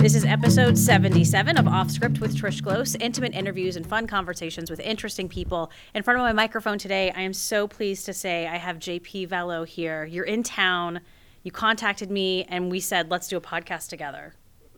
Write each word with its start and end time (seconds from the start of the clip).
This 0.00 0.14
is 0.14 0.24
episode 0.24 0.78
77 0.78 1.58
of 1.58 1.68
Off 1.68 1.90
Script 1.90 2.20
with 2.20 2.34
Trish 2.34 2.62
Close, 2.62 2.94
intimate 2.94 3.34
interviews 3.34 3.76
and 3.76 3.86
fun 3.86 4.06
conversations 4.06 4.70
with 4.70 4.80
interesting 4.80 5.28
people. 5.28 5.70
In 5.94 6.02
front 6.02 6.18
of 6.18 6.24
my 6.24 6.32
microphone 6.32 6.78
today, 6.78 7.12
I 7.14 7.20
am 7.20 7.34
so 7.34 7.68
pleased 7.68 8.06
to 8.06 8.14
say 8.14 8.46
I 8.46 8.56
have 8.56 8.78
JP 8.78 9.28
Valo 9.28 9.66
here. 9.66 10.06
You're 10.06 10.24
in 10.24 10.42
town. 10.42 11.00
You 11.42 11.52
contacted 11.52 12.10
me 12.10 12.44
and 12.44 12.70
we 12.70 12.80
said, 12.80 13.10
let's 13.10 13.28
do 13.28 13.36
a 13.36 13.42
podcast 13.42 13.88
together. 13.90 14.32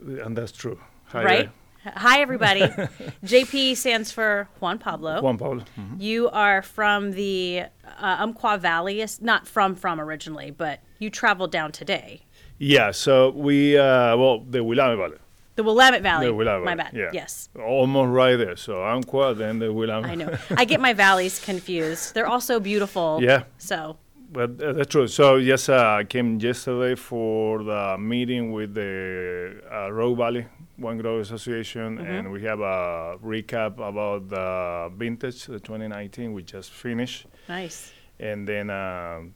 And 0.05 0.37
that's 0.37 0.51
true. 0.51 0.77
Hi 1.05 1.23
right? 1.23 1.49
Hi, 1.85 2.19
everybody. 2.19 2.61
JP 3.25 3.77
stands 3.77 4.11
for 4.11 4.49
Juan 4.59 4.77
Pablo. 4.77 5.21
Juan 5.21 5.37
Pablo. 5.37 5.63
Mhm. 5.79 6.01
You 6.01 6.29
are 6.29 6.61
from 6.61 7.11
the 7.11 7.63
uh, 7.97 8.17
Umpqua 8.19 8.57
Valley, 8.57 9.05
not 9.21 9.47
from 9.47 9.75
from 9.75 9.99
originally, 10.01 10.51
but 10.51 10.81
you 10.99 11.09
traveled 11.09 11.51
down 11.51 11.71
today. 11.71 12.23
Yeah, 12.59 12.91
so 12.91 13.29
we, 13.31 13.77
uh, 13.77 14.15
well, 14.17 14.39
the 14.49 14.63
Willamette 14.63 14.97
Valley. 14.97 15.17
The 15.55 15.63
Willamette 15.63 16.01
Valley. 16.01 16.27
The 16.27 16.33
Willamette 16.33 16.65
My 16.65 16.75
bad. 16.75 16.93
yeah. 16.93 17.09
Yes. 17.13 17.49
Almost 17.59 18.09
right 18.09 18.35
there. 18.37 18.55
So 18.55 18.83
Umpqua, 18.83 19.33
then 19.35 19.59
the 19.59 19.71
Willamette. 19.71 20.09
I 20.11 20.15
know. 20.15 20.37
I 20.57 20.65
get 20.65 20.79
my 20.79 20.93
valleys 21.05 21.39
confused. 21.39 22.13
They're 22.13 22.27
all 22.27 22.41
so 22.41 22.59
beautiful. 22.59 23.19
Yeah. 23.21 23.43
So, 23.57 23.97
But 24.31 24.59
uh, 24.61 24.73
that's 24.73 24.89
true. 24.89 25.07
So 25.07 25.35
yes, 25.35 25.69
uh, 25.69 25.97
I 25.99 26.05
came 26.05 26.39
yesterday 26.39 26.95
for 26.95 27.63
the 27.63 27.97
meeting 27.99 28.51
with 28.51 28.73
the 28.73 29.61
uh, 29.71 29.91
Rogue 29.91 30.17
Valley 30.17 30.47
Wine 30.79 30.97
Growers 30.97 31.29
Association, 31.31 31.97
Mm-hmm. 31.99 32.11
and 32.11 32.31
we 32.31 32.41
have 32.43 32.59
a 32.59 33.17
recap 33.23 33.73
about 33.77 34.29
the 34.29 34.91
vintage, 34.97 35.45
the 35.45 35.59
2019, 35.59 36.33
we 36.33 36.41
just 36.41 36.71
finished, 36.71 37.27
nice. 37.47 37.91
and 38.19 38.47
then 38.47 38.71
um 38.71 39.35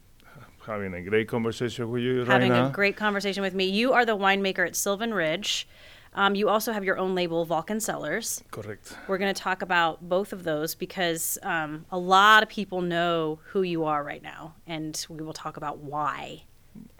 having 0.68 0.94
a 0.94 1.02
great 1.02 1.28
conversation 1.28 1.90
with 1.90 2.02
you 2.02 2.24
Having 2.24 2.52
right 2.52 2.68
a 2.68 2.70
great 2.70 2.96
conversation 2.96 3.42
with 3.42 3.54
me. 3.54 3.64
You 3.64 3.92
are 3.92 4.04
the 4.04 4.16
winemaker 4.16 4.66
at 4.66 4.76
Silvan 4.76 5.12
Ridge. 5.12 5.66
Um, 6.14 6.34
you 6.34 6.48
also 6.48 6.72
have 6.72 6.84
your 6.84 6.98
own 6.98 7.14
label, 7.14 7.44
Vulcan 7.44 7.80
Cellars. 7.80 8.42
Correct. 8.50 8.96
We're 9.06 9.18
going 9.18 9.32
to 9.32 9.40
talk 9.40 9.62
about 9.62 10.08
both 10.08 10.32
of 10.32 10.42
those 10.44 10.74
because 10.74 11.38
um, 11.42 11.84
a 11.90 11.98
lot 11.98 12.42
of 12.42 12.48
people 12.48 12.80
know 12.80 13.40
who 13.44 13.62
you 13.62 13.84
are 13.84 14.02
right 14.02 14.22
now, 14.22 14.54
and 14.66 15.04
we 15.08 15.22
will 15.22 15.32
talk 15.32 15.56
about 15.56 15.78
why. 15.78 16.42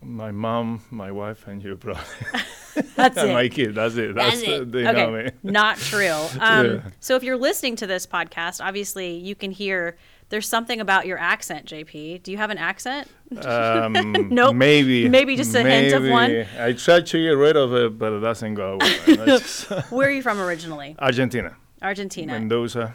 My 0.03 0.31
mom, 0.31 0.83
my 0.91 1.11
wife, 1.11 1.47
and 1.47 1.63
you 1.63 1.77
probably. 1.77 2.03
That's 2.97 3.17
and 3.17 3.31
it. 3.31 3.33
my 3.33 3.49
kid. 3.49 3.75
That's 3.75 3.97
it. 3.97 4.15
That's, 4.15 4.41
That's 4.41 4.49
it. 4.49 4.73
they 4.73 4.87
okay. 4.87 4.93
know 4.93 5.11
me. 5.11 5.31
Not 5.43 5.79
true. 5.79 6.09
Um, 6.41 6.67
Yeah. 6.67 6.81
So 7.01 7.17
if 7.17 7.23
you're 7.23 7.37
listening 7.37 7.77
to 7.77 7.87
this 7.87 8.07
podcast, 8.07 8.65
obviously 8.65 9.15
you 9.17 9.35
can 9.35 9.51
hear 9.51 9.97
there's 10.31 10.49
something 10.49 10.81
about 10.81 11.07
your 11.07 11.19
accent, 11.19 11.67
JP. 11.67 12.23
Do 12.23 12.31
you 12.33 12.37
have 12.39 12.51
an 12.51 12.59
accent? 12.59 13.09
Um, 13.45 14.29
Nope. 14.31 14.55
Maybe. 14.57 15.09
Maybe 15.09 15.37
just 15.37 15.55
a 15.55 15.63
hint 15.63 15.93
of 15.95 16.07
one? 16.09 16.47
I 16.59 16.73
tried 16.73 17.07
to 17.07 17.19
get 17.23 17.31
rid 17.31 17.57
of 17.57 17.73
it, 17.75 17.99
but 17.99 18.13
it 18.13 18.21
doesn't 18.21 18.55
go 18.55 18.75
away. 18.81 19.39
Where 19.91 20.09
are 20.09 20.11
you 20.11 20.23
from 20.23 20.41
originally? 20.41 20.97
Argentina, 20.99 21.57
Argentina. 21.81 22.33
Mendoza, 22.33 22.95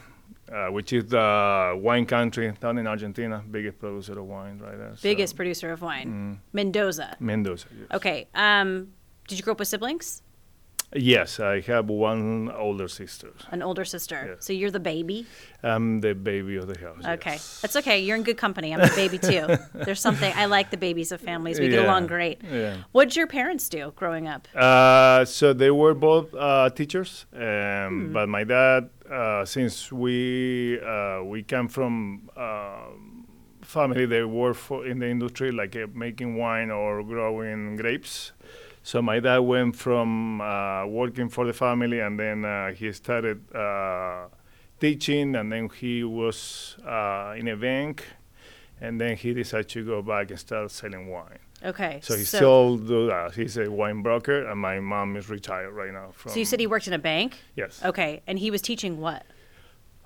uh, 0.52 0.68
which 0.68 0.94
is 0.94 1.06
the 1.06 1.80
wine 1.82 2.06
country 2.06 2.54
down 2.60 2.78
in 2.78 2.86
Argentina, 2.88 3.44
biggest 3.50 3.80
producer 3.80 4.20
of 4.20 4.26
wine 4.26 4.60
right 4.60 4.78
there. 4.78 4.94
so- 4.96 5.02
Biggest 5.04 5.36
producer 5.36 5.72
of 5.72 5.82
wine. 5.82 6.40
Mendoza. 6.54 7.16
Mendoza. 7.20 7.68
Yes. 7.78 7.88
Okay. 7.94 8.28
Um, 8.36 8.90
did 9.28 9.38
you 9.40 9.44
grow 9.44 9.54
up 9.54 9.60
with 9.60 9.68
siblings? 9.68 10.22
Yes, 10.96 11.40
I 11.40 11.62
have 11.62 11.90
one 11.90 12.52
older 12.56 12.88
sister. 12.88 13.32
An 13.52 13.62
older 13.64 13.86
sister. 13.86 14.34
Yes. 14.36 14.46
So 14.46 14.54
you're 14.54 14.72
the 14.72 14.80
baby? 14.80 15.26
I'm 15.64 16.02
the 16.02 16.14
baby 16.14 16.56
of 16.58 16.68
the 16.68 16.78
house. 16.80 17.04
Okay. 17.06 17.32
yes. 17.32 17.60
That's 17.62 17.76
okay. 17.78 18.00
You're 18.02 18.16
in 18.16 18.24
good 18.24 18.38
company. 18.38 18.74
I'm 18.74 18.80
the 18.82 18.94
baby 18.96 19.18
too. 19.18 19.48
There's 19.86 20.02
something 20.02 20.32
I 20.36 20.46
like 20.46 20.70
the 20.72 20.78
babies 20.78 21.12
of 21.12 21.20
families. 21.22 21.60
We 21.60 21.70
get 21.70 21.84
along 21.86 22.08
great. 22.08 22.42
Yeah. 22.44 22.78
What 22.92 23.06
did 23.10 23.16
your 23.16 23.28
parents 23.28 23.70
do 23.70 23.92
growing 23.96 24.28
up? 24.28 24.48
Uh, 24.56 25.26
so 25.26 25.54
they 25.54 25.72
were 25.72 25.94
both 25.94 26.34
uh, 26.36 26.70
teachers, 26.70 27.26
um, 27.34 27.42
Hmm. 27.42 28.14
but 28.14 28.30
my 28.30 28.44
dad, 28.44 28.90
uh, 29.12 29.46
since 29.46 29.92
we 29.92 30.80
uh, 30.80 31.24
we 31.24 31.44
come 31.44 31.68
from 31.68 32.30
um 32.38 33.26
family 33.62 34.06
they 34.06 34.24
work 34.24 34.56
for 34.56 34.86
in 34.86 35.00
the 35.00 35.08
industry, 35.10 35.52
like 35.52 35.76
uh, 35.76 35.88
making 35.94 36.36
wine 36.38 36.70
or 36.72 37.02
growing 37.04 37.76
grapes. 37.78 38.32
So 38.86 39.02
my 39.02 39.20
dad 39.22 39.40
went 39.40 39.78
from 39.78 40.42
uh, 40.42 40.86
working 40.86 41.30
for 41.30 41.46
the 41.46 41.54
family, 41.54 42.02
and 42.02 42.20
then 42.20 42.44
uh, 42.44 42.74
he 42.74 42.92
started 42.92 43.40
uh, 43.56 44.26
teaching, 44.80 45.36
and 45.36 45.52
then 45.52 45.70
he 45.70 46.04
was 46.04 46.76
uh, 46.86 47.34
in 47.38 47.48
a 47.48 47.56
bank, 47.56 48.06
and 48.82 49.00
then 49.00 49.16
he 49.16 49.34
decided 49.34 49.70
to 49.70 49.86
go 49.86 50.02
back 50.02 50.32
and 50.32 50.40
start 50.40 50.70
selling 50.70 51.08
wine. 51.08 51.40
Okay. 51.64 52.02
So 52.04 52.18
he 52.18 52.26
still 52.26 52.78
do 52.78 53.08
that. 53.08 53.36
He's 53.36 53.56
a 53.58 53.72
wine 53.72 54.02
broker, 54.02 54.46
and 54.50 54.60
my 54.60 54.82
mom 54.82 55.16
is 55.16 55.30
retired 55.30 55.72
right 55.72 55.94
now. 55.94 56.10
From 56.12 56.34
So 56.34 56.40
you 56.40 56.46
said 56.46 56.60
he 56.60 56.68
worked 56.68 56.88
in 56.88 56.94
a 56.94 57.00
bank? 57.00 57.38
yes. 57.56 57.80
Okay. 57.86 58.22
And 58.28 58.38
he 58.38 58.52
was 58.52 58.62
teaching 58.62 59.00
what? 59.00 59.24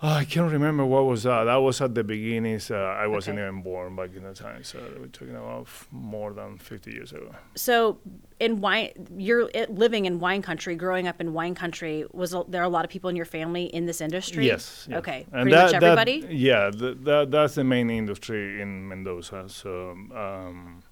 Oh, 0.03 0.09
I 0.09 0.25
can't 0.25 0.51
remember 0.51 0.85
what 0.85 1.05
was 1.05 1.23
that. 1.23 1.45
That 1.45 1.55
was 1.55 1.81
at 1.81 1.95
the 1.95 2.03
beginnings. 2.03 2.69
Uh, 2.69 2.75
I 2.75 3.07
wasn't 3.07 3.39
Okay. 3.39 3.47
even 3.47 3.63
born 3.63 3.95
back 3.95 4.11
in 4.15 4.21
the 4.23 4.33
time, 4.35 4.63
so 4.63 4.77
we're 4.99 5.07
talking 5.07 5.35
about 5.35 5.67
more 5.91 6.33
than 6.33 6.59
50 6.59 6.91
years 6.91 7.11
ago. 7.13 7.33
So 7.55 7.97
in 8.39 8.61
wine, 8.61 8.89
you're 9.17 9.49
living 9.69 10.05
in 10.05 10.19
wine 10.19 10.43
country, 10.43 10.75
growing 10.75 11.07
up 11.07 11.19
in 11.19 11.33
wine 11.33 11.55
country. 11.55 12.05
Was 12.13 12.35
there 12.47 12.61
a 12.61 12.69
lot 12.69 12.85
of 12.85 12.91
people 12.91 13.09
in 13.09 13.15
your 13.15 13.25
family 13.25 13.65
in 13.65 13.87
this 13.87 13.99
industry? 13.99 14.45
Yes. 14.45 14.85
yes. 14.87 14.99
Okay. 14.99 15.25
And 15.31 15.49
Pretty 15.49 15.57
much 15.57 15.71
that- 15.71 15.81
that- 15.81 16.31
yeah, 16.31 16.69
th- 16.69 16.97
that, 17.01 17.31
that's 17.31 17.55
the 17.55 17.63
main 17.63 17.89
industry 17.89 18.61
in 18.61 18.87
Mendoza. 18.87 19.49
So, 19.49 19.91
um, 20.15 20.83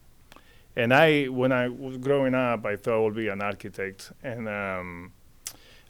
and 0.75 0.91
I, 0.91 1.25
when 1.25 1.51
I 1.51 1.69
was 1.69 1.97
growing 1.97 2.33
up, 2.33 2.65
I 2.65 2.75
thought 2.75 2.95
I 2.95 3.03
would 3.03 3.15
be 3.15 3.27
an 3.27 3.41
architect, 3.43 4.11
and 4.23 4.49
um, 4.49 5.11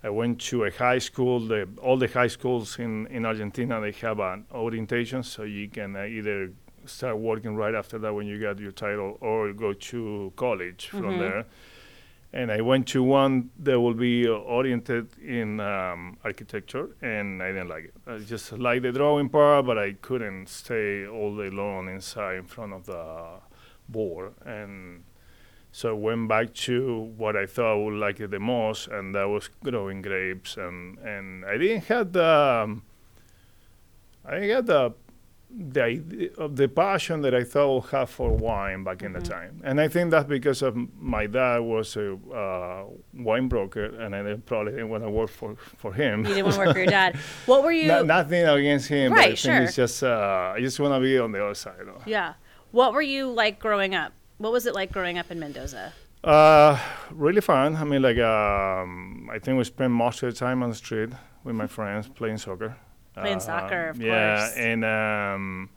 I 0.05 0.09
went 0.09 0.39
to 0.51 0.65
a 0.65 0.71
high 0.71 0.99
school. 0.99 1.39
The, 1.39 1.67
all 1.81 1.97
the 1.97 2.07
high 2.07 2.27
schools 2.27 2.77
in, 2.77 3.07
in 3.07 3.25
Argentina 3.25 3.81
they 3.81 3.91
have 4.07 4.19
an 4.19 4.45
orientation, 4.53 5.23
so 5.23 5.43
you 5.43 5.67
can 5.67 5.95
uh, 5.95 6.03
either 6.03 6.51
start 6.85 7.17
working 7.17 7.55
right 7.55 7.73
after 7.73 7.97
that 7.97 8.13
when 8.13 8.27
you 8.27 8.37
get 8.39 8.59
your 8.59 8.71
title, 8.71 9.17
or 9.19 9.51
go 9.53 9.73
to 9.73 10.31
college 10.35 10.89
from 10.89 11.15
Mhm. 11.15 11.19
there. 11.19 11.45
And 12.33 12.51
I 12.51 12.61
went 12.61 12.85
to 12.89 13.01
one 13.01 13.49
that 13.63 13.79
will 13.79 13.93
be 13.95 14.27
oriented 14.27 15.07
in 15.23 15.59
um, 15.59 16.17
architecture, 16.23 16.89
and 17.01 17.41
I 17.41 17.47
didn't 17.53 17.69
like 17.69 17.85
it. 17.85 17.93
I 18.05 18.17
just 18.19 18.51
liked 18.51 18.83
the 18.83 18.91
drawing 18.91 19.29
part, 19.29 19.65
but 19.65 19.77
I 19.79 19.93
couldn't 19.93 20.49
stay 20.49 21.07
all 21.07 21.35
day 21.35 21.49
long 21.49 21.89
inside 21.89 22.35
in 22.35 22.43
front 22.45 22.73
of 22.73 22.85
the 22.85 23.39
board. 23.87 24.33
And 24.45 25.03
so 25.77 25.89
I 25.89 25.91
went 26.07 26.29
back 26.29 26.53
to 26.67 26.75
what 27.17 27.35
I 27.35 27.45
thought 27.53 27.73
I 27.73 27.83
would 27.83 27.99
like 28.05 28.17
it 28.21 28.31
the 28.31 28.39
most, 28.39 28.87
and 28.87 29.13
that 29.15 29.27
was 29.35 29.49
growing 29.61 30.01
grapes. 30.01 30.55
And, 30.55 30.97
and 30.99 31.43
I 31.43 31.57
didn't 31.57 31.83
have 31.85 32.13
the, 32.13 32.25
um, 32.63 32.83
I 34.25 34.35
didn't 34.39 34.49
have 34.55 34.65
the, 34.67 34.93
the 35.73 35.83
idea 35.83 36.29
of 36.37 36.55
the 36.55 36.67
passion 36.69 37.21
that 37.23 37.35
I 37.35 37.43
thought 37.43 37.69
I 37.69 37.73
would 37.75 37.89
have 37.91 38.09
for 38.09 38.31
wine 38.31 38.85
back 38.85 39.03
in 39.03 39.11
the 39.11 39.19
time. 39.19 39.61
And 39.65 39.81
I 39.81 39.87
think 39.89 40.11
that's 40.11 40.29
because 40.29 40.61
of 40.61 40.77
my 40.99 41.27
dad 41.27 41.59
was 41.59 41.97
a 41.97 42.13
uh, 42.33 42.85
wine 43.13 43.47
broker, 43.49 43.83
and 43.85 44.15
I 44.15 44.23
didn't- 44.23 44.45
probably 44.45 44.71
didn't 44.71 44.89
want 44.89 45.03
to 45.03 45.09
work 45.09 45.29
for, 45.29 45.55
for 45.77 45.91
him. 45.93 46.25
You 46.25 46.35
didn't 46.35 46.43
want 46.45 46.55
to 46.55 46.59
work 46.61 46.73
for 46.73 46.79
your 46.79 46.87
dad. 46.87 47.17
What 47.47 47.63
were 47.63 47.71
you? 47.73 47.89
No- 47.89 48.03
nothing 48.03 48.45
against 48.45 48.87
him, 48.87 49.11
but 49.11 49.17
I 49.19 49.21
Right, 49.21 49.27
think 49.27 49.39
sure. 49.39 49.61
it's 49.63 49.75
just 49.75 50.03
uh, 50.03 50.53
I 50.55 50.59
just 50.61 50.79
want 50.79 50.93
to 50.93 51.01
be 51.01 51.19
on 51.19 51.33
the 51.33 51.43
other 51.43 51.53
side. 51.55 51.83
yeah. 52.05 52.35
What 52.71 52.93
were 52.93 53.01
you 53.01 53.29
like 53.29 53.59
growing 53.59 53.93
up? 53.93 54.13
What 54.37 54.51
was 54.51 54.65
it 54.65 54.73
like 54.75 54.91
growing 54.91 55.17
up 55.17 55.31
in 55.31 55.39
Mendoza? 55.39 55.93
Uh, 56.23 56.77
really 57.11 57.41
fun. 57.41 57.75
I 57.75 57.83
mean, 57.83 58.01
like, 58.01 58.17
um, 58.17 59.29
I 59.31 59.39
think 59.39 59.57
we 59.57 59.63
spent 59.63 59.91
most 59.93 60.23
of 60.23 60.33
the 60.33 60.37
time 60.37 60.63
on 60.63 60.69
the 60.69 60.75
street 60.75 61.09
with 61.43 61.55
my 61.55 61.67
friends 61.67 62.07
playing 62.09 62.37
soccer. 62.39 62.75
Playing 63.13 63.37
Uh, 63.37 63.39
soccer, 63.39 63.89
of 63.89 64.01
yeah, 64.01 64.39
course. 64.39 64.57
and 64.57 64.83
um, 64.83 65.69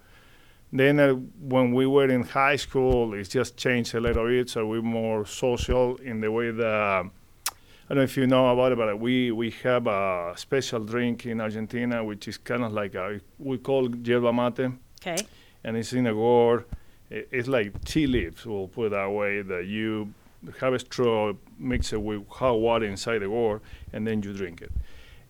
then 0.73 0.99
uh, 0.99 1.13
when 1.41 1.73
we 1.73 1.87
were 1.87 2.09
in 2.09 2.23
high 2.23 2.57
school, 2.57 3.15
it 3.15 3.29
just 3.29 3.57
changed 3.57 3.95
a 3.95 4.01
little 4.01 4.27
bit. 4.27 4.49
So 4.51 4.67
we're 4.67 4.83
more 4.83 5.25
social 5.27 5.97
in 5.97 6.21
the 6.21 6.31
way 6.33 6.51
that 6.51 6.67
I 6.71 7.95
don't 7.95 7.99
know 7.99 8.03
if 8.03 8.17
you 8.17 8.27
know 8.27 8.49
about 8.49 8.73
it, 8.73 8.79
but 8.79 8.99
we 8.99 9.31
we 9.31 9.51
have 9.63 9.87
a 9.87 10.33
special 10.37 10.81
drink 10.81 11.27
in 11.27 11.41
Argentina, 11.41 12.03
which 12.03 12.27
is 12.27 12.39
kind 12.39 12.65
of 12.65 12.73
like 12.73 12.95
a 12.97 13.21
we 13.39 13.59
call 13.59 13.89
yerba 13.95 14.33
mate 14.33 14.73
Okay. 15.01 15.17
and 15.63 15.77
it's 15.77 15.93
in 15.93 16.07
a 16.07 16.13
gourd. 16.13 16.65
It's 17.11 17.49
like 17.49 17.85
tea 17.85 18.07
leaves, 18.07 18.45
we'll 18.45 18.69
put 18.69 18.87
it 18.87 18.91
that 18.91 19.11
way, 19.11 19.43
that 19.43 19.67
you 19.67 20.13
have 20.61 20.75
a 20.75 20.79
straw, 20.79 21.33
mix 21.59 21.93
it 21.93 22.01
with 22.01 22.29
hot 22.29 22.61
water 22.61 22.87
inside 22.87 23.21
the 23.21 23.27
gourd, 23.27 23.61
and 23.93 24.07
then 24.07 24.23
you 24.23 24.33
drink 24.33 24.63
it. 24.63 24.73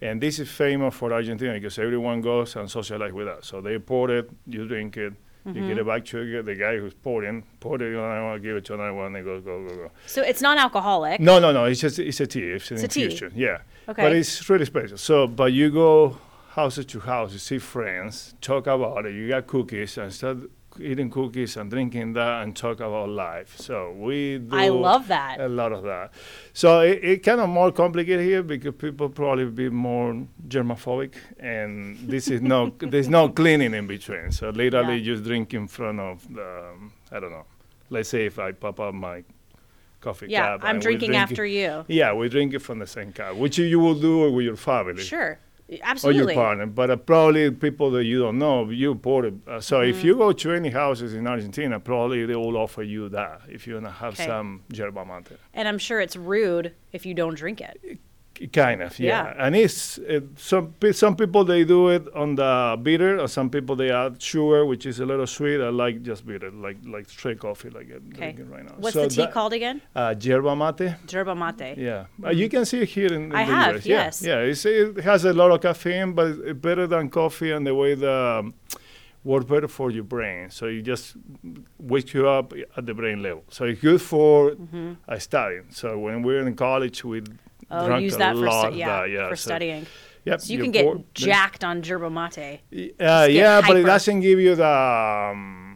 And 0.01 0.21
this 0.21 0.39
is 0.39 0.49
famous 0.49 0.95
for 0.95 1.13
Argentina 1.13 1.55
because 1.55 1.79
everyone 1.79 2.21
goes 2.21 2.57
and 2.57 2.71
socialize 2.71 3.13
with 3.13 3.29
us. 3.29 3.47
So 3.47 3.61
they 3.61 3.79
pour 3.79 4.11
it, 4.11 4.31
you 4.47 4.67
drink 4.67 4.97
it, 4.97 5.13
you 5.47 5.55
get 5.55 5.63
mm-hmm. 5.63 5.79
it 5.79 5.87
back 5.87 6.05
to 6.07 6.31
the- 6.31 6.43
the 6.43 6.55
guy 6.55 6.77
who's 6.77 6.95
pouring, 6.95 7.43
pour 7.59 7.81
it 7.81 7.97
on 7.97 8.25
one, 8.25 8.43
give 8.43 8.57
it 8.57 8.65
to 8.67 8.75
another 8.75 8.95
one, 8.95 9.17
and 9.17 9.25
go, 9.25 9.41
go, 9.41 9.67
go, 9.67 9.75
go. 9.75 9.91
So 10.07 10.23
it's 10.23 10.43
non-alcoholic. 10.43 11.21
No, 11.21 11.39
no, 11.39 11.53
no, 11.53 11.65
it's 11.65 11.81
just, 11.81 11.99
it's 11.99 12.21
a 12.21 12.27
tea, 12.27 12.43
it's 12.43 12.71
an 12.71 12.77
It's 12.77 12.85
a 12.85 12.89
tea. 12.89 13.05
infusion, 13.05 13.33
yeah. 13.35 13.59
Okay. 13.89 14.03
But 14.03 14.13
it's 14.13 14.49
really 14.51 14.67
special. 14.67 14.99
So, 14.99 15.27
but 15.27 15.53
you 15.53 15.71
go 15.71 16.19
house 16.51 16.85
to 16.85 17.01
house, 17.01 17.33
you 17.33 17.39
see 17.39 17.59
friends, 17.59 18.35
talk 18.41 18.67
about 18.67 19.07
it, 19.07 19.15
you 19.15 19.29
got 19.29 19.47
cookies, 19.47 19.97
and 19.97 20.13
start 20.13 20.39
eating 20.81 21.11
cookies 21.11 21.57
and 21.57 21.71
drinking 21.71 22.13
that 22.15 22.43
and 22.43 22.55
talk 22.57 22.81
about 22.81 23.09
life. 23.09 23.57
So 23.59 23.93
we 23.93 24.39
do. 24.39 24.57
I 24.57 24.69
love 24.69 25.09
that. 25.09 25.41
A 25.41 25.49
lot 25.49 25.73
of 25.73 25.83
that. 25.85 26.13
So 26.53 26.81
it, 26.81 27.01
it 27.03 27.23
kind 27.23 27.41
of 27.41 27.49
more 27.49 27.73
complicated 27.73 28.25
here 28.25 28.43
because 28.43 28.75
people 28.75 29.09
probably 29.09 29.47
be 29.47 29.69
more 29.69 30.27
germophobic, 30.49 31.15
and 31.39 31.99
this 32.09 32.29
is 32.29 32.41
no 32.41 32.73
there's 32.79 33.09
no 33.09 33.29
cleaning 33.29 33.75
in 33.75 33.87
between. 33.87 34.31
So 34.33 34.51
literally 34.51 34.99
Yeah. 34.99 35.05
just 35.15 35.25
drink 35.25 35.55
in 35.55 35.69
front 35.69 36.01
of 36.01 36.27
the 36.33 36.71
um, 36.73 36.93
I 37.11 37.21
don't 37.21 37.31
know. 37.31 37.45
Let's 37.91 38.09
say 38.11 38.27
if 38.27 38.39
I 38.39 38.53
pop 38.53 38.81
up 38.81 38.95
my 38.95 39.25
coffee 40.01 40.27
Yeah, 40.29 40.59
cup. 40.59 40.61
I'm 40.65 40.79
drinking 40.79 41.11
drink 41.11 41.23
after 41.23 41.45
it, 41.45 41.53
you. 41.53 41.85
Yeah, 41.89 42.13
we 42.13 42.29
drink 42.29 42.55
it 42.55 42.61
from 42.61 42.79
the 42.79 42.87
same 42.87 43.13
cup, 43.13 43.37
which 43.37 43.59
you 43.59 43.81
will 43.81 43.95
do 43.99 44.31
with 44.31 44.45
your 44.45 44.57
family 44.57 45.03
Sure. 45.03 45.39
Or 45.71 45.77
Absolutely. 45.83 46.35
your 46.35 46.43
partner. 46.43 46.67
But 46.67 46.91
uh, 46.91 46.97
probably 46.97 47.51
people 47.51 47.91
that 47.93 48.05
you 48.05 48.21
don't 48.21 48.39
know, 48.39 48.69
you 48.71 48.95
it. 49.25 49.35
Uh, 49.47 49.61
so 49.61 49.81
Mm-hmm. 49.81 49.91
if 49.91 50.05
you 50.05 50.17
go 50.17 50.33
to 50.33 50.53
any 50.53 50.71
houses 50.71 51.15
in 51.15 51.27
Argentina, 51.27 51.79
probably 51.79 52.25
they 52.27 52.35
will 52.37 52.57
offer 52.57 52.83
you 52.83 53.09
that 53.11 53.43
if 53.49 53.67
you 53.67 53.75
wanna 53.75 53.91
have 53.91 54.15
Okay. 54.15 54.27
some 54.27 54.63
yerba 54.73 55.05
mate. 55.05 55.29
And 55.55 55.69
I'm 55.69 55.79
sure 55.79 56.01
it's 56.01 56.17
rude 56.17 56.75
if 56.93 57.05
you 57.07 57.15
don't 57.15 57.35
drink 57.35 57.61
it. 57.61 57.99
Kind 58.53 58.83
of, 58.83 58.99
yeah. 59.01 59.25
Yeah. 59.25 59.47
And 59.47 59.57
it's 59.57 59.99
uh, 59.99 60.21
some 60.37 60.75
some 60.93 61.17
people 61.17 61.45
they 61.45 61.65
do 61.65 61.89
it 61.89 62.07
on 62.15 62.37
the 62.37 62.79
bitter, 62.83 63.19
or 63.21 63.27
some 63.29 63.51
people 63.51 63.75
they 63.77 63.91
add 63.91 64.23
sugar, 64.23 64.65
which 64.65 64.87
is 64.87 65.01
a 65.01 65.07
little 65.07 65.27
sweet. 65.27 65.61
I 65.61 65.71
like 65.71 66.03
just 66.03 66.25
bitter, 66.25 66.51
like 66.53 66.77
like 66.87 67.09
straight 67.11 67.41
coffee, 67.41 67.71
like 67.71 67.89
I'm 67.91 68.07
Okay. 68.13 68.33
drinking 68.33 68.51
right 68.51 68.65
now. 68.65 68.75
What's 68.79 68.95
So 68.95 69.03
the 69.03 69.09
tea 69.09 69.23
that- 69.23 69.33
called 69.33 69.53
again? 69.53 69.81
Uh, 69.95 70.15
yerba 70.21 70.55
mate. 70.55 70.95
Yerba 71.13 71.35
mate. 71.35 71.77
Yeah, 71.79 72.07
uh, 72.25 72.31
you 72.31 72.49
can 72.49 72.65
see 72.65 72.81
it 72.83 72.89
here 72.91 73.13
in, 73.13 73.25
in 73.25 73.35
I 73.35 73.45
the 73.45 73.53
have, 73.55 73.75
US. 73.77 73.87
yes. 73.87 74.23
Yeah, 74.23 74.43
yeah. 74.45 74.89
It 74.99 75.05
has 75.05 75.25
a 75.25 75.33
lot 75.33 75.51
of 75.51 75.61
caffeine, 75.61 76.13
but 76.13 76.27
it's 76.29 76.61
better 76.61 76.87
than 76.87 77.09
coffee, 77.11 77.51
and 77.51 77.67
the 77.67 77.75
way 77.75 77.95
the 77.95 78.39
um, 78.41 78.55
works 79.25 79.47
better 79.47 79.69
for 79.69 79.91
your 79.91 80.05
brain. 80.05 80.49
So 80.51 80.67
it 80.67 80.83
just 80.83 81.17
wakes 81.79 82.15
you 82.15 82.29
up 82.29 82.53
at 82.77 82.87
the 82.87 82.95
brain 82.95 83.21
level. 83.23 83.43
So 83.51 83.65
it's 83.65 83.81
good 83.81 84.01
for 84.01 84.55
uh, 85.09 85.19
studying. 85.19 85.67
So 85.71 85.99
when 85.99 86.23
we're 86.23 86.47
in 86.47 86.55
college, 86.55 87.03
we 87.05 87.21
Mm-hmm. 87.21 87.35
Oh, 87.71 87.87
drank 87.87 88.03
use 88.03 88.17
that 88.17 88.35
for 88.37 88.51
stu- 88.51 88.77
yeah, 88.79 89.03
that, 89.03 89.11
yeah, 89.11 89.29
for 89.29 89.37
so- 89.37 89.49
studying. 89.51 89.87
Yep, 90.25 90.41
So 90.43 90.53
you 90.53 90.59
can 90.63 90.71
get 90.73 90.85
pour- 90.85 91.05
jacked 91.15 91.65
on 91.65 91.83
yerba 91.83 92.11
mate. 92.11 92.61
Uh, 93.01 93.27
yeah, 93.31 93.63
but 93.67 93.77
it 93.77 93.85
doesn't 93.85 94.21
give 94.21 94.39
you 94.41 94.55
the. 94.57 94.67
Um, 94.67 95.68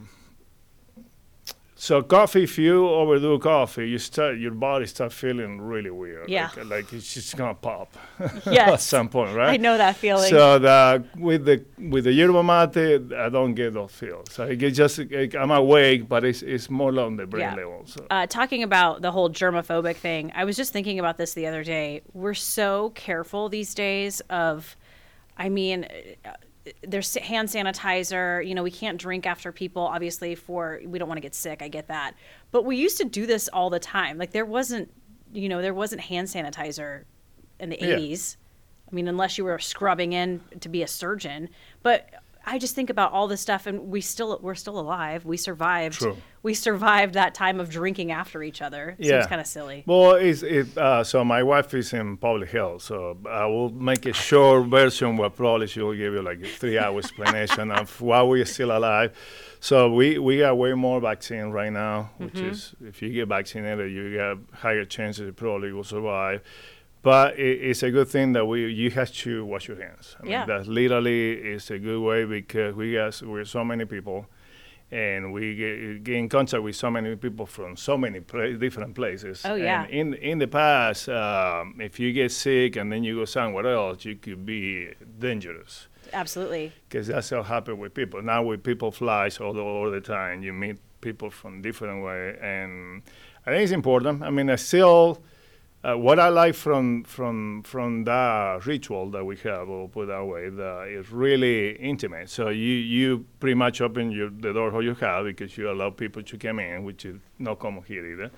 so 1.82 2.00
coffee, 2.00 2.44
if 2.44 2.58
you 2.58 2.88
overdo 2.88 3.40
coffee, 3.40 3.88
you 3.88 3.99
start 3.99 4.38
your 4.38 4.52
body 4.52 4.87
start 4.87 5.12
feeling 5.12 5.61
really 5.61 5.90
weird. 5.90 6.29
Yeah. 6.29 6.49
like, 6.56 6.67
like 6.70 6.93
it's 6.93 7.12
just 7.12 7.37
gonna 7.37 7.56
pop. 7.56 7.96
at 8.46 8.76
some 8.76 9.08
point, 9.08 9.34
right? 9.34 9.55
I 9.55 9.56
know 9.56 9.76
that 9.76 9.96
feeling. 9.96 10.31
So 10.31 10.61
the 10.61 11.05
with 11.17 11.44
the 11.44 11.64
with 11.79 12.05
the 12.05 12.12
yerba 12.12 12.44
mate, 12.44 13.12
I 13.12 13.29
don't 13.31 13.55
get 13.55 13.75
those 13.75 13.90
feels. 13.90 14.31
So 14.31 14.44
I 14.44 14.55
get 14.55 14.75
just 14.75 14.99
like, 14.99 15.34
I'm 15.34 15.50
awake, 15.50 16.08
but 16.08 16.25
it's 16.25 16.43
it's 16.43 16.70
more 16.70 16.96
on 17.00 17.17
the 17.17 17.26
brain 17.26 17.40
Yeah. 17.40 17.56
level. 17.56 17.82
So 17.87 18.06
uh, 18.11 18.28
talking 18.28 18.62
about 18.62 19.02
the 19.02 19.11
whole 19.11 19.28
germophobic 19.28 19.96
thing, 19.96 20.31
I 20.37 20.44
was 20.44 20.56
just 20.56 20.73
thinking 20.73 21.00
about 21.00 21.19
this 21.19 21.35
the 21.35 21.49
other 21.49 21.64
day. 21.64 22.02
We're 22.12 22.35
so 22.35 22.90
careful 22.90 23.49
these 23.49 23.75
days 23.75 24.20
of, 24.31 24.76
I 25.37 25.49
mean, 25.49 25.88
uh, 26.25 26.31
there's 26.82 27.14
hand 27.17 27.49
sanitizer. 27.49 28.47
You 28.47 28.55
know, 28.55 28.62
we 28.62 28.70
can't 28.70 28.99
drink 28.99 29.26
after 29.26 29.53
people, 29.53 29.82
obviously, 29.82 30.35
for 30.35 30.81
we 30.85 30.99
don't 30.99 31.09
want 31.09 31.17
to 31.19 31.23
get 31.23 31.35
sick. 31.35 31.62
I 31.62 31.69
get 31.69 31.88
that, 31.88 32.14
but 32.50 32.64
we 32.64 32.76
used 32.76 32.99
to 32.99 33.05
do 33.05 33.26
this 33.26 33.49
all 33.49 33.70
the 33.70 33.81
time. 33.81 34.19
Like 34.19 34.32
there 34.32 34.44
wasn't, 34.47 34.93
you 35.32 35.49
know, 35.49 35.61
there 35.62 35.75
wasn't 35.75 36.03
hand 36.03 36.29
sanitizer 36.29 37.05
in 37.59 37.70
the 37.70 37.79
Yeah. 37.81 37.97
80s. 37.97 38.37
I 38.91 38.94
mean, 38.94 39.09
unless 39.09 39.38
you 39.38 39.44
were 39.44 39.59
scrubbing 39.59 40.12
in 40.12 40.41
to 40.61 40.69
be 40.69 40.82
a 40.82 40.87
surgeon. 40.87 41.49
But 41.82 42.11
I 42.44 42.59
just 42.59 42.75
think 42.75 42.91
about 42.91 43.12
all 43.12 43.29
this 43.29 43.41
stuff, 43.41 43.67
and 43.67 43.89
we 43.89 44.00
still 44.00 44.39
we're 44.43 44.55
still 44.56 44.79
alive. 44.79 45.25
We 45.25 45.37
survived. 45.37 45.99
True. 45.99 46.17
We 46.43 46.55
survived 46.55 47.15
that 47.15 47.35
time 47.35 47.61
of 47.61 47.71
drinking 47.71 48.11
after 48.11 48.43
each 48.43 48.61
other. 48.61 48.97
Seems 48.99 49.09
Yeah. 49.11 49.27
kind 49.29 49.41
of 49.41 49.47
silly. 49.47 49.85
Well, 49.87 50.12
it's, 50.17 50.43
it, 50.43 50.77
uh, 50.77 51.05
so 51.05 51.25
my 51.25 51.44
wife 51.44 51.73
is 51.73 51.93
in 51.93 52.17
public 52.17 52.50
health, 52.50 52.83
so 52.83 53.17
I 53.31 53.47
will 53.47 53.71
make 53.71 54.06
a 54.06 54.12
short 54.12 54.67
version 54.67 55.17
where 55.17 55.31
probably 55.31 55.69
she 55.69 55.81
will 55.81 55.94
give 55.94 56.15
you 56.15 56.23
like 56.23 56.41
a 56.43 56.49
three-hour 56.49 56.99
explanation 56.99 57.71
of 57.71 58.00
why 58.00 58.23
we're 58.23 58.45
still 58.45 58.77
alive. 58.77 59.17
So 59.61 59.93
we, 59.93 60.19
we 60.19 60.38
got 60.38 60.59
way 60.59 60.75
more 60.75 61.00
vaccine 61.00 61.50
right 61.50 61.73
now, 61.73 62.11
which 62.19 62.33
Mm-hmm. 62.35 62.49
is 62.50 62.75
if 62.85 63.00
you 63.03 63.11
get 63.11 63.29
vaccinated, 63.29 63.93
you 63.93 64.17
got 64.17 64.38
higher 64.59 64.85
chances 64.85 65.27
you 65.27 65.33
probably 65.33 65.73
will 65.73 65.85
survive. 65.85 66.43
But 67.02 67.38
it, 67.38 67.60
it's 67.70 67.82
a 67.82 67.90
good 67.90 68.08
thing 68.08 68.32
that 68.34 68.44
we 68.46 68.66
you 68.72 68.90
have 68.90 69.12
to 69.12 69.44
wash 69.44 69.69
your 69.69 69.81
hands. 69.82 70.16
I 70.22 70.26
Yeah. 70.26 70.38
mean, 70.38 70.49
that 70.49 70.66
literally 70.69 71.32
is 71.32 71.70
a 71.70 71.78
good 71.78 72.00
way 72.00 72.25
because 72.25 72.75
we 72.75 72.93
got 72.94 73.20
we're 73.22 73.44
so 73.44 73.64
many 73.64 73.84
people 73.84 74.26
and 74.90 75.32
we 75.32 75.54
get, 75.56 76.04
get 76.04 76.14
in 76.16 76.28
contact 76.28 76.62
with 76.62 76.76
so 76.76 76.90
many 76.90 77.16
people 77.16 77.46
from 77.46 77.76
so 77.76 77.96
many 77.96 78.20
pla- 78.20 78.52
different 78.58 78.94
places. 78.94 79.43
Oh, 79.44 79.54
yeah. 79.54 79.84
And 79.84 80.14
in 80.14 80.14
in 80.32 80.38
the 80.38 80.46
past, 80.46 81.08
um, 81.08 81.81
if 81.81 81.99
you 81.99 82.12
get 82.12 82.31
sick 82.31 82.76
and 82.76 82.93
then 82.93 83.02
you 83.02 83.16
go 83.16 83.25
somewhere 83.25 83.66
else, 83.66 84.04
you 84.04 84.16
could 84.16 84.44
be 84.46 84.90
dangerous 85.19 85.88
Absolutely. 86.12 86.72
because 86.88 87.06
that's 87.08 87.31
how 87.31 87.43
happen 87.43 87.78
with 87.78 87.94
people. 87.94 88.22
Now 88.22 88.43
with 88.44 88.62
people 88.62 88.90
flies 88.93 89.40
all 89.40 89.52
the, 89.54 89.62
all 89.62 89.90
the 89.90 90.00
time, 90.00 90.43
you 90.43 90.52
meet 90.52 90.76
people 91.00 91.31
from 91.31 91.62
different 91.62 92.04
way, 92.04 92.37
and 92.40 93.02
I 93.46 93.50
think 93.50 93.62
it's 93.64 93.72
important. 93.72 94.22
I 94.22 94.31
mean, 94.31 94.50
I 94.50 94.56
still. 94.56 95.19
Uh, 95.84 95.96
what 95.99 96.20
I 96.20 96.29
like 96.29 96.55
from 96.55 97.02
from 97.02 97.64
from 97.64 98.05
that 98.05 98.64
ritual 98.67 99.11
that 99.11 99.25
we 99.25 99.37
have, 99.38 99.69
or 99.69 99.88
put 99.88 100.06
that 100.06 100.25
way, 100.25 100.49
the, 100.49 100.82
is 100.88 101.11
really 101.11 101.73
intimate. 101.73 102.31
So 102.31 102.50
you 102.50 102.75
you 102.96 103.25
pretty 103.40 103.55
much 103.55 103.81
open 103.81 104.12
your, 104.12 104.31
the 104.31 104.52
door 104.52 104.70
how 104.70 104.79
you 104.79 104.94
have 104.94 105.25
because 105.25 105.58
you 105.58 105.69
allow 105.69 105.90
people 105.90 106.23
to 106.23 106.38
come 106.38 106.61
in, 106.61 106.84
which 106.84 107.05
is 107.05 107.17
not 107.40 107.58
common 107.58 107.82
here 107.82 108.06
either. 108.06 108.31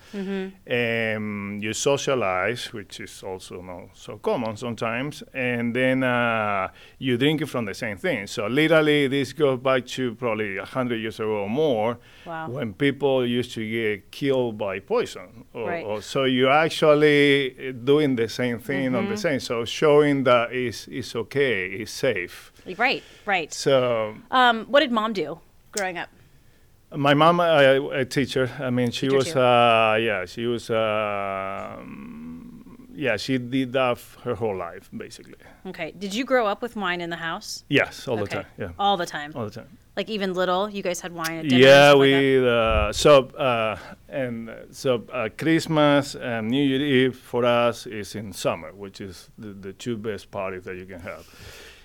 And 0.66 1.62
you 1.62 1.74
socialize, 1.74 2.72
which 2.72 3.00
is 3.00 3.22
also 3.22 3.60
not 3.60 3.88
so 3.92 4.16
common 4.16 4.56
sometimes. 4.56 5.22
And 5.34 5.76
then 5.76 6.02
uh, 6.02 6.68
you 6.98 7.18
drink 7.18 7.46
from 7.46 7.66
the 7.66 7.74
same 7.74 7.98
thing. 7.98 8.26
So 8.26 8.46
literally, 8.46 9.06
this 9.08 9.34
goes 9.34 9.58
back 9.60 9.84
to 9.96 10.14
probably 10.14 10.56
hundred 10.58 10.96
years 11.00 11.20
ago 11.20 11.42
or 11.42 11.48
more, 11.50 11.98
Wow. 12.24 12.48
when 12.48 12.72
people 12.72 13.26
used 13.26 13.52
to 13.52 13.60
get 13.70 14.10
killed 14.10 14.56
by 14.56 14.78
poison. 14.80 15.44
Or, 15.52 15.68
Right. 15.68 15.84
or 15.84 16.00
so 16.00 16.24
you 16.24 16.48
actually 16.48 17.33
uh, 17.34 17.72
doing 17.84 18.16
the 18.16 18.28
same 18.28 18.58
thing 18.58 18.94
on 18.94 19.08
the 19.08 19.16
same. 19.16 19.40
So 19.40 19.64
showing 19.64 20.24
that 20.24 20.52
is 20.52 20.88
is 20.88 21.14
okay, 21.16 21.66
is 21.82 21.90
safe. 21.90 22.52
Right. 22.78 23.02
Right. 23.26 23.52
So 23.54 24.14
Um, 24.30 24.56
what 24.72 24.80
did 24.80 24.92
mom 24.92 25.12
do 25.12 25.38
growing 25.72 25.98
up? 26.02 26.08
my 26.96 27.14
mom, 27.14 27.40
uh, 27.40 28.02
a 28.02 28.04
teacher. 28.04 28.46
I 28.60 28.70
mean, 28.70 28.90
she 28.92 29.06
Teacher 29.08 29.16
was, 29.16 29.36
uh, 29.36 29.96
yeah, 30.08 30.26
she 30.26 30.46
was, 30.46 30.70
um, 31.74 32.88
yeah, 32.94 33.16
she 33.16 33.38
did 33.38 33.72
that 33.72 33.98
her 34.24 34.34
whole 34.34 34.56
life, 34.56 34.88
basically. 34.96 35.38
Okay. 35.66 35.92
Did 35.98 36.14
you 36.14 36.24
grow 36.24 36.46
up 36.46 36.62
with 36.62 36.76
wine 36.76 37.00
in 37.00 37.10
the 37.10 37.16
house? 37.16 37.64
Yes, 37.68 38.06
all 38.08 38.14
okay. 38.20 38.24
the 38.24 38.30
time. 38.42 38.46
Yeah, 38.58 38.68
All 38.78 38.96
the 38.96 39.06
time. 39.06 39.32
all 39.34 39.44
the 39.44 39.50
time. 39.50 39.78
Like 39.96 40.10
even 40.10 40.34
little, 40.34 40.68
you 40.68 40.82
guys 40.82 41.00
had 41.00 41.12
wine 41.12 41.38
at 41.38 41.48
dinner. 41.48 41.62
Yeah, 41.64 41.90
stuff 41.90 41.98
like 41.98 42.00
we 42.00 42.48
uh, 42.48 42.92
so 42.92 43.26
uh, 43.38 43.78
and 44.08 44.50
so 44.72 45.04
uh, 45.12 45.28
Christmas 45.38 46.16
and 46.16 46.50
New 46.50 46.64
Year 46.64 46.80
Eve 46.80 47.16
for 47.16 47.44
us 47.44 47.86
is 47.86 48.16
in 48.16 48.32
summer, 48.32 48.72
which 48.74 49.00
is 49.00 49.30
the, 49.38 49.52
the 49.52 49.72
two 49.72 49.96
best 49.96 50.32
parties 50.32 50.64
that 50.64 50.76
you 50.76 50.84
can 50.84 50.98
have. 50.98 51.24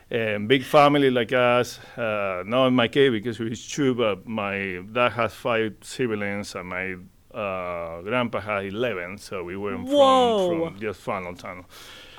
And 0.10 0.48
big 0.48 0.63
family 0.63 1.12
like 1.12 1.34
us, 1.34 1.78
uh, 1.96 2.42
not 2.48 2.66
in 2.68 2.74
my 2.74 2.88
case 2.88 3.12
because 3.12 3.39
we're 3.39 3.54
two, 3.54 3.94
but 3.94 4.28
my 4.28 4.82
dad 4.92 5.12
has 5.12 5.36
five 5.36 5.75
siblings 5.82 6.56
and 6.56 6.68
my 6.68 6.96
uh, 7.32 8.01
grandpa 8.01 8.39
had 8.39 8.66
eleven, 8.66 9.20
so 9.20 9.44
we 9.44 9.56
were 9.56 9.78
from, 9.78 9.86
from 9.86 10.80
just 10.80 11.00
fun 11.01 11.28
all 11.28 11.36
time. 11.36 11.63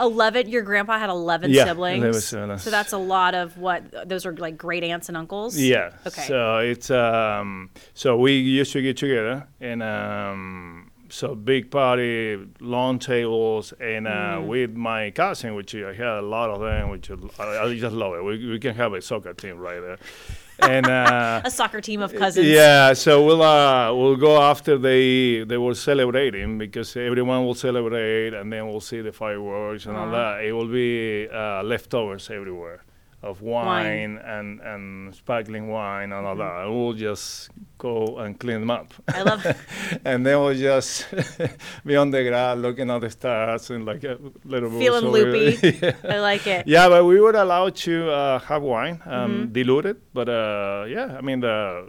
11 0.00 0.48
your 0.48 0.62
grandpa 0.62 0.98
had 0.98 1.10
11 1.10 1.50
Yeah, 1.50 1.64
siblings 1.66 2.02
11 2.02 2.20
siblings. 2.20 2.62
so 2.62 2.70
that's 2.70 2.92
a 2.92 2.98
lot 2.98 3.34
of 3.34 3.58
what 3.58 4.08
those 4.08 4.24
are 4.26 4.34
like 4.36 4.56
great 4.56 4.82
aunts 4.82 5.08
and 5.08 5.16
uncles 5.16 5.58
Yeah. 5.58 5.90
Okay. 6.06 6.22
So 6.22 6.58
it's 6.58 6.90
um 6.90 7.70
so 7.94 8.16
we 8.16 8.32
used 8.38 8.72
to 8.72 8.82
get 8.82 8.96
together 8.96 9.46
and 9.60 9.82
um 9.82 10.90
so 11.12 11.34
big 11.34 11.72
party, 11.72 12.38
long 12.60 13.00
tables, 13.00 13.72
and 13.80 14.06
uh, 14.06 14.38
Mm. 14.38 14.46
with 14.46 14.70
my 14.76 15.10
cousin, 15.10 15.56
which 15.56 15.74
I 15.74 15.92
had 15.92 16.06
a 16.06 16.22
lot 16.22 16.50
of 16.50 16.60
them, 16.60 16.88
which 16.88 17.10
I, 17.10 17.44
I 17.64 17.74
just 17.74 17.96
love 17.96 18.14
it. 18.14 18.22
We, 18.24 18.48
we 18.48 18.60
can 18.60 18.76
have 18.76 18.92
a 18.92 19.02
soccer 19.02 19.34
team 19.34 19.58
right 19.58 19.80
there, 19.80 19.98
and 20.62 20.86
uh, 20.86 21.40
a 21.44 21.50
soccer 21.50 21.80
team 21.80 22.00
of 22.02 22.14
cousins 22.14 22.46
yeah. 22.46 22.92
So 22.94 23.24
we'll 23.24 23.42
uh, 23.42 23.92
we'll 23.94 24.16
go 24.16 24.40
after 24.42 24.76
they 24.78 25.44
they 25.44 25.58
were 25.58 25.74
celebrating 25.74 26.58
because 26.58 26.96
everyone 26.96 27.44
will 27.46 27.54
celebrate, 27.54 28.34
and 28.34 28.52
then 28.52 28.66
we'll 28.68 28.80
see 28.80 29.00
the 29.00 29.12
fireworks 29.12 29.86
and 29.86 29.96
all 29.96 30.08
Uh-huh. 30.08 30.36
that. 30.36 30.44
It 30.44 30.52
will 30.52 30.68
be 30.68 31.28
uh, 31.32 31.62
leftovers 31.62 32.30
everywhere 32.30 32.84
of 33.22 33.42
wine, 33.42 33.66
Wine. 33.66 34.18
and 34.24 34.60
and 34.60 35.14
sparkling 35.14 35.68
wine 35.68 36.10
and 36.12 36.26
all 36.26 36.36
that. 36.36 36.62
And 36.64 36.74
we'll 36.74 36.94
just 36.94 37.50
go 37.76 38.18
and 38.18 38.38
clean 38.40 38.60
them 38.60 38.70
up. 38.70 38.94
I 39.08 39.22
love 39.22 39.44
and 40.04 40.24
then 40.24 40.40
we'll 40.40 40.54
just 40.54 41.06
be 41.84 41.96
on 41.96 42.10
the 42.10 42.22
ground 42.24 42.62
looking 42.62 42.90
at 42.90 43.00
the 43.02 43.10
stars 43.10 43.70
and 43.70 43.84
like 43.84 44.04
a 44.04 44.16
little 44.44 44.70
bit 44.70 44.78
feeling 44.78 45.04
loopy 45.06 45.78
yeah. 45.82 45.92
I 46.04 46.18
like 46.20 46.46
it 46.46 46.66
Yeah, 46.66 46.88
but 46.88 47.04
we 47.04 47.20
were 47.20 47.32
allowed 47.32 47.76
to 47.86 48.10
uh, 48.10 48.38
have 48.40 48.62
wine, 48.62 49.00
um, 49.04 49.30
Mm-hmm. 49.30 49.52
diluted. 49.52 49.96
But 50.14 50.28
uh, 50.28 50.84
yeah, 50.88 51.16
I 51.18 51.20
mean 51.20 51.40
the 51.40 51.88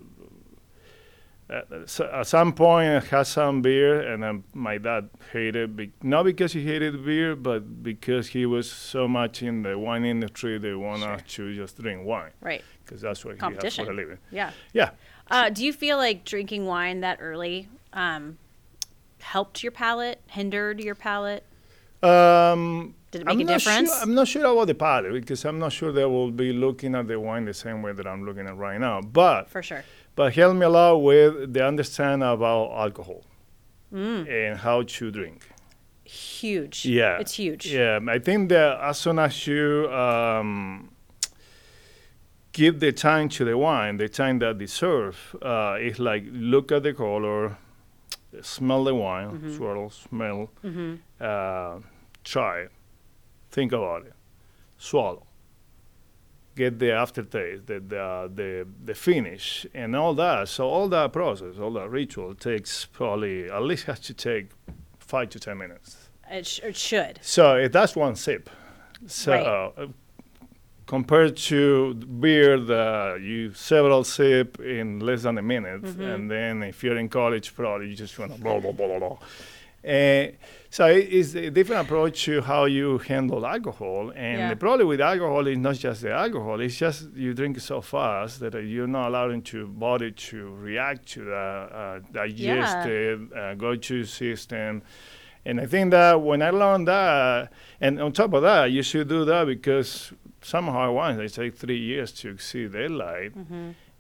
so 1.86 2.10
at 2.14 2.28
some 2.28 2.54
point 2.54 2.90
I 2.90 3.00
had 3.16 3.24
some 3.28 3.62
beer, 3.62 4.00
and 4.02 4.24
um, 4.24 4.44
my 4.54 4.78
dad 4.78 5.10
hated 5.32 5.76
be- 5.76 5.92
not 6.02 6.24
because 6.24 6.54
he 6.54 6.64
hated 6.64 7.04
beer, 7.06 7.36
but 7.36 7.84
because 7.84 8.28
he 8.28 8.46
was 8.46 8.72
so 8.72 9.08
much 9.08 9.44
in 9.44 9.64
the 9.64 9.78
wine 9.78 10.06
industry. 10.06 10.58
They 10.58 10.74
want 10.74 11.04
us 11.04 11.22
to 11.36 11.54
just 11.56 11.78
drink 11.82 12.06
wine 12.06 12.32
Right. 12.42 12.64
because 12.86 13.02
that's 13.02 13.26
what 13.26 13.36
he 13.36 13.56
has 13.64 13.76
for 13.76 13.90
a 13.92 13.94
living. 13.94 14.18
Yeah. 14.32 14.52
Yeah. 14.74 14.92
Uh, 15.30 15.50
do 15.50 15.66
you 15.66 15.74
feel 15.74 15.98
like 15.98 16.24
drinking 16.26 16.66
wine 16.66 17.02
that 17.02 17.18
early 17.22 17.68
um, 17.94 18.38
helped 19.20 19.64
your 19.64 19.72
palate, 19.72 20.22
hindered 20.28 20.80
your 20.80 20.96
palate? 20.96 21.44
Um, 22.04 22.96
Did 23.12 23.22
it 23.22 23.26
make 23.26 23.34
I'm 23.34 23.42
a 23.42 23.44
not 23.44 23.54
difference? 23.60 23.90
Sure, 23.94 24.02
I'm 24.02 24.16
not 24.16 24.28
sure 24.28 24.46
about 24.46 24.68
the 24.68 24.76
palate 24.76 25.14
because 25.14 25.46
I'm 25.46 25.60
not 25.60 25.72
sure 25.72 25.92
they 25.92 26.06
will 26.06 26.32
be 26.32 26.52
looking 26.52 26.96
at 26.96 27.08
the 27.08 27.20
wine 27.20 27.46
the 27.46 27.54
same 27.54 27.82
way 27.82 27.92
that 27.94 28.08
I'm 28.08 28.26
looking 28.26 28.48
at 28.48 28.58
right 28.58 28.80
now. 28.80 29.02
But 29.02 29.50
For 29.50 29.62
sure. 29.62 29.84
But 30.16 30.34
help 30.34 30.56
me 30.56 30.66
a 30.66 30.70
lot 30.70 30.98
with 30.98 31.54
the 31.54 31.66
understand 31.66 32.24
about 32.24 32.72
alcohol 32.72 33.24
Mm. 33.94 34.28
and 34.30 34.58
how 34.60 34.84
to 34.84 35.12
drink. 35.12 35.50
Huge. 36.06 36.86
Yeah, 36.86 37.20
It's 37.20 37.34
huge. 37.34 37.68
Yeah, 37.68 38.00
I 38.08 38.20
think 38.20 38.50
that 38.50 38.80
as 38.82 38.98
soon 39.00 39.20
as 39.20 39.46
you 39.48 39.90
um, 39.92 40.90
give 42.54 42.80
the 42.80 42.92
time 42.92 43.30
to 43.30 43.46
the 43.46 43.58
wine, 43.58 43.98
the 43.98 44.08
time 44.10 44.40
that 44.40 44.58
deserve, 44.58 45.36
uh, 45.42 45.76
it's 45.80 46.00
like 46.00 46.24
look 46.32 46.72
at 46.72 46.84
the 46.84 46.94
color, 46.94 47.58
smell 48.42 48.84
the 48.86 48.96
wine, 48.96 49.30
Mm-hmm. 49.32 49.56
swirl, 49.58 49.90
smell, 49.90 50.50
uh, 51.20 51.80
try 52.24 52.60
it, 52.62 52.72
think 53.52 53.72
about 53.74 54.06
it, 54.06 54.14
swallow, 54.78 55.26
get 56.56 56.80
the 56.80 56.92
aftertaste, 56.92 57.68
the, 57.68 57.80
the 57.80 58.32
the 58.34 58.68
the 58.86 58.94
finish, 58.96 59.66
and 59.74 59.96
all 59.96 60.14
that. 60.16 60.48
So 60.50 60.68
all 60.68 60.88
that 60.90 61.12
process, 61.14 61.58
all 61.60 61.72
that 61.74 61.90
ritual 61.90 62.36
takes 62.36 62.86
probably 62.86 63.50
at 63.50 63.64
least 63.64 63.86
has 63.86 64.00
to 64.02 64.14
take 64.14 64.52
five 65.00 65.30
to 65.30 65.40
ten 65.40 65.58
minutes. 65.58 66.10
It, 66.30 66.46
sh- 66.48 66.60
it 66.64 66.76
should. 66.76 67.20
So 67.22 67.56
if 67.56 67.72
that's 67.72 67.96
one 67.96 68.16
sip. 68.16 68.50
So 69.08 69.32
Right. 69.34 69.46
uh, 69.84 69.88
compared 70.88 71.38
to 71.38 71.94
beer 71.94 72.60
that 72.60 73.22
you 73.22 73.54
several 73.54 74.04
sip 74.04 74.60
in 74.60 75.00
less 75.00 75.24
than 75.24 75.38
a 75.38 75.42
minute, 75.42 75.82
Mm-hmm. 75.84 76.02
and 76.02 76.30
then 76.32 76.64
if 76.64 76.84
you're 76.84 76.98
in 76.98 77.10
college, 77.10 77.54
probably 77.56 77.90
you 77.90 77.96
just 77.96 78.18
want 78.20 78.36
to 78.36 78.42
blah 78.42 78.60
blah 78.60 78.72
blah 78.72 78.88
blah 78.88 79.00
blah. 79.00 79.18
Uh, 79.84 80.28
so 80.70 80.86
it 80.88 81.10
is 81.10 81.36
a 81.36 81.50
different 81.50 81.82
approach 81.88 82.24
to 82.26 82.42
how 82.42 82.66
you 82.66 83.00
handle 83.00 83.46
alcohol, 83.46 84.12
and 84.16 84.38
Yeah. 84.40 84.50
the 84.50 84.56
problem 84.56 84.88
with 84.88 85.02
alcohol 85.02 85.48
is 85.48 85.58
not 85.58 85.76
just 85.76 86.02
the 86.04 86.12
alcohol; 86.12 86.62
it's 86.62 86.78
just 86.78 87.10
you 87.16 87.34
drink 87.34 87.60
so 87.60 87.82
fast 87.82 88.40
that 88.42 88.54
uh, 88.56 88.60
you're 88.60 88.88
not 88.88 89.08
allowing 89.10 89.44
your 89.52 89.66
body 89.66 90.12
to 90.12 90.50
react 90.56 91.08
to 91.14 91.24
that, 91.26 91.64
uh, 91.74 92.00
digest 92.12 92.86
it, 92.88 93.20
uh, 93.36 93.56
go 93.56 93.76
to 93.76 94.04
system. 94.06 94.82
And 95.44 95.60
I 95.60 95.66
think 95.66 95.90
that 95.92 96.22
when 96.22 96.44
I 96.44 96.52
learned 96.52 96.88
that, 96.88 97.52
and 97.82 98.00
on 98.00 98.12
top 98.12 98.32
of 98.34 98.44
that, 98.44 98.72
you 98.72 98.84
should 98.84 99.08
do 99.10 99.26
that 99.26 99.48
because 99.48 100.14
somehow 100.42 100.92
wines 100.94 101.18
they 101.18 101.28
take 101.28 101.56
three 101.58 101.80
years 101.80 102.12
to 102.22 102.38
see 102.38 102.68
daylight, 102.68 103.34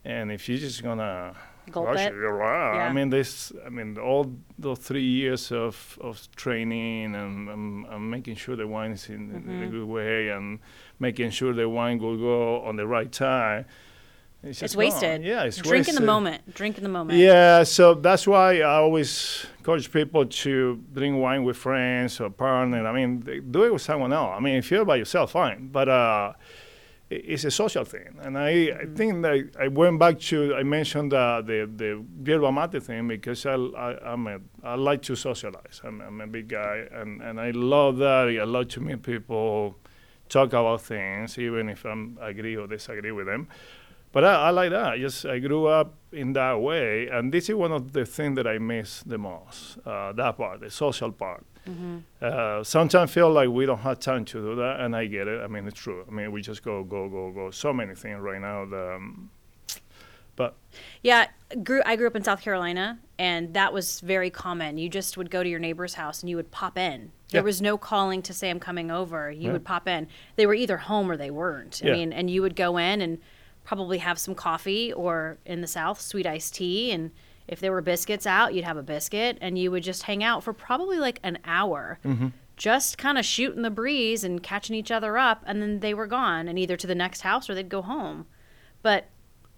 and 0.05 0.31
if 0.31 0.47
you're 0.47 0.59
just 0.59 0.83
gonna 0.83 1.33
Mm-hmm. 1.33 1.50
Gulp 1.69 1.87
rush 1.87 1.99
it. 2.07 2.13
Yeah. 2.13 2.87
I 2.89 2.91
mean, 2.93 3.09
this, 3.09 3.51
I 3.65 3.69
mean, 3.69 3.97
all 3.97 4.33
those 4.57 4.79
three 4.79 5.03
years 5.03 5.51
of, 5.51 5.97
of 6.01 6.27
training 6.35 7.15
and, 7.15 7.49
and, 7.49 7.85
and 7.85 8.11
making 8.11 8.35
sure 8.35 8.55
the 8.55 8.67
wine 8.67 8.91
is 8.91 9.07
in, 9.09 9.31
in 9.35 9.43
Mm-hmm. 9.43 9.63
a 9.63 9.67
good 9.67 9.85
way 9.87 10.29
and 10.29 10.59
making 10.99 11.29
sure 11.31 11.53
the 11.53 11.69
wine 11.69 11.99
will 11.99 12.17
go 12.17 12.61
on 12.63 12.75
the 12.77 12.87
right 12.87 13.11
time. 13.11 13.65
It's, 14.43 14.59
just 14.59 14.63
It's 14.63 14.75
gone. 14.75 14.79
wasted. 14.85 15.23
Yeah, 15.23 15.43
it's 15.43 15.57
Drink 15.57 15.87
in 15.87 15.93
the 15.93 16.01
moment. 16.01 16.55
Drink 16.55 16.77
in 16.77 16.83
the 16.83 16.89
moment. 16.89 17.19
Yeah, 17.19 17.61
so 17.63 17.93
that's 17.93 18.25
why 18.25 18.61
I 18.61 18.73
always 18.77 19.45
encourage 19.59 19.91
people 19.91 20.25
to 20.25 20.81
drink 20.93 21.15
wine 21.21 21.43
with 21.43 21.57
friends 21.57 22.19
or 22.19 22.31
partner. 22.31 22.87
I 22.87 22.91
mean, 22.91 23.19
do 23.51 23.63
it 23.65 23.71
with 23.71 23.83
someone 23.83 24.11
else. 24.11 24.33
I 24.35 24.39
mean, 24.39 24.55
if 24.55 24.71
you're 24.71 24.83
by 24.83 24.95
yourself, 24.95 25.31
fine. 25.33 25.67
But 25.67 25.87
uh, 25.89 26.33
it's 27.11 27.43
a 27.43 27.51
social 27.51 27.83
thing, 27.83 28.17
and 28.21 28.37
I, 28.37 28.49
I 28.81 28.85
think 28.95 29.21
that 29.23 29.51
I 29.59 29.67
went 29.67 29.99
back 29.99 30.19
to 30.19 30.55
I 30.55 30.63
mentioned 30.63 31.13
uh, 31.13 31.41
the 31.41 31.69
the 31.75 32.03
yerba 32.23 32.51
mate 32.51 32.81
thing 32.81 33.07
because 33.07 33.45
I, 33.45 33.55
I 33.55 34.13
I'm 34.13 34.27
a 34.27 34.39
I 34.63 34.75
like 34.75 35.01
to 35.03 35.15
socialize. 35.15 35.81
I'm, 35.83 36.01
I'm 36.01 36.21
a 36.21 36.27
big 36.27 36.47
guy, 36.47 36.87
and, 36.91 37.21
and 37.21 37.39
I 37.39 37.51
love 37.51 37.97
that. 37.97 38.29
I 38.29 38.43
love 38.45 38.69
to 38.69 38.79
meet 38.79 39.03
people, 39.03 39.77
talk 40.29 40.49
about 40.49 40.81
things, 40.81 41.37
even 41.37 41.69
if 41.69 41.83
I'm 41.85 42.17
agree 42.21 42.55
or 42.55 42.67
disagree 42.67 43.11
with 43.11 43.25
them. 43.27 43.47
But 44.13 44.23
I, 44.23 44.33
I 44.33 44.49
like 44.51 44.71
that. 44.71 44.99
Just 44.99 45.25
I 45.25 45.39
grew 45.39 45.67
up 45.67 45.95
in 46.11 46.33
that 46.33 46.61
way, 46.61 47.07
and 47.07 47.33
this 47.33 47.49
is 47.49 47.55
one 47.55 47.71
of 47.71 47.91
the 47.93 48.05
things 48.05 48.35
that 48.37 48.47
I 48.47 48.57
miss 48.57 49.03
the 49.03 49.17
most. 49.17 49.79
Uh, 49.85 50.13
that 50.13 50.37
part, 50.37 50.61
the 50.61 50.69
social 50.69 51.11
part. 51.11 51.45
Uh, 52.21 52.63
sometimes 52.63 53.11
feel 53.11 53.31
like 53.31 53.49
we 53.49 53.65
don't 53.65 53.79
have 53.79 53.99
time 53.99 54.25
to 54.25 54.41
do 54.41 54.55
that, 54.55 54.79
and 54.79 54.95
I 54.95 55.05
get 55.05 55.27
it. 55.27 55.41
I 55.41 55.47
mean, 55.47 55.67
it's 55.67 55.79
true. 55.79 56.03
I 56.07 56.11
mean, 56.11 56.31
we 56.31 56.41
just 56.41 56.63
go, 56.63 56.83
go, 56.83 57.07
go, 57.09 57.31
go. 57.31 57.51
So 57.51 57.71
many 57.73 57.95
things 57.95 58.19
right 58.19 58.41
now. 58.41 58.65
That, 58.65 58.95
um, 58.95 59.29
but 60.35 60.55
Yeah, 61.03 61.27
grew 61.63 61.81
I 61.85 61.95
grew 61.95 62.07
up 62.07 62.15
in 62.15 62.23
South 62.23 62.41
Carolina, 62.41 62.99
and 63.19 63.53
that 63.53 63.73
was 63.73 63.99
very 63.99 64.29
common. 64.29 64.77
You 64.77 64.89
just 64.89 65.17
would 65.17 65.29
go 65.29 65.43
to 65.43 65.49
your 65.49 65.59
neighbor's 65.59 65.93
house 65.95 66.21
and 66.21 66.29
you 66.29 66.35
would 66.37 66.51
pop 66.51 66.77
in. 66.77 67.11
There 67.29 67.41
Yeah. 67.41 67.45
was 67.45 67.61
no 67.61 67.77
calling 67.77 68.21
to 68.23 68.33
say 68.33 68.49
I'm 68.49 68.59
coming 68.59 68.89
over. 68.91 69.29
You 69.31 69.47
Yeah. 69.47 69.51
would 69.53 69.65
pop 69.65 69.87
in. 69.87 70.07
They 70.37 70.45
were 70.45 70.53
either 70.53 70.77
home 70.77 71.11
or 71.11 71.17
they 71.17 71.31
weren't. 71.31 71.81
I 71.83 71.87
Yeah. 71.87 71.93
mean, 71.93 72.13
and 72.13 72.29
you 72.29 72.41
would 72.41 72.55
go 72.55 72.77
in 72.77 73.01
and 73.01 73.19
probably 73.63 73.99
have 73.99 74.17
some 74.17 74.33
coffee 74.33 74.91
or 74.93 75.37
in 75.45 75.61
the 75.61 75.67
South, 75.67 76.01
sweet 76.01 76.25
iced 76.25 76.55
tea 76.55 76.91
and 76.91 77.11
if 77.51 77.59
there 77.59 77.71
were 77.71 77.81
biscuits 77.81 78.25
out, 78.25 78.53
you'd 78.55 78.63
have 78.65 78.77
a 78.77 78.83
biscuit 78.83 79.37
and 79.41 79.59
you 79.59 79.69
would 79.69 79.83
just 79.83 80.03
hang 80.03 80.23
out 80.23 80.43
for 80.43 80.53
probably 80.53 80.97
like 80.97 81.19
an 81.21 81.37
hour. 81.45 81.99
Just 82.57 82.97
kind 82.97 83.17
of 83.17 83.25
shooting 83.25 83.61
the 83.63 83.69
breeze 83.71 84.23
and 84.23 84.41
catching 84.43 84.75
each 84.75 84.91
other 84.91 85.17
up, 85.17 85.43
and 85.47 85.61
then 85.61 85.79
they 85.79 85.93
were 85.95 86.05
gone, 86.05 86.47
and 86.47 86.59
either 86.59 86.77
to 86.77 86.85
the 86.85 86.93
next 86.93 87.21
house 87.21 87.49
or 87.49 87.55
they'd 87.55 87.69
go 87.69 87.81
home. 87.81 88.27
But 88.83 89.05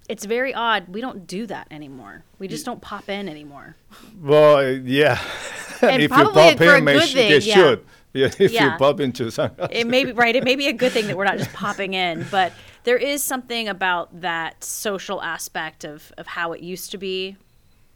it's 0.08 0.24
very 0.26 0.54
odd. 0.54 0.88
We 0.90 1.02
don't 1.02 1.28
do 1.28 1.46
that 1.48 1.68
anymore. 1.70 2.24
We 2.40 2.48
just 2.48 2.66
don't 2.66 2.82
pop 2.82 3.10
in 3.10 3.28
anymore. 3.28 3.76
well, 4.22 4.58
uh, 4.58 4.62
yeah. 4.84 5.20
And 5.82 5.96
if 6.02 6.04
you 6.04 6.08
probably 6.10 6.56
pop 6.56 6.62
in, 6.62 6.84
may 6.86 6.94
good 6.94 7.10
sh- 7.10 7.14
thing, 7.14 7.42
yeah. 7.42 7.54
should. 7.56 7.86
Yeah, 8.14 8.26
if 8.40 8.52
Yeah. 8.54 8.72
you 8.74 8.78
pop 8.78 9.02
into 9.02 9.30
some. 9.32 9.52
It 9.70 9.86
may 9.86 10.06
be 10.06 10.14
right. 10.14 10.34
It 10.34 10.46
may 10.46 10.56
be 10.56 10.68
a 10.68 10.74
good 10.74 10.94
thing 10.94 11.08
that 11.08 11.18
we're 11.18 11.26
not 11.26 11.38
just 11.38 11.52
popping 11.52 11.94
in, 11.94 12.26
but 12.32 12.54
there 12.86 12.96
is 12.98 13.22
something 13.22 13.68
about 13.68 14.22
that 14.22 14.64
social 14.64 15.22
aspect 15.22 15.84
of 15.84 16.14
of 16.18 16.26
how 16.28 16.54
it 16.54 16.62
used 16.62 16.92
to 16.92 16.98
be. 16.98 17.36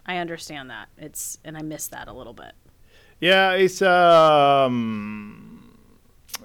I 0.07 0.17
understand 0.17 0.69
that. 0.69 0.87
It's 0.97 1.37
and 1.43 1.57
I 1.57 1.61
miss 1.61 1.87
that 1.87 2.07
a 2.07 2.13
little 2.13 2.33
bit. 2.33 2.53
Yeah, 3.19 3.51
it's 3.53 3.81
um, 3.81 5.73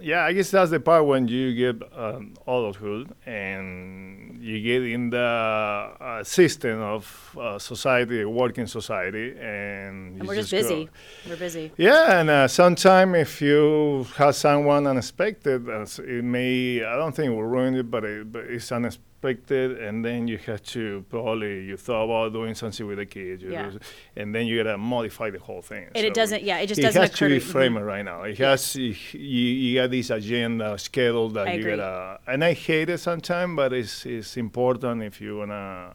yeah. 0.01 0.25
I 0.25 0.33
guess 0.33 0.51
that's 0.51 0.71
the 0.71 0.81
part 0.81 1.07
when 1.07 1.29
you 1.29 1.55
get 1.55 1.83
um, 1.97 2.35
adulthood 2.47 3.15
and 3.27 4.43
you 4.43 4.61
get 4.61 4.83
in 4.83 5.11
the 5.11 5.19
uh, 5.19 6.25
system 6.25 6.81
of 6.81 7.37
uh, 7.41 7.59
society, 7.59 8.25
working 8.25 8.67
society, 8.67 9.37
and, 9.39 10.19
And 10.19 10.27
we're 10.27 10.35
just 10.35 10.51
go- 10.51 10.59
busy. 10.59 10.89
We're 11.29 11.37
busy. 11.37 11.73
Yeah, 11.77 12.19
and 12.19 12.29
uh, 12.29 12.49
sometimes 12.49 13.15
if 13.17 13.41
you 13.41 14.07
have 14.17 14.35
someone 14.35 14.87
unexpected, 14.89 15.69
it 15.69 16.25
may, 16.25 16.83
I 16.83 16.97
don't 16.97 17.15
think 17.15 17.27
it 17.31 17.35
will 17.37 17.45
ruin 17.45 17.75
it, 17.77 17.89
but, 17.89 18.05
it, 18.05 18.33
but 18.33 18.45
it's 18.47 18.73
unexpected, 18.73 19.12
and 19.25 20.05
then 20.05 20.27
you 20.29 20.39
have 20.39 20.63
to 20.63 21.05
probably, 21.09 21.65
you 21.65 21.77
thought 21.77 22.05
about 22.05 22.33
doing 22.33 22.55
something 22.55 22.87
with 22.87 22.99
the 22.99 23.07
kids, 23.07 23.43
Yeah. 23.43 23.71
do- 23.71 23.79
and 24.17 24.35
then 24.35 24.47
you 24.47 24.63
gotta 24.63 24.77
modify 24.77 25.31
the 25.31 25.39
whole 25.39 25.63
thing. 25.63 25.89
And 25.95 26.05
it 26.07 26.15
doesn't- 26.15 26.43
yeah, 26.43 26.59
it 26.59 26.67
just 26.67 26.81
it 26.81 26.83
doesn't 26.83 27.01
has 27.03 27.11
occur 27.11 27.29
to 27.29 27.35
be 27.35 27.41
to- 27.41 27.47
mhm. 27.47 27.87
right 27.87 28.05
now. 28.05 28.23
It 28.25 28.39
has, 28.39 28.75
you, 28.77 28.95
you 29.13 29.81
got 29.81 29.91
this 29.91 30.11
agenda 30.11 30.77
schedule 30.79 31.29
that 31.31 31.47
I 31.49 31.53
you 31.55 31.61
agree. 31.61 31.77
gotta, 31.77 32.21
and 32.27 32.45
I 32.45 32.53
hate 32.53 32.89
it 32.91 32.99
sometimes, 32.99 33.57
but 33.57 33.73
it's, 33.73 34.05
it's 34.07 34.37
important 34.37 35.03
if 35.03 35.21
you 35.21 35.39
wanna 35.39 35.95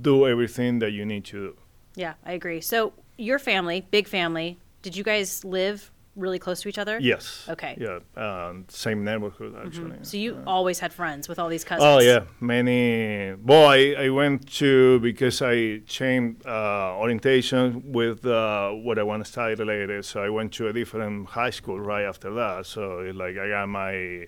do 0.00 0.26
everything 0.28 0.78
that 0.80 0.92
you 0.92 1.04
need 1.04 1.24
to 1.26 1.32
do. 1.48 1.56
Yeah, 1.96 2.14
I 2.24 2.32
agree. 2.32 2.60
So 2.60 2.92
your 3.16 3.38
family, 3.38 3.84
big 3.90 4.06
family, 4.06 4.58
did 4.82 4.96
you 4.96 5.02
guys 5.02 5.44
live 5.44 5.90
really 6.18 6.38
close 6.38 6.60
to 6.62 6.68
each 6.68 6.78
other? 6.78 6.98
Yes. 7.00 7.46
Okay. 7.48 7.76
Yeah, 7.78 7.98
um, 8.24 8.64
same 8.68 9.04
neighborhood 9.04 9.54
actually. 9.64 9.98
So 10.02 10.16
you 10.16 10.42
always 10.46 10.78
had 10.80 10.92
friends 10.92 11.28
with 11.28 11.38
all 11.38 11.48
these 11.48 11.64
cousins. 11.64 11.86
Oh 11.86 12.00
yeah, 12.00 12.24
many. 12.40 13.34
Well, 13.42 13.68
I, 13.68 13.94
I 14.06 14.08
went 14.10 14.50
to 14.60 15.00
because 15.00 15.40
I 15.42 15.78
changed 15.86 16.46
uh, 16.46 16.96
orientation 16.98 17.92
with 17.92 18.26
uh, 18.26 18.70
what 18.70 18.98
I 18.98 19.02
want 19.04 19.24
to 19.24 19.30
study 19.30 19.54
later. 19.64 20.02
So 20.02 20.22
I 20.22 20.30
went 20.30 20.52
to 20.54 20.68
a 20.68 20.72
different 20.72 21.28
high 21.28 21.50
school 21.50 21.78
right 21.80 22.04
after 22.04 22.30
that. 22.34 22.66
So 22.66 23.00
it's 23.00 23.16
like 23.16 23.36
I 23.38 23.48
got 23.48 23.68
my 23.68 24.26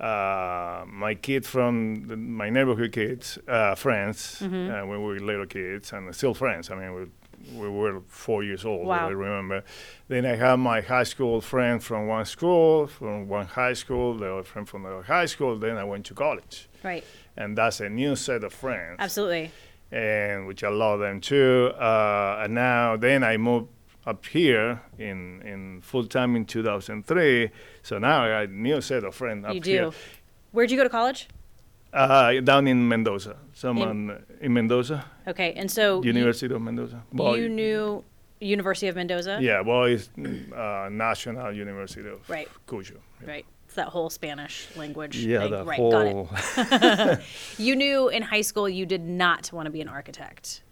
uh, 0.00 0.84
my 0.86 1.14
kid 1.14 1.44
from 1.44 2.06
the, 2.06 2.16
my 2.16 2.48
neighborhood 2.48 2.92
kids 2.92 3.38
uh, 3.48 3.74
friends 3.74 4.40
Mm-hmm. 4.40 4.70
uh, 4.72 4.86
when 4.86 4.98
we 5.02 5.06
were 5.12 5.20
little 5.20 5.46
kids 5.46 5.92
and 5.92 6.14
still 6.14 6.34
friends. 6.34 6.70
I 6.70 6.74
mean 6.76 7.12
we. 7.54 7.62
We 7.62 7.68
were 7.68 8.00
four 8.08 8.42
years 8.42 8.64
old. 8.64 8.86
Wow. 8.86 9.08
I 9.08 9.10
remember. 9.10 9.64
Then 10.08 10.24
I 10.26 10.36
had 10.36 10.56
my 10.56 10.80
high 10.80 11.04
school 11.04 11.40
friend 11.40 11.82
from 11.82 12.06
one 12.06 12.24
school, 12.24 12.86
from 12.86 13.28
one 13.28 13.46
high 13.46 13.72
school, 13.74 14.14
the 14.16 14.32
other 14.32 14.42
friend 14.44 14.68
from 14.68 14.82
the 14.84 14.90
other 14.90 15.02
high 15.02 15.26
school. 15.26 15.58
Then 15.58 15.76
I 15.76 15.84
went 15.84 16.06
to 16.06 16.14
college 16.14 16.68
Right. 16.82 17.04
and 17.36 17.56
that's 17.58 17.80
a 17.80 17.88
new 17.88 18.16
set 18.16 18.44
of 18.44 18.52
friends. 18.52 18.96
Absolutely. 18.98 19.50
and 19.92 20.46
which 20.46 20.62
I 20.62 20.68
love 20.68 21.00
them 21.00 21.20
too. 21.20 21.72
Uh, 21.78 22.42
and 22.44 22.54
now 22.54 22.96
then 22.96 23.24
I 23.24 23.36
moved 23.36 23.68
up 24.06 24.24
here 24.26 24.80
in 24.98 25.42
in 25.42 25.80
full 25.82 26.06
time 26.06 26.36
in 26.36 26.44
2003. 26.44 27.50
So 27.82 27.98
now 27.98 28.24
I 28.24 28.28
got 28.28 28.48
a 28.50 28.52
new 28.52 28.80
set 28.80 29.04
of 29.04 29.14
friends 29.14 29.44
up 29.44 29.54
You 29.54 29.60
do. 29.60 29.70
here. 29.70 29.90
Where'd 30.52 30.70
you 30.70 30.76
go 30.76 30.84
to 30.84 30.90
college? 30.90 31.28
Uh, 31.92 32.40
down 32.40 32.68
in 32.68 32.86
Mendoza, 32.88 33.36
someone 33.52 34.24
in, 34.40 34.52
Mendoza, 34.52 35.04
Okay, 35.26 35.52
and 35.54 35.68
so 35.70 36.00
you- 36.02 36.12
University 36.12 36.54
of 36.54 36.62
Mendoza. 36.62 37.02
Well, 37.12 37.36
you 37.36 37.48
knew 37.48 38.04
University 38.40 38.86
of 38.88 38.94
Mendoza? 38.96 39.38
yeah, 39.40 39.60
well, 39.60 39.84
it's 39.84 40.08
uh, 40.16 40.88
National 40.90 41.52
University 41.52 42.08
of 42.08 42.20
Right. 42.30 42.48
Cuyo. 42.66 42.98
Right. 43.26 43.44
It's 43.66 43.74
that 43.74 43.88
whole 43.88 44.08
Spanish 44.10 44.68
language. 44.76 45.16
Yeah, 45.18 45.48
thing. 45.48 45.64
right, 45.66 45.78
got 45.78 46.06
it. 46.06 46.12
whole. 46.12 47.16
You 47.58 47.76
knew 47.76 48.08
in 48.08 48.22
high 48.22 48.42
school 48.42 48.68
you 48.68 48.86
did 48.86 49.02
not 49.04 49.52
want 49.52 49.66
to 49.66 49.70
be 49.70 49.80
an 49.80 49.88
architect. 49.88 50.62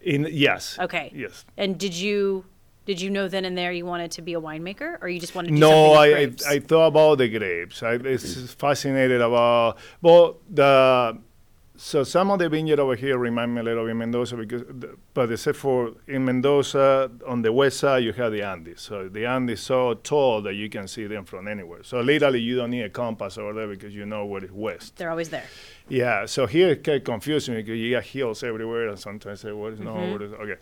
in 0.00 0.26
yes. 0.30 0.76
Okay. 0.78 1.10
Yes. 1.14 1.44
And 1.56 1.78
did 1.78 1.94
you 1.94 2.44
did 2.88 3.02
you 3.02 3.10
know 3.10 3.28
then 3.28 3.44
and 3.44 3.56
there 3.56 3.70
you 3.70 3.84
wanted 3.84 4.10
to 4.12 4.22
be 4.22 4.32
a 4.32 4.40
winemaker, 4.40 4.96
or 5.02 5.10
you 5.10 5.20
just 5.20 5.34
wanted 5.34 5.48
to 5.48 5.54
do 5.54 5.60
No, 5.60 5.92
I, 5.92 6.06
I? 6.06 6.34
I 6.48 6.58
thought 6.58 6.86
about 6.86 7.18
the 7.18 7.28
grapes. 7.28 7.82
I 7.82 7.98
was 7.98 8.54
fascinated 8.54 9.20
about 9.20 9.76
well 10.00 10.38
the 10.48 11.18
so 11.76 12.02
some 12.02 12.30
of 12.30 12.38
the 12.38 12.48
vineyard 12.48 12.80
over 12.80 12.96
here 12.96 13.18
remind 13.18 13.54
me 13.54 13.60
a 13.60 13.64
little 13.64 13.84
bit 13.84 13.90
of 13.90 13.98
Mendoza 13.98 14.36
because 14.36 14.62
the, 14.62 14.96
but 15.12 15.30
except 15.30 15.58
for 15.58 15.92
in 16.06 16.24
Mendoza 16.24 17.10
on 17.26 17.42
the 17.42 17.52
west 17.52 17.80
side 17.80 18.04
you 18.04 18.12
have 18.14 18.32
the 18.32 18.42
Andes. 18.42 18.80
So 18.80 19.08
the 19.08 19.26
Andes 19.26 19.60
so 19.60 19.92
tall 19.92 20.40
that 20.42 20.54
you 20.54 20.70
can 20.70 20.88
see 20.88 21.06
them 21.06 21.26
from 21.26 21.46
anywhere. 21.46 21.82
So 21.82 22.00
literally 22.00 22.40
you 22.40 22.56
don't 22.56 22.70
need 22.70 22.84
a 22.84 22.90
compass 22.90 23.36
over 23.36 23.52
there 23.52 23.68
because 23.68 23.94
you 23.94 24.06
know 24.06 24.24
where 24.24 24.42
it's 24.42 24.52
west. 24.52 24.96
They're 24.96 25.10
always 25.10 25.28
there. 25.28 25.44
Yeah, 25.90 26.24
so 26.24 26.46
here 26.46 26.70
it 26.70 26.82
get 26.82 27.04
confusing 27.04 27.54
because 27.54 27.78
you 27.78 27.90
got 27.90 28.04
hills 28.04 28.42
everywhere, 28.42 28.88
and 28.88 28.98
sometimes 28.98 29.44
I 29.44 29.48
say, 29.48 29.52
"What 29.52 29.74
is 29.74 29.80
no?" 29.80 29.94
Mm-hmm. 29.94 30.12
What 30.12 30.22
is 30.22 30.32
okay? 30.32 30.56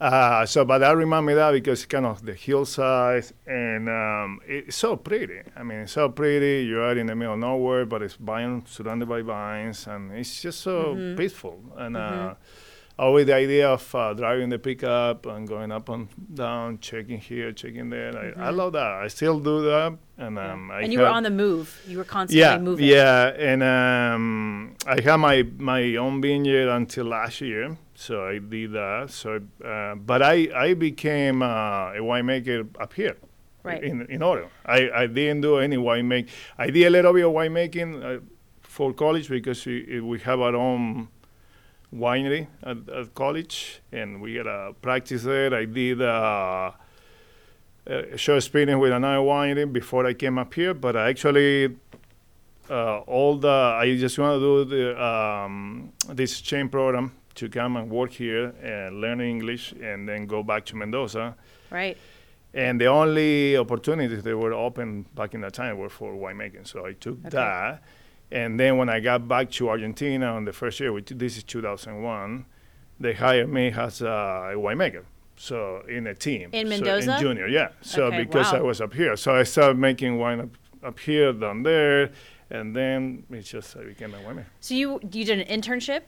Uh, 0.00 0.44
so, 0.44 0.64
but 0.64 0.78
that 0.78 0.96
remind 0.96 1.26
me 1.26 1.34
that 1.34 1.52
because 1.52 1.80
it's 1.80 1.86
kind 1.86 2.06
of 2.06 2.24
the 2.26 2.34
hillside 2.34 3.24
and 3.46 3.88
um, 3.88 4.40
it's 4.46 4.76
so 4.76 4.96
pretty. 4.96 5.40
I 5.56 5.62
mean, 5.62 5.78
it's 5.80 5.92
so 5.92 6.08
pretty. 6.08 6.64
You're 6.66 6.84
out 6.84 6.96
in 6.96 7.06
the 7.06 7.14
middle 7.14 7.34
of 7.34 7.40
nowhere, 7.40 7.86
but 7.86 8.02
it's 8.02 8.14
vine 8.14 8.64
surrounded 8.66 9.08
by 9.08 9.22
vines, 9.22 9.86
and 9.86 10.10
it's 10.12 10.42
just 10.42 10.60
so 10.60 10.94
Mm-hmm. 10.96 11.16
peaceful. 11.16 11.60
And 11.76 11.96
uh, 11.96 12.34
always 12.98 13.26
the 13.26 13.34
idea 13.34 13.68
of 13.70 13.94
uh, 13.94 14.12
driving 14.14 14.48
the 14.48 14.58
pickup 14.58 15.24
and 15.26 15.46
going 15.46 15.70
up 15.70 15.88
and 15.88 16.08
down, 16.34 16.78
checking 16.80 17.18
here, 17.20 17.52
checking 17.52 17.88
there. 17.90 18.34
I, 18.36 18.48
I 18.48 18.50
love 18.50 18.72
that. 18.72 18.90
I 19.04 19.06
still 19.08 19.38
do 19.38 19.62
that, 19.62 19.96
and 20.18 20.36
um, 20.36 20.70
I 20.72 20.74
Mm-hmm. 20.74 20.84
and 20.84 20.92
you 20.92 20.98
were 20.98 21.06
on 21.06 21.22
the 21.22 21.30
move. 21.30 21.80
You 21.86 21.98
were 21.98 22.04
constantly 22.04 22.40
yeah, 22.40 22.58
moving. 22.58 22.86
Yeah, 22.86 23.26
and 23.38 23.62
um, 23.62 24.74
I 24.84 25.00
had 25.00 25.16
my 25.18 25.44
my 25.58 25.94
own 25.96 26.20
vineyard 26.20 26.68
until 26.68 27.06
last 27.06 27.40
year, 27.40 27.76
so 27.94 28.26
I 28.26 28.38
did 28.38 28.72
that. 28.72 29.10
So, 29.10 29.40
uh, 29.64 29.94
but 29.94 30.22
I 30.22 30.48
I 30.54 30.74
became 30.74 31.42
uh, 31.42 31.92
a 31.92 32.00
winemaker 32.00 32.66
up 32.80 32.92
here, 32.94 33.16
Right. 33.62 33.82
In 33.82 34.06
in 34.06 34.22
Oregon. 34.22 34.50
I, 34.66 34.90
I 34.90 35.06
didn't 35.06 35.42
do 35.42 35.58
any 35.58 35.76
winemaking. 35.76 36.28
I 36.58 36.70
did 36.70 36.86
a 36.86 36.90
little 36.90 37.12
bit 37.12 37.24
of 37.24 37.32
winemaking 37.32 38.02
uh, 38.02 38.20
for 38.60 38.92
college 38.92 39.28
because 39.28 39.64
we 39.66 40.00
we 40.00 40.18
have 40.20 40.40
our 40.40 40.56
own 40.56 41.08
winery 41.94 42.48
at, 42.62 42.88
at 42.88 43.14
college, 43.14 43.80
and 43.92 44.20
we 44.20 44.34
had 44.34 44.46
a 44.46 44.74
practice 44.80 45.22
there. 45.22 45.54
I 45.54 45.64
did. 45.66 46.02
Uh, 46.02 46.72
a 47.84 48.16
short 48.16 48.38
experience 48.38 48.80
with 48.80 48.92
another 48.92 49.18
winery 49.18 49.70
before 49.70 50.06
I 50.06 50.14
came 50.14 50.38
up 50.38 50.54
here, 50.54 50.72
but 50.72 50.96
I 50.96 51.08
actually 51.08 51.76
uh, 52.70 52.98
all 53.00 53.36
the 53.36 53.48
I 53.48 53.96
just 53.96 54.18
want 54.18 54.40
to 54.40 54.40
do 54.40 54.64
the 54.64 55.04
um, 55.04 55.92
this 56.08 56.40
chain 56.40 56.68
program 56.68 57.12
to 57.34 57.48
come 57.48 57.76
and 57.76 57.90
work 57.90 58.12
here 58.12 58.52
and 58.62 59.00
learn 59.00 59.20
English 59.20 59.72
and 59.72 60.08
then 60.08 60.26
go 60.26 60.42
back 60.42 60.64
to 60.66 60.76
Mendoza. 60.76 61.34
Right. 61.70 61.96
And 62.54 62.80
the 62.80 62.86
only 62.86 63.56
opportunities 63.56 64.22
that 64.22 64.36
were 64.36 64.52
open 64.52 65.06
back 65.14 65.34
in 65.34 65.40
that 65.40 65.54
time 65.54 65.78
were 65.78 65.88
for 65.88 66.12
winemaking, 66.12 66.66
so 66.66 66.84
I 66.86 66.92
took 66.92 67.18
Okay. 67.20 67.30
that. 67.30 67.82
And 68.30 68.58
then 68.58 68.76
when 68.78 68.88
I 68.88 69.00
got 69.00 69.26
back 69.28 69.50
to 69.52 69.68
Argentina 69.70 70.26
on 70.26 70.44
the 70.44 70.52
first 70.52 70.78
year, 70.80 70.92
which 70.92 71.08
this 71.10 71.36
is 71.36 71.44
2001, 71.44 72.44
they 73.00 73.14
hired 73.14 73.48
me 73.48 73.72
as 73.72 74.00
a 74.02 74.52
winemaker. 74.56 75.04
So 75.36 75.82
in 75.88 76.06
a 76.06 76.14
team. 76.14 76.50
In 76.52 76.66
So 76.66 76.70
Mendoza? 76.70 77.14
in 77.14 77.20
junior, 77.20 77.46
yeah. 77.48 77.68
So 77.80 78.04
Okay, 78.06 78.18
because 78.24 78.52
I 78.52 78.60
was 78.60 78.80
up 78.80 78.92
here, 78.94 79.16
so 79.16 79.34
I 79.34 79.44
started 79.44 79.78
making 79.78 80.18
wine 80.18 80.40
up, 80.40 80.50
up 80.84 80.98
here, 80.98 81.32
down 81.32 81.62
there, 81.62 82.10
and 82.50 82.76
then 82.76 83.24
it's 83.30 83.48
just 83.50 83.76
I 83.76 83.84
became 83.84 84.12
a 84.14 84.18
winemaker. 84.18 84.44
So 84.60 84.74
you 84.74 85.00
you 85.10 85.24
did 85.24 85.40
an 85.40 85.46
internship, 85.60 86.02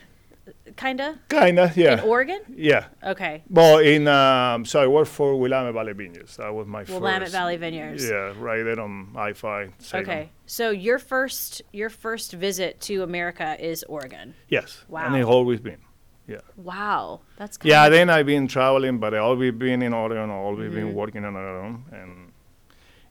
kinda, 0.77 1.19
Kinda, 1.29 1.73
yeah. 1.77 1.95
in 2.03 2.09
Oregon. 2.09 2.41
yeah. 2.55 2.87
Okay. 3.03 3.43
Well, 3.49 3.79
in 3.79 4.07
um, 4.09 4.65
so 4.65 4.81
I 4.83 4.87
worked 4.87 5.11
for 5.11 5.37
Willamette 5.39 5.75
Valley 5.75 5.93
Vineyards. 5.93 6.37
That 6.37 6.53
was 6.55 6.67
my 6.67 6.85
first. 6.85 7.01
Willamette. 7.01 7.29
Valley 7.31 7.57
Vineyards. 7.57 8.09
Yeah, 8.09 8.33
right 8.39 8.63
there 8.63 8.81
on 8.81 9.09
I-5. 9.17 9.73
Salem. 9.79 10.05
Okay. 10.05 10.31
So 10.47 10.71
your 10.71 10.99
first 10.99 11.63
your 11.73 11.91
first 11.91 12.33
visit 12.33 12.81
to 12.83 13.03
America 13.03 13.57
is 13.59 13.85
Oregon. 13.85 14.35
Yes. 14.49 14.85
Wow. 14.89 15.07
And 15.07 15.17
it's 15.17 15.27
always 15.27 15.61
been. 15.61 15.79
Yeah. 16.27 16.39
Wow. 16.57 17.21
That's 17.37 17.57
kind 17.59 17.69
Yeah. 17.71 17.89
Then 17.91 18.09
I've 18.11 18.27
been 18.27 18.49
traveling, 18.49 18.99
but 18.99 19.15
I've 19.15 19.23
always 19.23 19.53
been 19.53 19.83
in 19.83 19.93
Oregon. 19.93 20.31
I 20.31 20.35
always 20.35 20.71
Mm-hmm. 20.71 20.75
been 20.89 20.95
working 20.95 21.25
on 21.25 21.37
Oregon, 21.37 21.85
and 21.93 22.33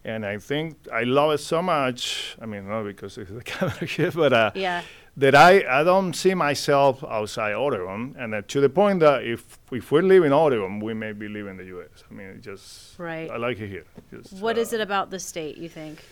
and 0.06 0.26
I 0.26 0.38
think 0.38 0.76
I 0.92 1.04
love 1.04 1.32
it 1.32 1.38
so 1.40 1.62
much. 1.62 2.36
I 2.42 2.46
mean, 2.46 2.68
not 2.68 2.84
because 2.84 3.18
it's 3.18 3.32
the 3.32 3.42
camera 3.54 3.86
here, 3.86 4.12
but 4.12 4.34
uh, 4.34 4.52
yeah. 4.56 4.82
That 5.16 5.36
I, 5.36 5.64
I 5.82 5.84
don't 5.84 6.14
see 6.14 6.34
myself 6.34 7.04
outside 7.04 7.54
Oregon, 7.54 8.16
and 8.18 8.34
uh, 8.34 8.42
to 8.48 8.62
the 8.62 8.70
point 8.70 9.00
that 9.02 9.24
if 9.24 9.60
if 9.72 9.92
we 9.92 10.02
live 10.02 10.24
in 10.24 10.34
Oregon, 10.34 10.80
we 10.80 10.94
may 10.94 11.12
be 11.14 11.28
living 11.28 11.52
in 11.52 11.58
the 11.58 11.66
U.S. 11.66 12.04
I 12.10 12.14
mean, 12.14 12.28
it 12.28 12.42
just 12.42 12.98
Right. 12.98 13.30
I 13.30 13.38
like 13.38 13.60
it 13.60 13.68
here. 13.68 13.86
Just, 14.12 14.42
What 14.42 14.58
uh, 14.58 14.62
is 14.62 14.74
it 14.74 14.82
about 14.82 15.12
the 15.12 15.20
state 15.20 15.58
you 15.58 15.70
think? 15.70 16.04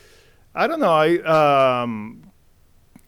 I 0.54 0.68
don't 0.68 0.80
know. 0.80 0.94
I 0.94 1.82
um, 1.82 2.32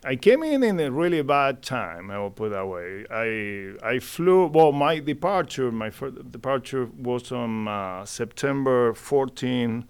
I 0.03 0.15
came 0.15 0.43
in 0.43 0.63
in 0.63 0.79
a 0.79 0.89
really 0.91 1.21
bad 1.21 1.61
time. 1.61 2.09
I 2.09 2.17
will 2.17 2.31
put 2.31 2.47
it 2.47 2.49
that 2.51 2.67
way. 2.67 3.05
I 3.11 3.87
I 3.95 3.99
flew. 3.99 4.47
Well, 4.47 4.71
my 4.71 4.99
departure, 4.99 5.71
my 5.71 5.91
first 5.91 6.31
departure 6.31 6.89
was 6.97 7.31
on 7.31 7.67
uh, 7.67 8.03
September 8.05 8.93
14, 8.93 9.85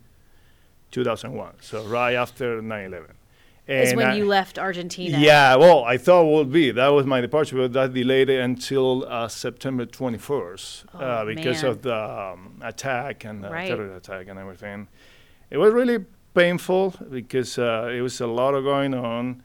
2001. 0.91 1.53
So 1.61 1.85
right 1.85 2.15
after 2.15 2.61
9/11. 2.61 3.11
Is 3.67 3.95
when 3.95 4.07
I- 4.07 4.15
you 4.17 4.25
left 4.25 4.59
Argentina. 4.59 5.17
yeah, 5.17 5.55
well, 5.55 5.83
I 5.85 5.97
thought 5.97 6.25
it 6.25 6.33
would 6.35 6.51
be. 6.51 6.71
That 6.71 6.89
was 6.89 7.05
my 7.05 7.21
departure, 7.21 7.55
but 7.55 7.71
that 7.73 7.93
delayed 7.93 8.29
it 8.29 8.41
until 8.41 9.05
uh, 9.07 9.29
September 9.29 9.85
21st 9.85 10.85
Oh, 10.93 10.99
uh, 10.99 11.25
because 11.25 11.61
man. 11.63 11.71
of 11.71 11.81
the 11.81 11.95
um, 11.95 12.59
attack 12.61 13.23
and 13.23 13.41
the 13.43 13.49
Right. 13.49 13.67
terror 13.69 13.95
attack 13.95 14.27
and 14.27 14.37
everything. 14.37 14.89
It 15.49 15.57
was 15.57 15.73
really 15.73 15.99
painful 16.33 16.95
because 17.09 17.57
uh, 17.57 17.89
it 17.93 18.01
was 18.01 18.19
a 18.19 18.27
lot 18.27 18.53
of 18.53 18.63
going 18.65 18.93
on. 18.93 19.41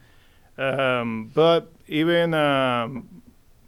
Um, 0.56 1.30
but 1.32 1.70
even 1.86 2.34
um, 2.34 3.22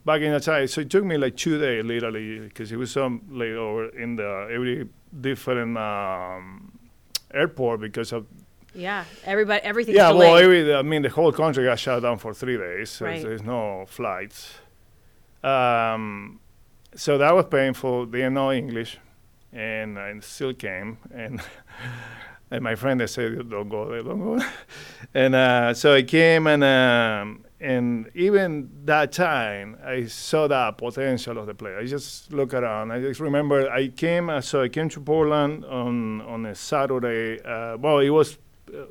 back 0.05 0.21
in 0.23 0.33
the 0.33 0.41
time, 0.41 0.67
so 0.67 0.81
it 0.81 0.91
took 0.91 1.05
me 1.05 1.17
like 1.17 1.37
two 1.37 1.61
days 1.61 1.85
literally 1.85 2.41
because 2.41 2.73
it 2.73 2.77
was 2.77 2.91
some 2.91 3.21
layover 3.31 3.95
in 3.95 4.17
the 4.17 4.49
every 4.53 4.89
different 5.21 5.79
um, 5.79 6.73
airport 7.33 7.81
because 7.81 8.13
of 8.13 8.27
Yeah. 8.75 9.05
Everybody. 9.25 9.63
everything. 9.63 9.95
yeah, 9.95 10.13
well, 10.13 10.37
every, 10.37 10.75
I 10.75 10.83
mean, 10.83 11.03
the 11.03 11.09
whole 11.09 11.33
country 11.33 11.65
got 11.65 11.79
shut 11.79 12.03
down 12.03 12.19
for 12.19 12.35
three 12.35 12.57
days. 12.57 12.91
So 12.91 13.07
Right. 13.07 13.23
There's 13.23 13.43
no 13.43 13.85
flights. 13.89 14.55
Um, 15.43 16.41
so 16.95 17.19
that 17.19 17.35
was 17.35 17.47
painful. 17.47 18.07
They 18.07 18.19
didn't 18.19 18.35
know 18.35 18.53
English, 18.53 18.99
and 19.53 19.99
I 19.99 20.19
still 20.21 20.53
came. 20.55 20.99
And 21.15 21.41
and 22.51 22.63
my 22.63 22.75
friend 22.75 23.01
they 23.01 23.07
said, 23.07 23.49
"Don't 23.49 23.69
go 23.69 23.89
there, 23.89 24.03
don't 24.03 24.21
go." 24.21 24.39
there." 24.39 24.53
and 25.15 25.35
uh, 25.35 25.75
so 25.75 25.95
I 25.95 26.03
came, 26.03 26.47
and 26.47 26.65
um, 26.65 27.45
and 27.61 28.11
even 28.15 28.71
that 28.85 29.13
time, 29.13 29.79
I 29.85 30.07
saw 30.07 30.49
the 30.49 30.73
potential 30.77 31.39
of 31.39 31.47
the 31.47 31.55
place. 31.55 31.77
I 31.79 31.87
just 31.87 32.33
look 32.33 32.55
around. 32.55 32.91
I 32.91 33.01
just 33.01 33.21
remember 33.21 33.71
I 33.71 33.89
came. 33.89 34.29
Uh, 34.29 34.41
so 34.41 34.63
I 34.63 34.69
came 34.69 34.89
to 34.91 35.01
Portland 35.01 35.65
on 35.65 36.21
on 36.23 36.45
a 36.47 36.55
Saturday. 36.55 37.41
Uh, 37.43 37.77
well, 37.79 38.01
it 38.01 38.11
was 38.11 38.37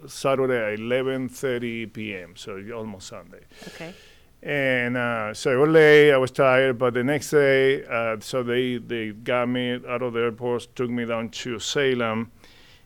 Saturday 0.08 0.74
at 0.74 0.80
11:30 0.80 1.94
p.m. 1.94 2.36
So 2.36 2.62
almost 2.76 3.08
Sunday. 3.08 3.46
okay. 3.68 3.94
And 4.42 4.96
uh, 4.96 5.34
so 5.34 5.52
I 5.52 5.56
was 5.58 5.70
late. 5.70 6.14
I 6.14 6.18
was 6.18 6.32
tired, 6.32 6.78
but 6.78 6.94
the 6.94 7.04
next 7.04 7.30
day, 7.32 7.84
uh, 7.86 8.18
so 8.22 8.42
they 8.42 8.78
they 8.78 9.10
got 9.12 9.50
me 9.50 9.74
out 9.74 10.02
of 10.02 10.14
the 10.14 10.22
airport, 10.22 10.68
took 10.76 10.90
me 10.90 11.06
down 11.06 11.30
to 11.30 11.60
Salem, 11.60 12.32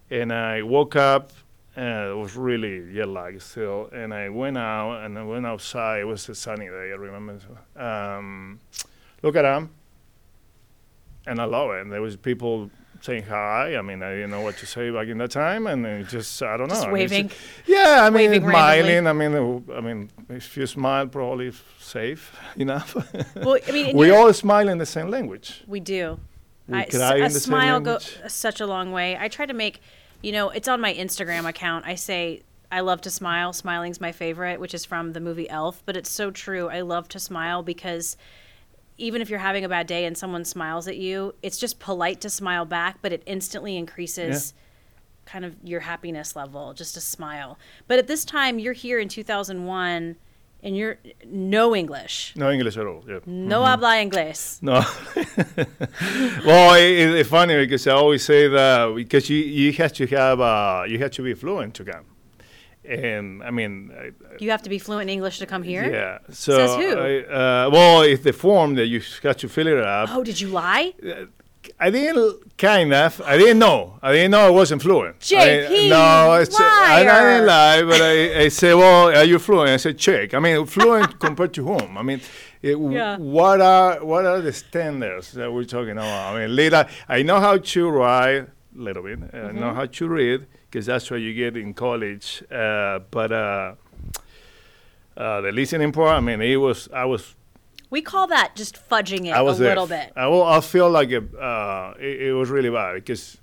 and 0.10 0.34
I 0.34 0.64
woke 0.64 0.96
up. 0.96 1.32
Uh, 1.76 2.12
it 2.12 2.18
was 2.18 2.36
really 2.36 2.94
jet 2.94 3.08
lag 3.08 3.40
still, 3.42 3.90
and 3.94 4.14
I 4.14 4.30
went 4.30 4.58
out 4.58 5.04
and 5.04 5.18
I 5.18 5.24
went 5.24 5.46
outside. 5.46 6.02
It 6.02 6.06
was 6.06 6.28
a 6.30 6.36
sunny 6.36 6.68
day. 6.68 6.92
I 6.92 6.96
remember. 6.96 7.40
Um, 7.76 8.60
look 9.22 9.36
around, 9.36 9.70
and 11.28 11.40
I 11.40 11.46
love 11.46 11.72
it. 11.72 11.82
And 11.82 11.92
there 11.92 12.02
was 12.02 12.16
people 12.16 12.70
saying 13.04 13.24
hi. 13.24 13.76
I 13.76 13.82
mean, 13.82 14.02
I 14.02 14.12
didn't 14.16 14.32
know 14.32 14.42
what 14.42 14.58
to 14.58 14.66
say 14.66 14.90
back 14.90 15.08
in 15.10 15.18
that 15.20 15.32
time, 15.32 15.68
and 15.68 15.86
it 15.86 16.08
just 16.08 16.42
I 16.42 16.58
don't 16.58 16.68
know. 16.70 16.76
Just 16.76 16.84
I 16.84 16.88
mean, 16.88 16.94
waving. 16.94 17.28
just- 17.28 17.42
yeah, 17.68 18.00
I 18.08 18.10
mean, 18.10 18.32
Waving 18.32 18.50
smiling. 18.50 19.08
I 19.08 19.14
mean, 19.14 19.64
I 19.76 19.82
mean, 19.82 20.10
if 20.30 20.56
you 20.58 20.66
smile, 20.66 21.08
probably 21.08 21.52
safe 21.80 22.36
enough. 22.56 22.96
Well, 23.36 23.58
I 23.68 23.72
mean, 23.72 23.96
we 24.02 24.10
all 24.12 24.32
smile 24.34 24.70
in 24.70 24.78
the 24.78 24.86
same 24.86 25.10
language. 25.10 25.64
We 25.68 25.80
do. 25.80 26.20
We 26.68 26.78
I- 26.80 26.86
cry 26.86 27.00
s- 27.00 27.20
in 27.20 27.24
a 27.26 27.30
the 27.30 27.40
smile 27.40 27.80
go 27.82 27.92
language. 27.92 28.20
such 28.30 28.62
a 28.62 28.66
long 28.66 28.92
way. 28.94 29.18
I 29.20 29.28
try 29.28 29.46
to 29.46 29.54
make, 29.54 29.82
you 30.22 30.32
know, 30.32 30.50
it's 30.50 30.68
on 30.70 30.80
my 30.80 30.94
Instagram 30.94 31.48
account. 31.48 31.86
I 31.86 31.96
say 31.96 32.42
I 32.72 32.80
love 32.80 33.02
to 33.02 33.10
smile. 33.12 33.52
Smiling's 33.54 34.00
my 34.00 34.14
favorite, 34.14 34.60
which 34.62 34.74
is 34.74 34.86
from 34.86 35.12
the 35.14 35.20
movie 35.20 35.50
Elf. 35.50 35.84
But 35.86 35.98
it's 35.98 36.10
so 36.10 36.32
true. 36.32 36.70
I 36.70 36.82
love 36.82 37.08
to 37.10 37.20
smile 37.20 37.62
because 37.64 38.16
even 38.98 39.22
if 39.22 39.30
you're 39.30 39.40
having 39.40 39.66
a 39.66 39.70
bad 39.70 39.88
day 39.88 40.06
and 40.06 40.18
someone 40.18 40.46
smiles 40.46 40.88
at 40.88 40.98
you, 40.98 41.36
it's 41.42 41.58
just 41.58 41.80
polite 41.80 42.22
to 42.22 42.30
smile 42.30 42.66
back, 42.66 43.00
but 43.02 43.12
it 43.12 43.24
instantly 43.26 43.78
increases 43.78 44.54
kind 45.26 45.46
of 45.46 45.56
your 45.64 45.82
happiness 45.82 46.36
level. 46.36 46.74
Just 46.74 46.98
a 46.98 47.02
smile. 47.02 47.58
But 47.88 48.00
at 48.00 48.08
this 48.08 48.26
time, 48.26 48.60
you're 48.60 48.74
here 48.74 49.00
in 49.00 49.10
2001, 49.10 50.16
and 50.64 50.78
you're 50.78 50.98
no 51.26 51.76
English. 51.76 52.34
No 52.36 52.50
English 52.50 52.78
at 52.78 52.86
all. 52.86 53.04
Yeah. 53.08 53.20
No 53.26 53.64
habla 53.64 53.96
inglés. 53.98 54.62
No. 54.62 54.84
well, 56.46 56.76
it, 56.76 57.20
it's 57.20 57.30
funny 57.30 57.58
because 57.58 57.86
I 57.88 57.94
always 57.94 58.24
say 58.24 58.48
that 58.48 58.94
because 58.96 59.30
you 59.30 59.38
you 59.38 59.74
have 59.74 59.94
to 59.94 60.08
have 60.08 60.40
uh, 60.40 60.84
you 60.88 61.00
have 61.00 61.12
to 61.12 61.22
be 61.22 61.34
fluent 61.34 61.74
to 61.76 61.84
come, 61.84 62.06
and 62.88 63.44
I 63.44 63.52
mean. 63.52 63.92
I, 63.98 64.12
You 64.40 64.52
have 64.52 64.62
to 64.64 64.70
be 64.70 64.80
fluent 64.80 65.04
in 65.04 65.10
English 65.10 65.40
to 65.40 65.46
come 65.46 65.64
here. 65.64 65.84
Yeah. 65.92 66.18
So 66.32 66.52
Says 66.58 66.76
who? 66.76 66.98
I, 67.00 67.12
uh, 67.66 67.70
well, 67.72 68.02
it's 68.02 68.24
the 68.24 68.34
form 68.34 68.76
that 68.76 68.88
you 68.88 69.02
have 69.24 69.38
to 69.38 69.48
fill 69.50 69.68
it 69.68 69.78
up. 69.80 70.10
Oh, 70.12 70.24
did 70.24 70.40
you 70.42 70.50
lie? 70.50 70.94
I 71.80 71.90
didn't 71.92 72.58
kind 72.58 72.94
of. 72.94 73.22
I 73.26 73.38
didn't 73.38 73.60
know. 73.60 73.98
I 74.02 74.12
didn't 74.12 74.32
know 74.32 74.48
I 74.48 74.50
wasn't 74.50 74.82
fluent. 74.82 75.16
I, 75.32 75.36
JP, 75.36 75.90
no, 75.90 76.34
it's, 76.34 76.60
I, 76.60 77.00
I 77.00 77.04
didn't 77.04 77.48
lie, 77.48 77.82
but 77.84 78.02
I, 78.02 78.42
I 78.42 78.48
said, 78.50 78.74
"Well, 78.74 79.16
are 79.16 79.24
you 79.24 79.40
fluent?" 79.40 79.70
I 79.70 79.78
said, 79.78 79.98
"Check." 79.98 80.34
I 80.34 80.40
mean, 80.40 80.66
fluent 80.66 81.20
compared 81.26 81.54
to 81.54 81.64
whom? 81.64 81.98
I 81.98 82.02
mean, 82.02 82.20
it, 82.62 82.78
Yeah. 82.78 83.16
what 83.18 83.62
are 83.62 84.04
what 84.04 84.26
are 84.26 84.42
the 84.42 84.52
standards 84.52 85.32
that 85.34 85.54
we're 85.54 85.64
talking 85.64 85.92
about? 85.94 86.34
I 86.36 86.40
mean, 86.40 86.54
little, 86.54 86.84
I 87.08 87.24
know 87.24 87.40
how 87.40 87.56
to 87.58 87.90
write 87.90 88.36
a 88.42 88.48
little 88.76 89.04
bit. 89.04 89.20
I 89.20 89.38
Mm-hmm. 89.38 89.60
know 89.62 89.74
how 89.74 89.86
to 89.86 90.08
read 90.10 90.46
because 90.74 90.88
that's 90.88 91.12
what 91.12 91.22
you 91.22 91.36
get 91.36 91.56
in 91.56 91.72
college. 91.76 92.44
Uh, 92.52 92.98
but 93.12 93.32
uh, 93.32 93.76
uh, 95.16 95.42
the 95.42 95.52
listening 95.52 95.92
part, 95.92 96.18
I 96.18 96.20
mean, 96.20 96.42
it 96.42 96.56
was 96.56 96.90
I 96.92 97.06
was 97.06 97.36
We 97.92 98.02
call 98.02 98.26
that 98.28 98.56
just 98.56 98.76
fudging 98.90 99.28
it 99.28 99.34
I 99.34 99.44
was 99.44 99.60
a 99.60 99.64
there. 99.64 99.70
little 99.70 99.86
bit. 99.86 100.12
I, 100.16 100.26
will, 100.28 100.42
I 100.44 100.62
feel 100.62 100.90
like 100.90 101.12
it, 101.12 101.24
uh, 101.36 101.94
it, 102.00 102.22
it 102.30 102.34
was 102.34 102.50
really 102.50 102.72
bad 102.72 102.96
because 102.96 103.38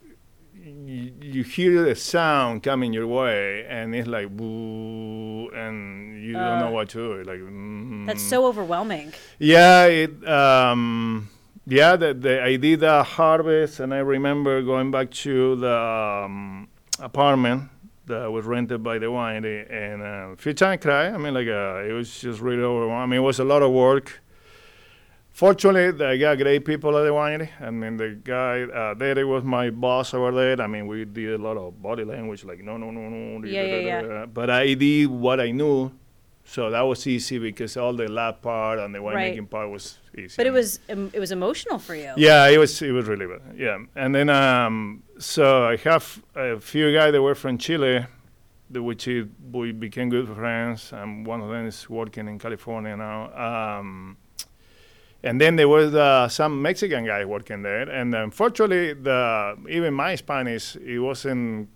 you, 0.60 1.12
you 1.22 1.42
hear 1.44 1.84
the 1.84 1.94
sound 1.94 2.64
coming 2.64 2.92
your 2.92 3.06
way 3.06 3.64
and 3.68 3.94
it's 3.94 4.08
like 4.08 4.28
boo, 4.36 5.48
and 5.54 6.20
you 6.24 6.32
don't 6.32 6.58
know 6.58 6.72
what 6.72 6.88
to 6.90 6.98
do. 6.98 7.30
Like 7.30 7.38
mm, 7.38 8.06
That's 8.06 8.22
so 8.22 8.44
overwhelming. 8.46 9.12
yeah, 9.38 9.84
it 9.84 10.26
um, 10.28 11.28
yeah. 11.64 11.94
The, 11.94 12.12
the 12.12 12.42
I 12.42 12.56
did 12.56 12.82
a 12.82 13.04
harvest 13.04 13.78
and 13.78 13.94
I 13.94 13.98
remember 13.98 14.62
going 14.62 14.90
back 14.90 15.12
to 15.22 15.54
the 15.54 15.76
um, 16.26 16.66
apartment 17.00 17.68
that 18.06 18.30
was 18.30 18.44
rented 18.44 18.82
by 18.82 18.98
the 18.98 19.06
winery 19.06 19.70
and 19.70 20.02
uh, 20.02 20.32
a 20.32 20.36
few 20.36 20.52
times 20.54 20.82
cry. 20.82 21.08
I 21.08 21.16
mean, 21.16 21.34
like 21.34 21.46
uh, 21.48 21.82
it 21.88 21.92
was 21.92 22.20
just 22.20 22.40
really 22.40 22.62
overwhelming. 22.62 23.02
I 23.02 23.06
mean, 23.06 23.20
it 23.20 23.22
was 23.22 23.38
a 23.38 23.44
lot 23.44 23.62
of 23.62 23.70
work. 23.72 24.20
Fortunately, 25.32 26.04
I 26.04 26.16
got 26.16 26.38
great 26.38 26.64
people 26.64 26.96
at 26.98 27.04
the 27.04 27.10
winery. 27.10 27.48
I 27.60 27.70
mean, 27.70 27.96
the 27.96 28.18
guy 28.22 28.62
uh, 28.62 28.94
Derek 28.94 29.26
was 29.26 29.44
my 29.44 29.70
boss 29.70 30.12
over 30.12 30.32
there. 30.32 30.60
I 30.60 30.66
mean, 30.66 30.86
we 30.86 31.04
did 31.04 31.34
a 31.34 31.42
lot 31.42 31.56
of 31.56 31.80
body 31.80 32.04
language, 32.04 32.44
like 32.44 32.62
no, 32.62 32.76
no, 32.76 32.90
no, 32.90 33.08
no. 33.08 33.46
Yeah, 33.46 33.62
yeah, 33.62 34.02
yeah. 34.02 34.26
But 34.26 34.50
I 34.50 34.74
did 34.74 35.06
what 35.06 35.40
I 35.40 35.52
knew, 35.52 35.92
so 36.44 36.68
that 36.70 36.82
was 36.82 37.06
easy 37.06 37.38
because 37.38 37.76
all 37.76 37.92
the 37.94 38.08
lab 38.08 38.42
part 38.42 38.80
and 38.80 38.94
the 38.94 39.00
Right. 39.00 39.32
winemaking 39.34 39.48
part 39.48 39.70
was 39.70 39.98
easy. 40.16 40.34
But 40.36 40.46
it 40.46 40.52
was 40.52 40.80
um, 40.88 41.10
it 41.12 41.20
was 41.20 41.32
emotional 41.32 41.78
for 41.78 41.94
you. 41.94 42.12
Yeah, 42.16 42.48
it 42.48 42.58
was 42.58 42.80
it 42.82 42.92
was 42.92 43.06
really 43.06 43.26
bad. 43.26 43.42
Yeah, 43.56 43.78
and 43.96 44.14
then 44.14 44.28
um, 44.28 45.02
so 45.18 45.66
I 45.66 45.76
have 45.76 46.22
a 46.34 46.60
few 46.60 46.92
guys 46.92 47.12
that 47.12 47.22
were 47.22 47.34
from 47.34 47.58
Chile, 47.58 48.06
the, 48.70 48.82
which 48.82 49.08
is, 49.08 49.26
we 49.52 49.72
became 49.72 50.08
good 50.10 50.28
friends, 50.28 50.92
and 50.92 51.26
one 51.26 51.40
of 51.40 51.48
them 51.48 51.66
is 51.66 51.88
working 51.88 52.28
in 52.28 52.38
California 52.38 52.96
now. 52.96 53.78
Um, 53.78 54.16
and 55.22 55.40
then 55.40 55.56
there 55.56 55.68
was 55.68 55.94
uh, 55.94 56.28
some 56.28 56.62
Mexican 56.62 57.04
guy 57.04 57.24
working 57.24 57.62
there, 57.62 57.88
and 57.88 58.14
unfortunately, 58.14 58.94
the 58.94 59.56
even 59.68 59.92
my 59.94 60.14
Spanish 60.14 60.76
it 60.76 60.98
wasn't 60.98 61.68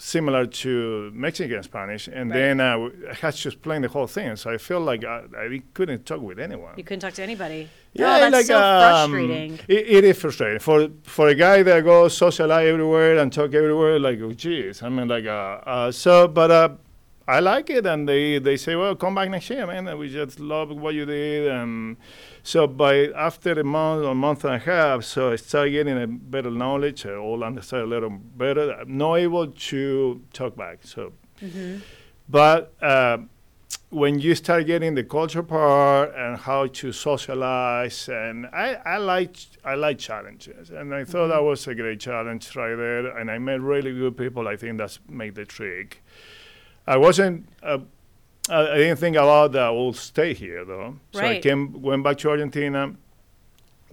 similar 0.00 0.46
to 0.46 1.10
Mexican 1.12 1.62
Spanish, 1.62 2.08
and 2.08 2.30
Right. 2.30 2.36
then 2.38 2.60
uh, 2.60 2.88
I 3.10 3.14
had 3.14 3.34
to 3.34 3.48
explain 3.48 3.82
the 3.82 3.88
whole 3.88 4.06
thing. 4.06 4.34
So 4.36 4.50
I 4.50 4.58
felt 4.58 4.82
like 4.84 5.04
I, 5.04 5.24
I 5.36 5.62
couldn't 5.74 6.06
talk 6.06 6.20
with 6.22 6.38
anyone. 6.38 6.72
You 6.76 6.84
couldn't 6.84 7.00
talk 7.00 7.12
to 7.14 7.22
anybody. 7.22 7.68
Yeah, 7.92 8.16
oh, 8.16 8.20
that's 8.20 8.32
like, 8.32 8.46
so 8.46 8.58
um, 8.58 9.10
frustrating. 9.10 9.58
It, 9.68 9.82
it 9.96 10.04
is 10.04 10.18
frustrating 10.18 10.60
for 10.60 10.88
for 11.02 11.28
a 11.28 11.34
guy 11.34 11.62
that 11.62 11.84
goes 11.84 12.16
socialize 12.16 12.66
everywhere 12.66 13.18
and 13.18 13.32
talk 13.32 13.52
everywhere. 13.52 13.98
Like, 13.98 14.18
oh, 14.22 14.32
geez, 14.32 14.82
I 14.82 14.88
mean, 14.88 15.08
like, 15.08 15.26
uh, 15.26 15.60
uh, 15.66 15.92
so, 15.92 16.28
but 16.28 16.50
uh, 16.50 16.68
I 17.30 17.38
like 17.38 17.70
it, 17.70 17.86
and 17.86 18.08
they 18.08 18.40
they 18.40 18.56
say, 18.56 18.74
well, 18.74 18.96
come 18.96 19.14
back 19.14 19.30
next 19.30 19.50
year, 19.50 19.64
man. 19.64 19.96
We 19.96 20.08
just 20.08 20.40
love 20.40 20.70
what 20.70 20.94
you 20.94 21.04
did, 21.06 21.46
and 21.46 21.96
so 22.42 22.66
by 22.66 22.94
after 23.28 23.52
a 23.52 23.62
month 23.62 24.04
or 24.04 24.14
month 24.16 24.44
and 24.44 24.54
a 24.54 24.58
half, 24.58 25.04
so 25.04 25.30
I 25.30 25.36
started 25.36 25.70
getting 25.70 26.02
a 26.02 26.08
better 26.08 26.50
knowledge, 26.50 27.06
I 27.06 27.14
all 27.14 27.44
understand 27.44 27.84
a 27.84 27.86
little 27.86 28.10
better. 28.10 28.72
I'm 28.72 28.98
not 28.98 29.14
able 29.14 29.46
to 29.46 30.20
talk 30.32 30.56
back, 30.56 30.78
so, 30.82 31.12
but. 32.28 32.72
Uh, 32.82 33.18
when 33.90 34.20
you 34.20 34.36
start 34.36 34.66
getting 34.66 34.94
the 34.94 35.02
culture 35.02 35.42
part 35.42 36.14
and 36.14 36.36
how 36.38 36.66
to 36.68 36.92
socialize 36.92 38.08
and 38.08 38.46
I, 38.46 38.74
I 38.84 38.96
like 38.98 39.36
I 39.64 39.74
like 39.74 39.98
challenges 39.98 40.70
and 40.70 40.94
I 40.94 41.02
thought 41.04 41.28
that 41.28 41.42
was 41.42 41.66
a 41.66 41.74
great 41.74 41.98
challenge 41.98 42.54
right 42.54 42.76
there 42.76 43.18
and 43.18 43.28
I 43.30 43.38
met 43.38 43.60
really 43.60 43.92
good 43.92 44.16
people 44.16 44.46
I 44.46 44.56
think 44.56 44.78
that's 44.78 45.00
made 45.08 45.34
the 45.34 45.44
trick 45.44 46.04
I 46.94 46.96
wasn't 47.06 47.36
uh, 47.62 47.78
I 48.48 48.76
didn't 48.82 48.98
think 49.04 49.16
about 49.16 49.52
that 49.52 49.62
I 49.62 49.70
will 49.78 49.92
stay 50.10 50.30
here 50.34 50.64
though 50.64 50.90
so 51.12 51.20
I 51.20 51.38
came 51.46 51.62
went 51.88 52.02
back 52.06 52.16
to 52.18 52.30
Argentina 52.34 52.82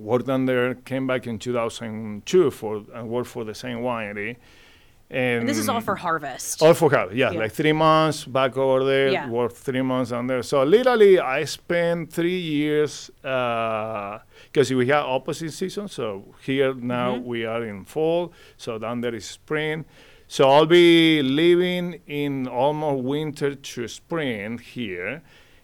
worked 0.10 0.30
on 0.36 0.46
there 0.46 0.76
came 0.92 1.06
back 1.12 1.28
in 1.28 1.36
2002 1.40 2.52
for 2.52 2.72
and 2.96 3.04
worked 3.16 3.30
for 3.36 3.44
the 3.44 3.56
same 3.64 3.80
winery 3.90 4.34
and, 5.10 5.40
And 5.42 5.48
this 5.50 5.58
is 5.64 5.70
all 5.70 5.80
for 5.90 5.96
harvest. 5.96 6.62
all 6.62 6.74
for 6.74 6.90
harvest, 6.96 7.16
yeah, 7.16 7.32
Yeah. 7.32 7.40
like 7.44 7.54
three 7.54 7.72
months 7.72 8.26
back 8.26 8.58
over 8.58 8.84
there, 8.84 9.08
Yeah. 9.08 9.30
worked 9.30 9.56
three 9.68 9.82
months 9.82 10.12
on 10.12 10.28
there. 10.28 10.44
So 10.44 10.56
literally, 10.64 11.14
I 11.18 11.46
spent 11.46 12.12
three 12.12 12.42
years 12.58 13.10
because 14.52 14.74
we 14.82 14.86
have 14.88 15.06
opposite 15.06 15.54
seasons. 15.54 15.94
So 15.94 16.08
here 16.48 16.74
now 16.74 17.10
Mm-hmm. 17.16 17.26
we 17.32 17.46
are 17.46 17.64
in 17.64 17.86
fall, 17.86 18.34
so 18.58 18.78
down 18.78 19.00
there 19.00 19.16
is 19.16 19.26
spring. 19.40 19.86
So 20.28 20.50
I'll 20.50 20.66
be 20.66 21.22
living 21.22 22.02
in 22.08 22.48
almost 22.48 23.04
winter 23.04 23.56
to 23.56 23.88
spring 23.88 24.58
here, 24.58 25.22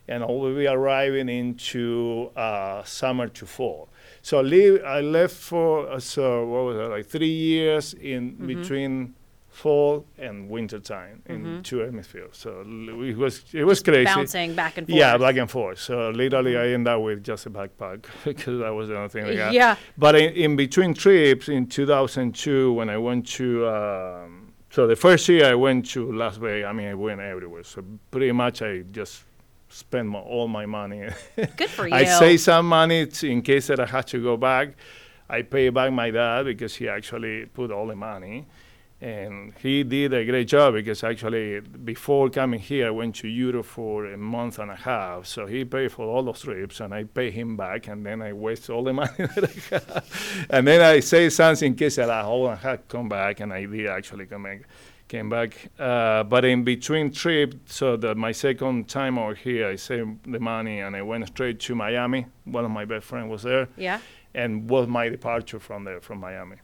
and 0.07 0.23
I'll 0.23 0.53
be 0.55 0.67
arriving 0.67 1.27
into 1.29 2.31
uh, 2.35 2.83
summer 2.83 3.27
to 3.27 3.45
fall. 3.45 3.89
So 4.21 4.39
I, 4.39 4.41
leave, 4.41 4.83
I 4.85 5.01
left 5.01 5.35
for 5.35 5.89
uh, 5.91 5.99
so 5.99 6.45
what 6.47 6.63
was 6.65 6.77
it 6.77 6.89
like 6.89 7.05
three 7.07 7.27
years 7.27 7.93
in 7.93 8.31
Mm-hmm. 8.33 8.47
between 8.47 9.15
fall 9.49 10.03
and 10.17 10.49
winter 10.49 10.79
time 10.79 11.21
in 11.27 11.61
two 11.61 11.77
hemispheres. 11.79 12.35
So 12.37 12.61
l- 12.65 13.03
it 13.03 13.15
was 13.15 13.43
it 13.53 13.63
was 13.65 13.83
crazy. 13.83 14.05
Bouncing 14.05 14.55
back 14.55 14.77
and 14.79 14.87
forth. 14.87 14.97
Yeah, 14.97 15.15
back 15.17 15.37
and 15.37 15.51
forth. 15.51 15.77
So 15.79 16.09
literally, 16.09 16.57
I 16.57 16.69
ended 16.69 16.87
up 16.91 17.01
with 17.03 17.23
just 17.23 17.45
a 17.45 17.51
backpack 17.51 18.05
because 18.23 18.59
that 18.59 18.69
was 18.73 18.87
the 18.87 18.95
only 18.97 19.09
thing 19.09 19.25
I 19.25 19.35
got. 19.35 19.53
Yeah. 19.53 19.75
But 19.97 20.15
in, 20.15 20.33
in 20.33 20.55
between 20.55 20.93
trips 20.95 21.49
in 21.49 21.67
2002, 21.67 22.73
when 22.73 22.89
I 22.89 22.97
went 22.97 23.27
to, 23.37 23.67
um, 23.67 24.42
so 24.73 24.87
the 24.87 24.95
first 24.95 25.29
year 25.29 25.45
I 25.45 25.53
went 25.53 25.85
to 25.91 26.11
Las 26.11 26.37
Vegas, 26.37 26.65
I 26.67 26.73
mean, 26.73 26.87
I 26.87 26.95
went 26.95 27.21
everywhere. 27.21 27.63
So 27.63 27.83
pretty 28.09 28.31
much 28.31 28.63
I 28.63 28.79
just 28.91 29.23
spent 29.69 30.07
my, 30.07 30.17
all 30.17 30.47
my 30.47 30.65
money. 30.65 31.09
Good 31.35 31.69
for 31.69 31.87
you. 31.87 31.93
I 31.93 32.05
save 32.05 32.39
some 32.39 32.69
money 32.69 33.05
t- 33.05 33.31
in 33.31 33.43
case 33.43 33.67
that 33.67 33.79
I 33.79 33.85
had 33.85 34.07
to 34.07 34.19
go 34.19 34.35
back. 34.35 34.69
I 35.29 35.43
pay 35.43 35.69
back 35.69 35.93
my 35.93 36.09
dad 36.09 36.45
because 36.45 36.75
he 36.75 36.89
actually 36.89 37.45
put 37.45 37.69
all 37.69 37.85
the 37.85 37.95
money. 37.95 38.47
And 39.03 39.53
he 39.61 39.83
did 39.83 40.13
a 40.13 40.23
great 40.23 40.47
job 40.47 40.75
because 40.75 41.03
actually 41.03 41.59
before 41.59 42.29
coming 42.29 42.61
here, 42.61 42.87
I 42.87 42.89
went 42.91 43.15
to 43.15 43.27
Europe 43.27 43.65
for 43.65 44.05
a 44.05 44.17
month 44.17 44.59
and 44.59 44.71
a 44.71 44.75
half. 44.77 45.25
So 45.25 45.45
he 45.45 45.65
paid 45.65 45.91
for 45.91 46.05
all 46.05 46.23
those 46.23 46.39
trips 46.39 46.79
and 46.79 46.93
I 46.93 47.03
pay 47.03 47.29
him 47.29 47.57
back 47.57 47.89
and 47.89 48.05
then 48.05 48.21
I 48.21 48.31
waste 48.31 48.69
all 48.69 48.81
the 48.81 48.93
money 49.01 49.11
that 49.17 49.43
I 49.43 49.75
have. 49.75 50.47
And 50.49 50.65
then 50.65 50.79
I 50.79 51.01
say 51.01 51.27
something 51.29 51.73
in 51.73 51.75
case 51.77 51.97
that 51.97 52.09
I 52.09 52.21
hold 52.23 52.57
and 52.63 52.87
come 52.87 53.09
back 53.09 53.41
and 53.41 53.51
I 53.51 53.65
did 53.65 53.87
actually 53.87 54.25
come 54.25 54.43
back. 54.43 54.61
Came 55.09 55.29
back, 55.29 55.69
uh, 55.77 56.23
but 56.23 56.45
in 56.45 56.63
between 56.63 57.11
trip, 57.11 57.55
so 57.65 57.97
that 57.97 58.15
my 58.15 58.31
second 58.31 58.87
time 58.87 59.17
over 59.19 59.35
here, 59.35 59.67
I 59.67 59.75
saved 59.75 60.31
the 60.31 60.39
money 60.39 60.79
and 60.79 60.95
I 60.95 61.01
went 61.01 61.27
straight 61.27 61.59
to 61.59 61.75
Miami. 61.75 62.25
One 62.45 62.63
of 62.63 62.71
my 62.71 62.85
best 62.85 63.05
friends 63.05 63.29
was 63.29 63.43
there, 63.43 63.67
Yeah. 63.75 63.99
and 64.33 64.67
was 64.69 64.87
my 64.87 65.09
departure 65.09 65.59
from 65.59 65.83
there, 65.83 65.99
from 65.99 66.19
Miami. 66.21 66.55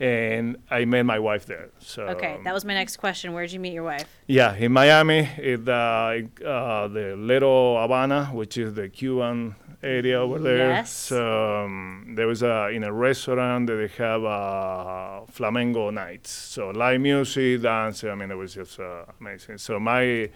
And 0.00 0.56
I 0.70 0.84
met 0.84 1.04
my 1.04 1.18
wife 1.18 1.46
there. 1.46 1.70
So 1.80 2.04
Okay, 2.08 2.38
that 2.44 2.54
was 2.54 2.64
my 2.64 2.74
next 2.74 2.96
question. 2.98 3.32
Where'd 3.32 3.50
you 3.52 3.60
meet 3.60 3.72
your 3.72 3.84
wife? 3.84 4.06
yeah, 4.26 4.54
in 4.54 4.72
Miami, 4.72 5.28
in 5.38 5.64
the, 5.64 6.28
uh, 6.44 6.88
the 6.88 7.16
Little 7.16 7.80
Havana, 7.80 8.26
which 8.26 8.56
is 8.58 8.74
the 8.74 8.88
Cuban 8.88 9.54
area 9.82 10.20
over 10.20 10.38
there. 10.38 10.70
Yes. 10.70 10.90
So 10.92 11.64
um, 11.64 12.14
there 12.16 12.26
was 12.26 12.42
a 12.42 12.68
in 12.68 12.82
a 12.84 12.92
restaurant 12.92 13.68
that 13.68 13.76
they 13.76 14.02
have 14.02 14.24
uh, 14.24 15.20
flamenco 15.26 15.90
nights. 15.90 16.30
So 16.30 16.70
live 16.70 17.00
music, 17.00 17.62
dance. 17.62 18.02
I 18.04 18.14
mean, 18.14 18.30
it 18.30 18.34
was 18.36 18.54
just 18.54 18.80
uh, 18.80 19.04
amazing. 19.20 19.58
So 19.58 19.78
my 19.78 20.30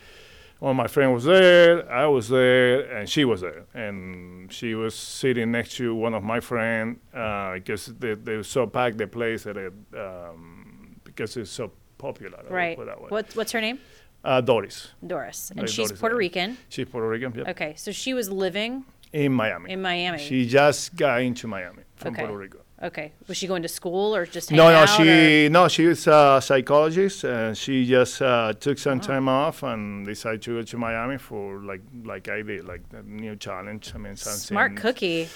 of 0.71 0.77
my 0.77 0.87
friend 0.87 1.13
was 1.13 1.25
there, 1.25 1.91
I 1.91 2.07
was 2.07 2.29
there, 2.29 2.83
and 2.97 3.09
she 3.09 3.25
was 3.25 3.41
there, 3.41 3.65
and 3.75 4.53
she 4.53 4.75
was 4.75 4.95
sitting 4.95 5.51
next 5.51 5.75
to 5.77 5.95
one 5.95 6.15
of 6.15 6.23
my 6.23 6.39
friend 6.41 7.01
uh, 7.13 7.55
because 7.55 7.87
they, 7.87 8.15
they 8.15 8.37
were 8.37 8.43
so 8.45 8.67
packed 8.67 8.99
the 8.99 9.07
place 9.09 9.43
that 9.43 9.57
it 9.57 9.73
um, 9.99 10.97
because 11.05 11.37
it's 11.37 11.51
so 11.51 11.73
popular. 11.99 12.39
Right. 12.49 12.77
put 12.77 12.87
that 12.87 13.01
way. 13.01 13.09
What, 13.09 13.35
what's 13.35 13.53
her 13.53 13.61
name? 13.61 13.79
Uh, 14.25 14.41
Doris. 14.41 14.89
Doris. 15.05 15.51
And 15.57 15.69
she's 15.69 15.89
Doris, 15.89 16.01
Puerto. 16.01 16.17
Rican. 16.17 16.57
She's 16.69 16.89
Puerto 16.89 17.09
Rican. 17.09 17.33
Yep. 17.35 17.49
Okay, 17.49 17.75
so 17.77 17.91
she 17.91 18.15
was 18.15 18.31
living 18.31 18.85
In 19.13 19.33
Miami. 19.33 19.73
in 19.73 19.83
Miami. 19.83 20.19
She 20.19 20.47
just 20.47 20.95
got 20.97 21.23
into 21.23 21.49
Miami 21.49 21.83
from 21.97 22.15
Okay. 22.15 22.23
Puerto 22.23 22.39
Rico. 22.39 22.59
Okay. 22.83 23.13
Was 23.29 23.37
she 23.37 23.47
going 23.47 23.63
to 23.63 23.69
school 23.69 24.15
or 24.15 24.27
just 24.27 24.51
No, 24.51 24.65
hanging 24.65 24.75
no, 24.75 24.83
out, 24.83 24.97
she 24.97 25.49
no, 25.49 25.69
she 25.69 25.87
was 25.87 26.07
a 26.07 26.41
psychologist, 26.43 27.25
and 27.25 27.57
she 27.57 27.87
just 27.87 28.21
uh, 28.23 28.53
took 28.55 28.79
some 28.79 28.99
Oh. 28.99 29.03
time 29.03 29.29
off 29.29 29.63
and 29.63 30.05
decided 30.07 30.43
to 30.43 30.57
go 30.59 30.63
to 30.63 30.77
Miami 30.79 31.19
for 31.19 31.61
like 31.61 31.83
like 32.05 32.29
I 32.29 32.43
did, 32.43 32.65
like 32.67 32.83
a 32.93 33.03
new 33.03 33.37
challenge. 33.37 33.93
I 33.95 33.99
mean, 33.99 34.17
something. 34.17 34.41
Smart 34.41 34.77
cookie. 34.77 35.29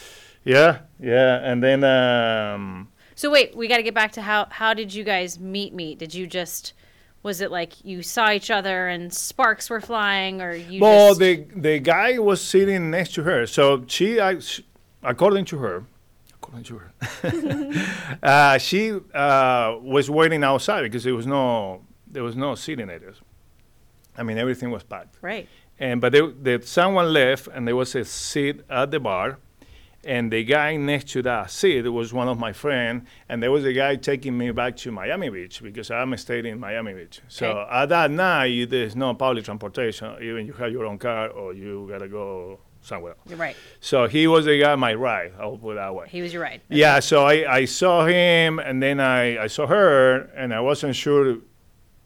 Yeah, 0.45 0.81
yeah, 1.01 1.41
and 1.43 1.63
then 1.63 1.83
um, 1.83 2.89
So 3.15 3.31
wait, 3.31 3.57
we 3.57 3.67
got 3.69 3.79
to 3.79 3.83
get 3.83 3.95
back 3.95 4.13
to 4.13 4.23
how 4.23 4.47
how 4.51 4.75
did 4.75 4.93
you 4.95 5.05
guys 5.05 5.41
meet? 5.41 5.73
Meet? 5.75 5.99
Did 5.99 6.15
you 6.15 6.27
just 6.27 6.73
was 7.23 7.41
it 7.41 7.51
like 7.51 7.85
you 7.85 8.03
saw 8.03 8.31
each 8.31 8.51
other 8.53 8.87
and 8.87 9.13
sparks 9.13 9.69
were 9.69 9.81
flying, 9.81 10.41
or 10.41 10.53
you 10.55 10.81
well, 10.81 11.15
the 11.15 11.45
the 11.57 11.79
guy 11.81 12.19
was 12.19 12.41
sitting 12.41 12.91
next 12.91 13.15
to 13.15 13.23
her, 13.25 13.47
so 13.47 13.83
she, 13.89 14.21
I, 14.21 14.39
sh 14.39 14.61
according 15.03 15.45
to 15.47 15.59
her, 15.59 15.85
to 16.64 16.81
uh, 18.23 18.59
she 18.59 18.92
uh, 19.14 19.77
was 19.83 20.11
waiting 20.11 20.42
outside 20.45 20.83
because 20.83 21.05
there 21.05 21.14
was 21.14 21.27
no 21.27 21.83
there 22.07 22.23
was 22.23 22.37
no 22.37 22.55
seating 22.55 22.90
areas. 22.90 23.21
I 24.16 24.23
mean, 24.23 24.38
everything 24.38 24.71
was 24.71 24.83
packed. 24.83 25.16
right? 25.21 25.49
And 25.79 26.01
but 26.01 26.12
there, 26.12 26.29
there, 26.29 26.62
someone 26.62 27.12
left, 27.12 27.49
and 27.49 27.69
there 27.69 27.77
was 27.77 27.95
a 27.95 28.05
seat 28.05 28.62
at 28.71 28.90
the 28.90 28.99
bar, 28.99 29.38
and 30.05 30.33
the 30.33 30.42
guy 30.42 30.77
next 30.77 31.09
to 31.11 31.23
that 31.23 31.51
seat 31.51 31.83
was 31.83 32.14
one 32.14 32.29
of 32.29 32.38
my 32.38 32.53
friend, 32.55 33.07
and 33.29 33.42
there 33.42 33.51
was 33.51 33.64
a 33.66 33.75
guy 33.75 33.97
taking 33.97 34.38
me 34.38 34.51
back 34.53 34.77
to 34.79 34.90
Miami 34.90 35.29
Beach 35.29 35.62
because 35.62 35.90
I'm 35.90 36.16
staying 36.16 36.47
in 36.47 36.59
Miami 36.59 36.95
Beach. 36.95 37.21
So 37.29 37.51
Okay. 37.51 37.71
at 37.71 37.87
that 37.90 38.11
night, 38.11 38.71
there's 38.71 38.97
no 38.97 39.12
public 39.12 39.45
transportation, 39.45 40.16
even 40.23 40.47
you 40.47 40.55
have 40.55 40.73
your 40.73 40.87
own 40.87 40.97
car 40.97 41.29
or 41.29 41.53
you 41.53 41.87
gotta 41.90 42.09
go 42.09 42.61
somewhere. 42.87 43.12
else. 43.12 43.20
You're 43.29 43.38
right. 43.38 43.57
So 43.81 44.07
he 44.07 44.27
was 44.27 44.44
the 44.44 44.59
guy 44.61 44.75
my 44.77 44.94
ride. 44.94 45.33
I'll 45.38 45.59
put 45.59 45.72
it 45.72 45.75
that 45.77 45.94
way. 45.94 46.07
He 46.09 46.22
was 46.22 46.33
your 46.33 46.42
right. 46.42 46.61
Yeah, 46.68 47.01
so 47.01 47.25
I, 47.25 47.53
I 47.53 47.64
saw 47.64 48.07
him 48.07 48.59
and 48.59 48.83
then 48.83 49.01
I, 49.01 49.44
I 49.44 49.46
saw 49.49 49.66
her 49.66 50.18
and 50.37 50.55
I 50.55 50.61
wasn't 50.61 50.94
sure 50.94 51.38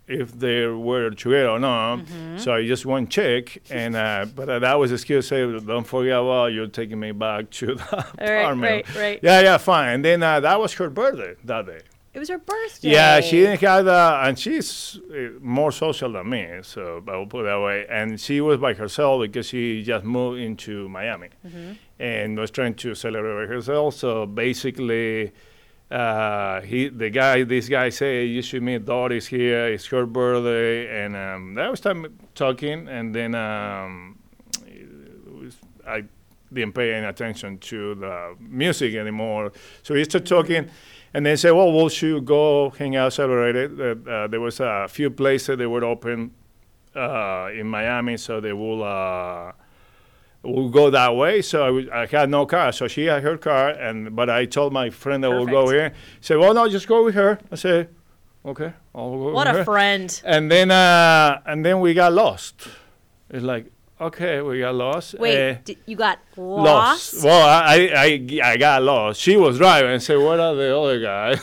if 0.08 0.32
they 0.32 0.66
were 0.66 1.10
together 1.10 1.50
or 1.50 1.58
not. 1.60 2.00
Mm-hmm. 2.00 2.38
So 2.38 2.54
I 2.54 2.66
just 2.66 2.84
went 2.84 3.10
check 3.10 3.58
and 3.70 3.94
uh, 3.94 4.26
but 4.34 4.48
uh, 4.48 4.58
that 4.58 4.78
was 4.78 4.90
a 4.90 4.94
excuse 4.94 5.28
say 5.28 5.40
don't 5.60 5.86
forget 5.86 6.18
about 6.18 6.46
you're 6.46 6.66
taking 6.66 6.98
me 6.98 7.12
back 7.12 7.50
to 7.50 7.74
the 7.76 7.98
apartment. 7.98 8.86
right, 8.88 8.96
right. 8.96 9.20
Yeah, 9.22 9.40
yeah, 9.40 9.58
fine. 9.58 9.94
And 9.94 10.04
then 10.04 10.22
uh, 10.22 10.40
that 10.40 10.58
was 10.58 10.72
her 10.74 10.90
birthday 10.90 11.36
that 11.44 11.66
day. 11.66 11.80
It 12.12 12.18
was 12.18 12.28
her 12.28 12.38
birthday. 12.38 12.90
Yeah, 12.90 13.20
she 13.20 13.42
didn't 13.42 13.60
have 13.60 13.84
the, 13.84 14.20
and 14.24 14.36
she's 14.36 14.98
uh, 15.14 15.38
more 15.40 15.70
social 15.70 16.12
than 16.12 16.28
me, 16.28 16.58
so 16.62 17.02
I 17.06 17.16
will 17.16 17.26
put 17.26 17.42
it 17.42 17.44
that 17.44 17.60
way. 17.60 17.86
And 17.88 18.18
she 18.20 18.40
was 18.40 18.58
by 18.58 18.74
herself 18.74 19.22
because 19.22 19.46
she 19.46 19.84
just 19.84 20.04
moved 20.04 20.40
into 20.40 20.88
Miami 20.88 21.28
and 22.00 22.36
was 22.36 22.50
trying 22.50 22.74
to 22.74 22.96
celebrate 22.96 23.48
herself. 23.48 23.94
So 23.94 24.26
basically, 24.26 25.32
uh, 25.88 26.62
he, 26.62 26.88
the 26.88 27.10
guy, 27.10 27.44
this 27.44 27.68
guy 27.68 27.90
said, 27.90 28.28
you 28.28 28.42
should 28.42 28.64
meet 28.64 28.84
Doris 28.84 29.26
here. 29.26 29.68
It's 29.68 29.86
her 29.86 30.04
birthday, 30.04 31.04
and 31.04 31.14
um, 31.14 31.54
that 31.54 31.70
was 31.70 31.78
time 31.78 32.18
talking, 32.34 32.88
and 32.88 33.14
then 33.14 33.36
um, 33.36 34.18
was, 35.40 35.56
I 35.86 36.04
didn't 36.52 36.72
pay 36.74 36.92
any 36.92 37.06
attention 37.06 37.58
to 37.58 37.94
the 37.94 38.34
music 38.40 38.96
anymore. 38.96 39.52
So 39.84 39.94
we 39.94 40.02
started 40.02 40.26
talking, 40.26 40.68
and 41.14 41.26
they 41.26 41.36
said, 41.36 41.52
"Well, 41.52 41.72
we 41.72 41.88
should 41.90 42.24
go 42.24 42.70
hang 42.70 42.96
out, 42.96 43.12
celebrate 43.12 43.56
it." 43.56 43.70
Uh, 43.80 44.10
uh, 44.10 44.26
there 44.28 44.40
was 44.40 44.60
a 44.60 44.86
few 44.88 45.10
places 45.10 45.58
that 45.58 45.68
were 45.68 45.84
open 45.84 46.32
uh, 46.94 47.48
in 47.52 47.66
Miami, 47.66 48.16
so 48.16 48.40
they 48.40 48.52
will. 48.52 48.82
Uh, 48.82 49.52
We'll 50.42 50.70
go 50.70 50.88
that 50.90 51.16
way. 51.16 51.42
So 51.42 51.82
I, 51.92 52.06
had 52.06 52.30
no 52.30 52.46
car. 52.46 52.72
So 52.72 52.88
she 52.88 53.04
had 53.04 53.22
her 53.22 53.36
car, 53.36 53.68
and 53.68 54.16
but 54.16 54.30
I 54.30 54.46
told 54.46 54.72
my 54.72 54.88
friend 54.88 55.22
that 55.22 55.30
we'll 55.30 55.46
go 55.46 55.68
here. 55.68 55.90
He 55.90 56.22
said, 56.22 56.38
"Well, 56.38 56.54
no, 56.54 56.66
just 56.68 56.88
go 56.88 57.04
with 57.04 57.14
her." 57.14 57.38
I 57.52 57.56
said, 57.56 57.88
"Okay, 58.46 58.72
I'll 58.94 59.10
go." 59.10 59.32
What 59.32 59.46
a 59.46 59.52
her." 59.52 59.64
friend. 59.64 60.20
And 60.24 60.50
then, 60.50 60.70
uh, 60.70 61.42
and 61.44 61.62
then 61.62 61.80
we 61.80 61.92
got 61.92 62.14
lost. 62.14 62.68
It's 63.28 63.44
like, 63.44 63.66
okay, 64.00 64.40
we 64.42 64.60
got 64.60 64.74
lost. 64.74 65.14
Wait, 65.18 65.58
Uh, 65.68 65.74
you 65.86 65.96
got 65.96 66.18
lost? 66.36 67.22
Well, 67.22 67.46
I, 67.46 67.90
I, 67.94 68.40
I 68.52 68.56
got 68.56 68.82
lost. 68.82 69.20
She 69.20 69.36
was 69.36 69.58
driving 69.58 69.90
and 69.92 70.02
said, 70.02 70.18
"What 70.18 70.40
are 70.40 70.54
the 70.54 70.76
other 70.76 71.00
guys?" 71.00 71.38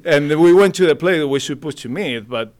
and 0.04 0.40
we 0.40 0.52
went 0.52 0.74
to 0.76 0.86
the 0.86 0.94
place 0.96 1.18
that 1.18 1.28
we 1.28 1.38
supposed 1.40 1.78
to 1.78 1.88
meet, 1.88 2.28
but 2.28 2.54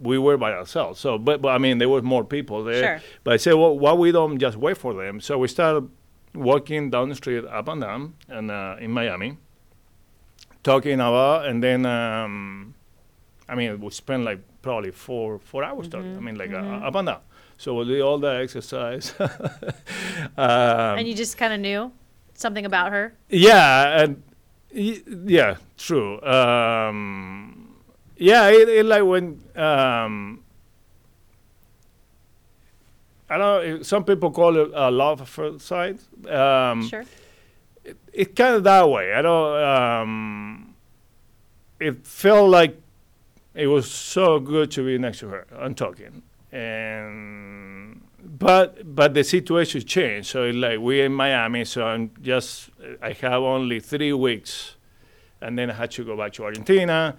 we 0.00 0.18
were 0.18 0.36
by 0.36 0.52
ourselves. 0.52 1.00
So, 1.00 1.18
but, 1.18 1.40
but 1.40 1.48
I 1.48 1.58
mean, 1.58 1.78
there 1.78 1.88
were 1.88 2.02
more 2.02 2.24
people 2.24 2.62
there. 2.64 2.82
Sure. 3.00 3.08
But 3.24 3.34
I 3.34 3.36
said, 3.38 3.54
"Well, 3.54 3.78
why 3.78 3.92
we 3.94 4.12
don't 4.12 4.38
just 4.38 4.56
wait 4.56 4.76
for 4.76 4.92
them?" 4.94 5.20
So 5.20 5.38
we 5.38 5.48
started 5.48 5.88
walking 6.34 6.90
down 6.90 7.08
the 7.08 7.14
street, 7.14 7.44
up 7.44 7.68
and 7.68 7.80
down, 7.80 8.14
and 8.28 8.50
uh, 8.50 8.76
in 8.80 8.90
Miami, 8.90 9.38
talking 10.62 10.94
about, 10.94 11.46
and 11.46 11.62
then. 11.62 11.86
Um, 11.86 12.74
I 13.48 13.54
mean, 13.54 13.80
we 13.80 13.90
spent 13.90 14.24
like 14.24 14.40
probably 14.60 14.90
four 14.90 15.38
four 15.38 15.62
hours 15.62 15.86
talking. 15.88 16.16
I 16.16 16.20
mean, 16.20 16.34
like 16.36 16.52
uh, 16.52 16.56
up 16.88 16.96
and 16.96 17.06
down. 17.06 17.20
So 17.58 17.74
we 17.74 17.84
did 17.86 18.00
all 18.02 18.18
the 18.18 18.28
exercise. 18.28 19.14
um, 19.20 20.98
And 20.98 21.08
you 21.08 21.14
just 21.14 21.38
kind 21.38 21.52
of 21.52 21.60
knew 21.60 21.90
something 22.34 22.66
about 22.66 22.92
her? 22.92 23.14
yeah, 23.30 24.02
and 24.02 24.22
y- 24.74 25.00
yeah, 25.26 25.56
true. 25.78 26.20
Um, 26.22 27.74
yeah, 28.16 28.48
it, 28.48 28.68
it 28.68 28.84
like 28.86 29.04
when 29.04 29.40
um, 29.56 30.42
I 33.28 33.38
don't 33.38 33.66
know. 33.78 33.82
Some 33.82 34.04
people 34.04 34.30
call 34.30 34.56
it 34.56 34.72
uh, 34.74 34.90
love 34.90 35.20
at 35.22 35.28
first 35.28 35.66
sight. 35.66 35.98
Um, 36.28 36.86
Sure. 36.88 37.04
it 38.12 38.36
kind 38.36 38.54
of 38.56 38.64
that 38.64 38.88
way. 38.88 39.12
I 39.14 39.22
don't. 39.22 39.62
Um, 39.62 40.74
it 41.80 42.06
felt 42.06 42.50
like 42.50 42.80
it 43.54 43.66
was 43.66 43.90
so 43.90 44.38
good 44.38 44.70
to 44.72 44.84
be 44.84 44.98
next 44.98 45.18
to 45.20 45.28
her 45.28 45.46
and 45.58 45.76
talking, 45.76 46.22
and 46.56 48.00
but 48.38 48.94
but 48.94 49.14
the 49.14 49.24
situation 49.24 49.80
changed. 49.84 50.28
So 50.28 50.44
it's 50.44 50.56
like 50.56 50.78
we're 50.78 51.06
in 51.06 51.12
Miami, 51.12 51.64
so 51.64 51.86
I'm 51.86 52.10
just 52.22 52.70
I 53.02 53.12
have 53.12 53.42
only 53.42 53.80
three 53.80 54.12
weeks, 54.12 54.76
and 55.40 55.58
then 55.58 55.70
I 55.70 55.74
had 55.74 55.90
to 55.92 56.04
go 56.04 56.16
back 56.16 56.32
to 56.34 56.44
Argentina. 56.44 57.16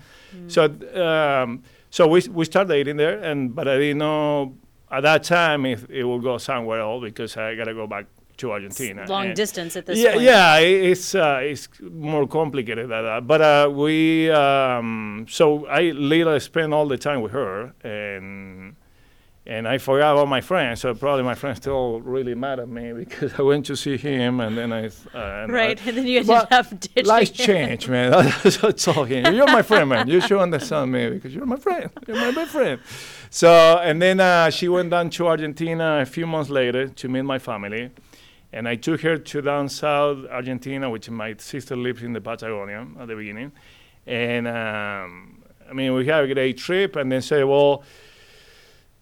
So 0.48 0.66
um, 0.96 1.64
so 1.90 2.08
we 2.08 2.22
we 2.32 2.46
started 2.46 2.70
dating 2.70 2.98
there, 2.98 3.18
and 3.24 3.56
but 3.56 3.68
I 3.68 3.78
didn't 3.78 4.00
know 4.00 4.56
at 4.92 5.02
that 5.04 5.24
time 5.24 5.66
if 5.66 5.90
it 5.90 6.04
would 6.04 6.24
go 6.24 6.38
somewhere 6.38 6.80
else 6.80 7.04
because 7.04 7.38
I 7.38 7.56
gotta 7.56 7.74
go 7.74 7.88
back 7.88 8.06
to 8.38 8.52
Argentina. 8.52 9.06
Long 9.10 9.28
And- 9.28 9.36
distance 9.36 9.76
at 9.76 9.86
this 9.88 9.98
yeah, 9.98 10.12
point. 10.14 10.24
yeah, 10.24 10.58
it's 10.60 11.16
uh, 11.16 11.40
it's 11.42 11.68
more 11.82 12.28
complicated 12.28 12.90
than 12.90 13.04
that. 13.06 13.26
But 13.26 13.42
uh, 13.42 13.70
we 13.74 14.30
um, 14.30 15.26
so 15.30 15.66
I 15.68 15.82
literally 15.92 16.40
spent 16.42 16.74
all 16.74 16.88
the 16.88 16.98
time 16.98 17.22
with 17.22 17.32
her, 17.32 17.74
and 17.84 18.76
and 19.48 19.66
I 19.66 19.78
forgot 19.78 20.12
about 20.12 20.28
my 20.28 20.42
friends. 20.42 20.82
So 20.82 20.94
probably 20.94 21.24
my 21.24 21.34
friends 21.34 21.58
still 21.58 22.02
really 22.02 22.36
mad 22.36 22.60
at 22.60 22.68
me 22.68 22.92
because 23.02 23.34
I 23.40 23.42
went 23.42 23.66
to 23.68 23.76
see 23.78 23.96
him, 23.98 24.42
and 24.42 24.58
then 24.58 24.74
I 24.74 24.88
uh, 24.88 25.44
and 25.44 25.52
Right. 25.52 25.80
I, 25.82 25.90
And 25.90 25.98
then 25.98 26.06
you 26.06 26.20
ended 26.20 26.48
up 26.52 26.70
ditching 26.80 27.06
Life 27.06 27.30
him. 27.30 27.46
change, 27.46 27.88
man. 27.88 28.12
That's 28.44 28.84
told 28.84 29.08
him. 29.08 29.34
You're 29.34 29.48
my 29.48 29.62
friend, 29.62 29.90
man. 29.90 30.08
You 30.10 30.20
should 30.22 30.40
understand 30.40 30.92
me 30.92 31.10
because 31.12 31.34
you're 31.34 31.46
my 31.46 31.56
friend. 31.56 31.90
You're 32.06 32.18
my 32.18 32.32
best 32.32 32.52
friend. 32.52 32.80
So, 33.30 33.80
and 33.82 34.02
then 34.02 34.20
uh, 34.20 34.50
she 34.50 34.68
went 34.68 34.90
down 34.92 35.10
to 35.12 35.28
Argentina 35.28 36.00
a 36.02 36.06
few 36.06 36.28
months 36.28 36.50
later 36.50 36.88
to 36.90 37.08
meet 37.08 37.24
my 37.24 37.40
family. 37.40 37.92
And 38.54 38.68
I 38.68 38.76
took 38.76 39.02
her 39.02 39.18
to 39.18 39.42
down 39.42 39.70
south 39.70 40.26
Argentina, 40.30 40.90
which 40.90 41.10
my 41.10 41.36
sister 41.38 41.76
lives 41.76 42.04
in 42.04 42.14
the 42.14 42.22
Patagonia 42.22 42.86
at 43.00 43.08
the 43.08 43.16
beginning. 43.16 43.52
And 44.06 44.48
um, 44.48 45.44
I 45.70 45.74
mean, 45.74 45.94
we 45.94 46.06
had 46.06 46.24
a 46.24 46.34
great 46.34 46.58
trip 46.58 46.96
and 46.96 47.12
then 47.12 47.22
say, 47.22 47.44
well, 47.44 47.84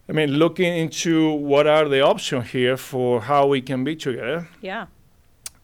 I 0.07 0.11
mean, 0.11 0.31
looking 0.33 0.71
into 0.77 1.31
what 1.31 1.65
are 1.67 1.87
the 1.89 2.01
options 2.01 2.51
here 2.51 2.77
for 2.77 3.21
how 3.21 3.47
we 3.47 3.61
can 3.61 3.83
be 3.83 3.95
together 3.95 4.47
Yeah. 4.61 4.85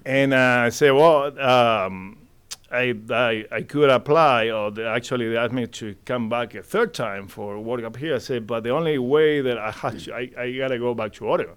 and 0.06 0.34
uh, 0.34 0.63
I 0.65 0.69
say, 0.69 0.89
well, 0.91 1.39
um, 1.39 2.17
I, 2.71 2.95
I, 3.10 3.45
I 3.51 3.62
could 3.63 3.89
apply, 3.89 4.49
or 4.49 4.71
they 4.71 4.86
actually 4.86 5.27
they 5.30 5.38
asked 5.38 5.51
me 5.54 5.67
to 5.67 5.95
come 6.06 6.30
back 6.30 6.56
a 6.56 6.63
third 6.63 6.93
time 6.93 7.27
for 7.27 7.60
work 7.60 7.84
up 7.84 7.97
here. 7.97 8.15
I 8.15 8.19
said, 8.19 8.47
but 8.47 8.63
the 8.63 8.69
only 8.71 8.97
way 8.97 9.41
that 9.41 9.58
I 9.58 9.71
had 9.71 9.99
to, 9.99 10.13
I, 10.15 10.32
I 10.38 10.51
gotta 10.58 10.80
go 10.80 10.93
back 10.95 11.13
to 11.13 11.25
Oregon. 11.25 11.56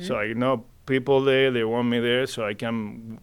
So 0.00 0.16
I 0.16 0.32
know 0.34 0.64
people 0.86 1.22
there, 1.22 1.50
they 1.50 1.64
want 1.64 1.88
me 1.88 1.98
there, 2.00 2.26
so 2.26 2.44
I 2.46 2.54
can 2.54 3.18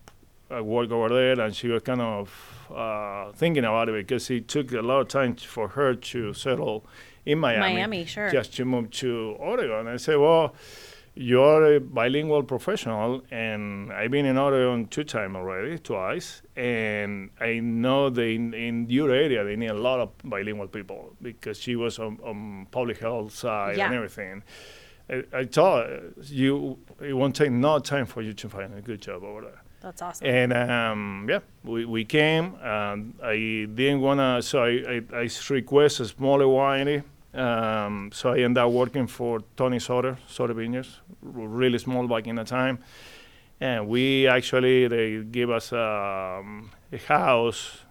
uh, 0.55 0.63
work 0.63 0.91
over 0.91 1.09
there. 1.09 1.39
And 1.39 1.55
she 1.55 1.67
was 1.69 1.81
kind 1.83 2.01
of 2.01 2.29
uh, 2.75 3.31
thinking 3.33 3.65
about 3.65 3.89
it 3.89 3.93
because 4.07 4.29
it 4.29 4.47
took 4.47 4.71
a 4.73 4.81
lot 4.81 4.99
of 5.01 5.07
time 5.07 5.35
for 5.35 5.69
her 5.69 5.95
to 5.95 6.33
settle 6.33 6.85
in 7.25 7.39
Miami. 7.39 7.73
Miami, 7.75 8.05
sure. 8.05 8.31
Just 8.31 8.55
to 8.55 8.65
move 8.65 8.89
to 8.91 9.35
Oregon. 9.39 9.87
I 9.87 9.97
said, 9.97 10.17
well, 10.17 10.55
you're 11.13 11.75
a 11.75 11.79
bilingual 11.79 12.43
professional, 12.43 13.21
and 13.31 13.91
I've 13.91 14.11
been 14.11 14.25
in 14.25 14.37
Oregon 14.37 14.87
two 14.87 15.03
times 15.03 15.35
already, 15.35 15.77
twice, 15.77 16.41
and 16.55 17.29
I 17.39 17.59
know 17.59 18.09
that 18.09 18.21
in, 18.21 18.53
in 18.53 18.89
your 18.89 19.11
area 19.11 19.43
they 19.43 19.57
need 19.57 19.71
a 19.71 19.73
lot 19.73 19.99
of 19.99 20.09
bilingual 20.23 20.67
people 20.67 21.13
because 21.21 21.57
she 21.59 21.75
was 21.75 21.99
on, 21.99 22.17
on 22.23 22.67
public 22.71 22.99
health 22.99 23.35
side 23.35 23.77
Yeah. 23.77 23.87
and 23.87 23.95
everything. 23.95 24.43
I, 25.09 25.23
I 25.33 25.43
told 25.43 25.85
you 26.23 26.79
it 27.01 27.13
won't 27.13 27.35
take 27.35 27.51
no 27.51 27.79
time 27.79 28.05
for 28.05 28.21
you 28.21 28.31
to 28.33 28.47
find 28.49 28.73
a 28.73 28.81
good 28.81 29.01
job 29.01 29.23
over 29.23 29.41
there. 29.41 29.60
That's 29.81 30.01
awesome. 30.01 30.27
And 30.27 30.53
um, 30.53 31.27
yeah, 31.29 31.39
we, 31.63 31.85
we 31.85 32.05
came. 32.05 32.55
And 32.61 33.15
I 33.23 33.67
didn't 33.73 34.01
wanna, 34.01 34.41
so 34.41 34.63
I, 34.63 35.01
I, 35.13 35.17
I 35.21 35.29
request 35.49 35.99
a 35.99 36.05
smaller 36.05 36.45
winery. 36.45 37.03
Um, 37.33 38.11
so 38.13 38.31
I 38.31 38.39
ended 38.39 38.57
up 38.57 38.71
working 38.71 39.07
for 39.07 39.39
Tony 39.55 39.79
Soter, 39.79 40.17
Soter 40.27 40.53
Vineyards, 40.53 40.99
really 41.21 41.77
small 41.77 42.07
back 42.07 42.27
in 42.27 42.35
the 42.35 42.43
time. 42.43 42.79
And 43.59 43.87
we 43.87 44.27
actually 44.27 44.87
they 44.87 45.23
gave 45.23 45.49
us 45.49 45.71
um, 45.71 46.71
a 46.91 46.97
house 47.07 47.85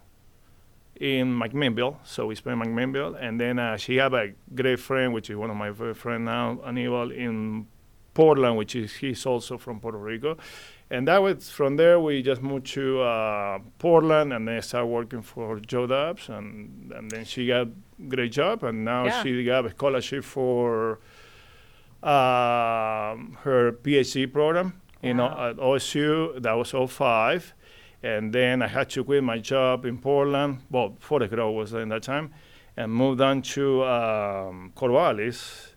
in 0.99 1.33
McMinnville, 1.33 1.95
so 2.03 2.27
we 2.27 2.35
spent 2.35 2.61
McMinnville, 2.61 3.17
and 3.19 3.39
then 3.41 3.57
uh, 3.57 3.75
she 3.75 3.95
had 3.95 4.13
a 4.13 4.33
great 4.53 4.79
friend, 4.79 5.13
which 5.13 5.31
is 5.31 5.35
one 5.35 5.49
of 5.49 5.55
my 5.55 5.71
very 5.71 5.95
friend 5.95 6.25
now, 6.25 6.59
Aníbal, 6.63 7.15
in 7.15 7.65
Portland, 8.13 8.55
which 8.55 8.75
is 8.75 8.93
he's 8.93 9.25
also 9.25 9.57
from 9.57 9.79
Puerto 9.79 9.97
Rico, 9.97 10.37
and 10.91 11.07
that 11.07 11.19
was 11.23 11.49
from 11.49 11.77
there 11.77 11.99
we 11.99 12.21
just 12.21 12.41
moved 12.41 12.67
to 12.73 13.01
uh, 13.01 13.59
Portland, 13.79 14.33
and 14.33 14.47
then 14.47 14.61
started 14.61 14.87
working 14.87 15.21
for 15.23 15.59
Joe 15.59 15.87
Dobbs, 15.87 16.29
and 16.29 16.91
and 16.95 17.09
then 17.09 17.23
she 17.25 17.47
got 17.47 17.67
a 17.67 17.69
great 18.07 18.31
job, 18.31 18.63
and 18.63 18.85
now 18.85 19.05
Yeah. 19.05 19.23
she 19.23 19.43
got 19.45 19.65
a 19.65 19.69
scholarship 19.71 20.23
for 20.23 20.99
um, 22.03 23.37
her 23.43 23.71
PhD 23.83 24.31
program 24.31 24.73
in 25.01 25.19
O- 25.19 25.49
at 25.49 25.57
OSU. 25.57 26.41
That 26.41 26.53
was 26.53 26.71
05. 26.71 27.53
And 28.03 28.33
then 28.33 28.63
I 28.63 28.67
had 28.67 28.89
to 28.91 29.03
quit 29.03 29.23
my 29.23 29.37
job 29.37 29.85
in 29.85 29.99
Portland. 29.99 30.59
Well, 30.71 30.97
Grow 31.07 31.51
was 31.51 31.73
in 31.73 31.89
that 31.89 32.01
time, 32.03 32.33
and 32.75 32.91
moved 32.91 33.21
on 33.21 33.43
to 33.53 33.83
um, 33.83 34.71
Corvallis. 34.75 35.70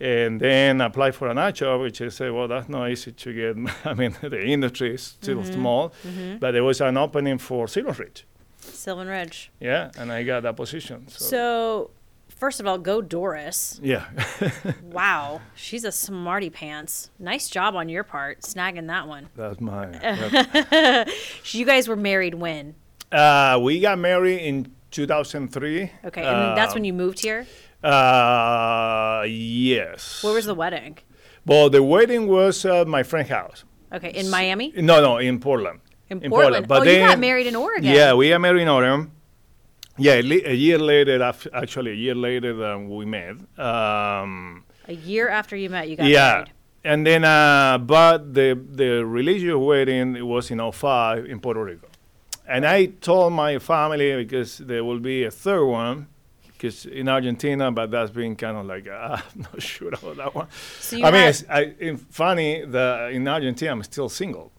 And 0.00 0.40
then 0.40 0.80
applied 0.80 1.14
for 1.14 1.28
another 1.28 1.52
job, 1.52 1.82
which 1.82 2.00
I 2.00 2.08
said, 2.08 2.32
well, 2.32 2.48
that's 2.48 2.68
not 2.70 2.90
easy 2.90 3.12
to 3.12 3.32
get. 3.34 3.74
I 3.84 3.92
mean, 3.94 4.16
the 4.22 4.42
industry 4.44 4.94
is 4.94 5.02
still 5.02 5.44
small, 5.44 5.92
but 6.40 6.52
there 6.52 6.64
was 6.64 6.80
an 6.80 6.96
opening 6.96 7.36
for 7.38 7.68
Silvan 7.68 7.94
Ridge. 7.98 8.26
Silvan 8.60 9.08
Ridge. 9.08 9.50
Yeah, 9.60 9.90
and 9.98 10.10
I 10.10 10.22
got 10.22 10.42
that 10.44 10.56
position. 10.56 11.06
So, 11.08 11.24
So, 11.24 11.90
first 12.28 12.60
of 12.60 12.66
all, 12.66 12.78
go 12.78 13.02
Doris. 13.02 13.78
yeah. 13.82 14.06
Wow, 14.82 15.40
she's 15.54 15.84
a 15.84 15.92
smarty 15.92 16.48
pants. 16.50 17.10
Nice 17.18 17.48
job 17.50 17.74
on 17.76 17.88
your 17.90 18.02
part, 18.04 18.40
snagging 18.42 18.86
that 18.88 19.06
one. 19.06 19.28
that's 19.36 19.60
my. 19.60 19.86
that- 19.86 21.10
You 21.52 21.64
guys 21.66 21.88
were 21.88 21.96
married 21.96 22.34
when? 22.34 22.74
Uh, 23.12 23.58
we 23.62 23.80
got 23.80 23.98
married 23.98 24.38
in 24.40 24.72
2003. 24.92 25.90
Okay, 26.06 26.22
and 26.22 26.56
that's 26.56 26.72
Uh, 26.72 26.74
when 26.74 26.84
you 26.84 26.92
moved 26.92 27.20
here. 27.20 27.46
Uh, 27.82 29.24
yes. 29.26 30.22
Where 30.22 30.34
was 30.34 30.46
the 30.46 30.54
wedding? 30.54 30.98
Well, 31.46 31.70
the 31.70 31.82
wedding 31.82 32.26
was 32.26 32.64
at 32.64 32.86
my 32.86 33.02
friend's 33.02 33.30
house. 33.30 33.64
Okay, 33.92 34.10
in 34.10 34.30
Miami. 34.30 34.72
No, 34.76 35.00
no, 35.00 35.18
in 35.18 35.40
Portland. 35.40 35.80
In 36.10 36.20
Portland. 36.30 36.66
oh, 36.68 36.82
you 36.82 36.98
got 36.98 37.18
married 37.18 37.46
in 37.46 37.56
Oregon. 37.56 37.84
Yeah, 37.90 38.14
we 38.14 38.28
got 38.28 38.40
married 38.40 38.62
in 38.62 38.68
Oregon. 38.68 39.12
Yeah, 39.96 40.14
a, 40.14 40.54
year 40.54 40.78
later, 40.78 41.22
actually, 41.52 41.90
a 41.90 41.94
year 41.94 42.14
later 42.14 42.54
than 42.54 42.88
we 42.88 43.04
met. 43.04 43.36
Um, 43.58 44.64
A 44.88 44.94
year 44.94 45.28
after 45.28 45.56
you 45.56 45.68
met, 45.68 45.88
you 45.88 45.96
got 45.96 46.06
yeah. 46.06 46.32
married. 46.32 46.46
Yeah, 46.48 46.92
and 46.92 47.06
then, 47.06 47.24
uh, 47.24 47.78
but 47.78 48.32
the, 48.34 48.58
the 48.72 49.04
religious 49.04 49.54
wedding 49.54 50.16
it 50.16 50.26
was 50.26 50.50
in 50.50 50.58
05 50.72 51.26
in 51.26 51.40
Puerto 51.40 51.62
Rico. 51.62 51.86
And 52.48 52.66
I 52.66 52.86
told 52.86 53.34
my 53.34 53.58
family 53.58 54.16
because 54.16 54.58
there 54.58 54.82
will 54.82 55.00
be 55.00 55.24
a 55.24 55.30
third 55.30 55.66
one, 55.66 56.08
because 56.60 56.84
in 56.84 57.08
Argentina, 57.08 57.72
but 57.72 57.90
that's 57.90 58.10
been 58.10 58.36
kind 58.36 58.56
of 58.58 58.66
like, 58.66 58.86
uh, 58.86 59.16
I'm 59.34 59.40
not 59.40 59.62
sure 59.62 59.88
about 59.88 60.16
that 60.18 60.34
one. 60.34 60.46
So 60.78 61.02
I 61.02 61.10
mean, 61.10 61.28
it's 61.28 61.42
I, 61.48 61.60
it's 61.78 62.02
funny 62.10 62.64
that 62.66 63.12
in 63.12 63.26
Argentina 63.26 63.72
I'm 63.72 63.82
still 63.82 64.10
single. 64.10 64.52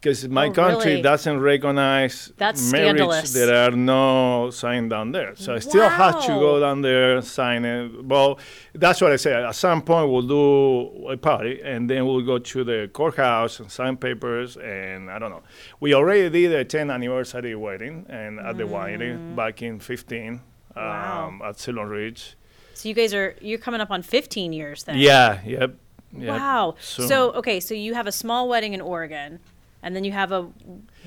Because 0.00 0.28
my 0.28 0.48
Oh, 0.48 0.52
country 0.52 0.90
really? 0.90 1.02
doesn't 1.02 1.40
recognize 1.40 2.30
That's 2.36 2.70
marriage. 2.70 2.88
scandalous. 2.98 3.32
There 3.32 3.54
are 3.54 3.70
no 3.70 4.50
sign 4.50 4.90
down 4.90 5.12
there, 5.12 5.34
so 5.34 5.54
I 5.54 5.60
still 5.60 5.88
have 5.88 6.20
to 6.26 6.28
go 6.28 6.60
down 6.60 6.82
there 6.82 7.22
sign 7.22 7.64
it. 7.64 8.04
Well, 8.04 8.38
that's 8.74 9.00
what 9.00 9.12
I 9.12 9.16
say. 9.16 9.32
At 9.32 9.54
some 9.54 9.80
point, 9.80 10.10
we'll 10.10 10.28
do 10.28 11.08
a 11.08 11.16
party, 11.16 11.62
and 11.64 11.88
then 11.88 12.04
we'll 12.04 12.20
go 12.20 12.38
to 12.38 12.64
the 12.64 12.90
courthouse 12.92 13.60
and 13.60 13.70
sign 13.70 13.96
papers. 13.96 14.58
And 14.58 15.10
I 15.10 15.18
don't 15.18 15.30
know. 15.30 15.42
We 15.80 15.94
already 15.94 16.28
did 16.28 16.52
a 16.52 16.64
10th 16.66 16.92
anniversary 16.92 17.54
wedding, 17.54 18.04
and 18.10 18.38
at 18.40 18.58
the 18.58 18.64
winery 18.64 19.14
back 19.36 19.62
in 19.62 19.78
15 19.80 20.34
Mm. 20.34 20.40
Wow. 20.76 21.28
um, 21.28 21.42
at 21.42 21.58
Silvan 21.58 21.88
Ridge. 21.88 22.36
So 22.74 22.88
you 22.88 22.94
guys 22.94 23.14
are 23.14 23.36
you're 23.40 23.58
coming 23.58 23.80
up 23.80 23.90
on 23.90 24.02
15 24.02 24.52
years 24.52 24.84
then. 24.84 24.98
Yeah. 24.98 25.40
Yep. 25.44 25.76
yep. 26.18 26.28
Wow. 26.28 26.74
So- 26.80 27.06
So, 27.06 27.32
okay, 27.34 27.60
so 27.60 27.74
you 27.74 27.94
have 27.94 28.06
a 28.06 28.12
small 28.12 28.48
wedding 28.48 28.72
in 28.74 28.80
Oregon, 28.80 29.38
and 29.82 29.94
then 29.94 30.04
you 30.04 30.12
have 30.12 30.32
a 30.32 30.42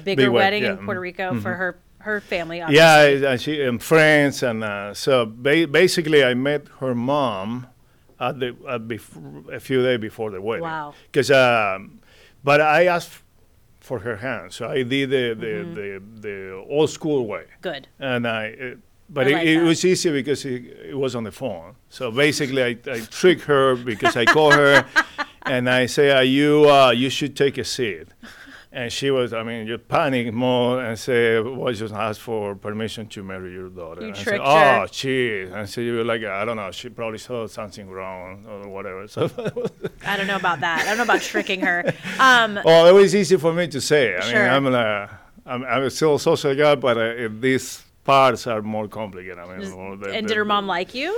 bigger 0.03 0.23
Big 0.23 0.30
wedding 0.30 0.63
yeah, 0.63 0.71
in 0.71 0.77
Puerto 0.86 0.99
mhm, 0.99 1.03
Rico 1.03 1.39
for 1.41 1.53
her 1.56 1.77
her 1.99 2.21
family. 2.21 2.58
Yeah, 2.60 2.65
Obviously. 2.67 3.27
I- 3.27 3.32
and 3.32 3.41
she 3.41 3.62
and 3.63 3.84
friends, 3.84 4.43
and 4.43 4.63
uh, 4.63 4.93
so 4.93 5.25
ba- 5.25 5.67
basically, 5.67 6.23
I 6.23 6.34
met 6.36 6.67
her 6.80 6.95
mom 6.95 7.67
at 8.19 8.39
the 8.39 8.56
at 8.69 8.88
bef- 8.88 9.49
a 9.53 9.60
few 9.60 9.82
days 9.84 9.99
before 9.99 10.32
the 10.32 10.39
wedding. 10.41 10.63
Wow. 10.63 10.93
Because, 11.12 11.30
um, 11.32 11.99
but 12.43 12.62
I 12.62 12.86
asked 12.86 13.23
for 13.80 13.99
her 13.99 14.17
hand, 14.17 14.53
so 14.53 14.69
I 14.69 14.84
did 14.84 15.10
the 15.10 15.34
the, 15.34 15.45
Mm-hmm. 15.47 15.73
the, 15.73 16.01
the 16.27 16.65
old 16.69 16.89
school 16.89 17.25
way, 17.27 17.45
Good. 17.62 17.88
and 17.99 18.25
I. 18.27 18.43
It, 18.45 18.77
but 19.10 19.28
it, 19.28 19.34
like 19.34 19.48
it 19.48 19.62
was 19.62 19.84
easy 19.86 20.12
because 20.12 20.46
it, 20.46 20.65
it 20.89 20.98
was 20.98 21.15
on 21.15 21.24
the 21.24 21.32
phone. 21.32 21.76
So 21.89 22.12
basically, 22.12 22.63
I, 22.63 22.78
I 22.91 23.00
tricked 23.10 23.43
her 23.43 23.76
because 23.76 24.15
I 24.15 24.26
called 24.26 24.54
her, 24.54 24.86
and 25.46 25.70
I 25.70 25.86
say, 25.86 26.12
uh, 26.12 26.22
"You 26.22 26.70
uh, 26.70 26.91
you 26.91 27.10
should 27.10 27.36
take 27.36 27.58
a 27.58 27.63
seat." 27.63 28.08
And 28.70 28.91
she 28.93 29.10
was, 29.10 29.34
I 29.34 29.41
mean, 29.43 29.65
you 29.65 29.78
panic 29.80 30.32
more 30.34 30.84
and 30.84 31.00
say, 31.00 31.39
well, 31.39 31.74
just 31.74 31.93
ask 31.96 32.20
for 32.22 32.54
permission 32.54 33.08
to 33.08 33.24
marry 33.24 33.52
your 33.52 33.70
daughter. 33.70 34.02
You 34.02 34.08
and 34.10 34.15
I 34.17 34.22
tricked 34.22 34.46
say, 34.46 34.52
her. 34.52 34.82
Oh, 34.84 34.88
geez. 34.91 35.52
And 35.52 35.67
so 35.70 35.82
you 35.82 35.96
were 35.96 36.04
like, 36.04 36.24
I 36.24 36.46
don't 36.46 36.58
know, 36.58 36.70
she 36.72 36.89
probably 36.89 37.17
saw 37.17 37.48
something 37.48 37.89
wrong 37.89 38.46
or 38.48 38.67
whatever. 38.70 39.08
So, 39.08 39.32
I 40.06 40.15
don't 40.17 40.28
know 40.28 40.36
about 40.36 40.60
that. 40.60 40.82
I 40.82 40.89
don't 40.89 40.98
know 40.98 41.06
about 41.06 41.22
tricking 41.22 41.62
her. 41.62 41.91
Um, 42.20 42.60
oh, 42.65 42.86
it 42.88 42.91
was 42.93 43.15
easy 43.15 43.38
for 43.38 43.54
me 43.54 43.67
to 43.70 43.80
say. 43.82 44.15
I 44.15 44.20
Sure. 44.20 44.34
mean, 44.43 44.50
I'm, 44.50 44.67
uh, 44.67 45.08
I'm, 45.46 45.63
I'm 45.63 45.89
still 45.89 46.15
a 46.15 46.20
social 46.20 46.54
guy, 46.54 46.76
but 46.76 46.98
uh, 46.98 47.30
these 47.39 47.82
parts 48.08 48.48
are 48.48 48.62
more 48.62 48.88
complicated. 48.88 49.38
I 49.38 49.46
mean, 49.58 50.00
the- 50.00 50.12
and 50.17 50.28
did 50.28 50.36
her 50.38 50.46
mom 50.46 50.65
like 50.65 50.96
you? 50.96 51.10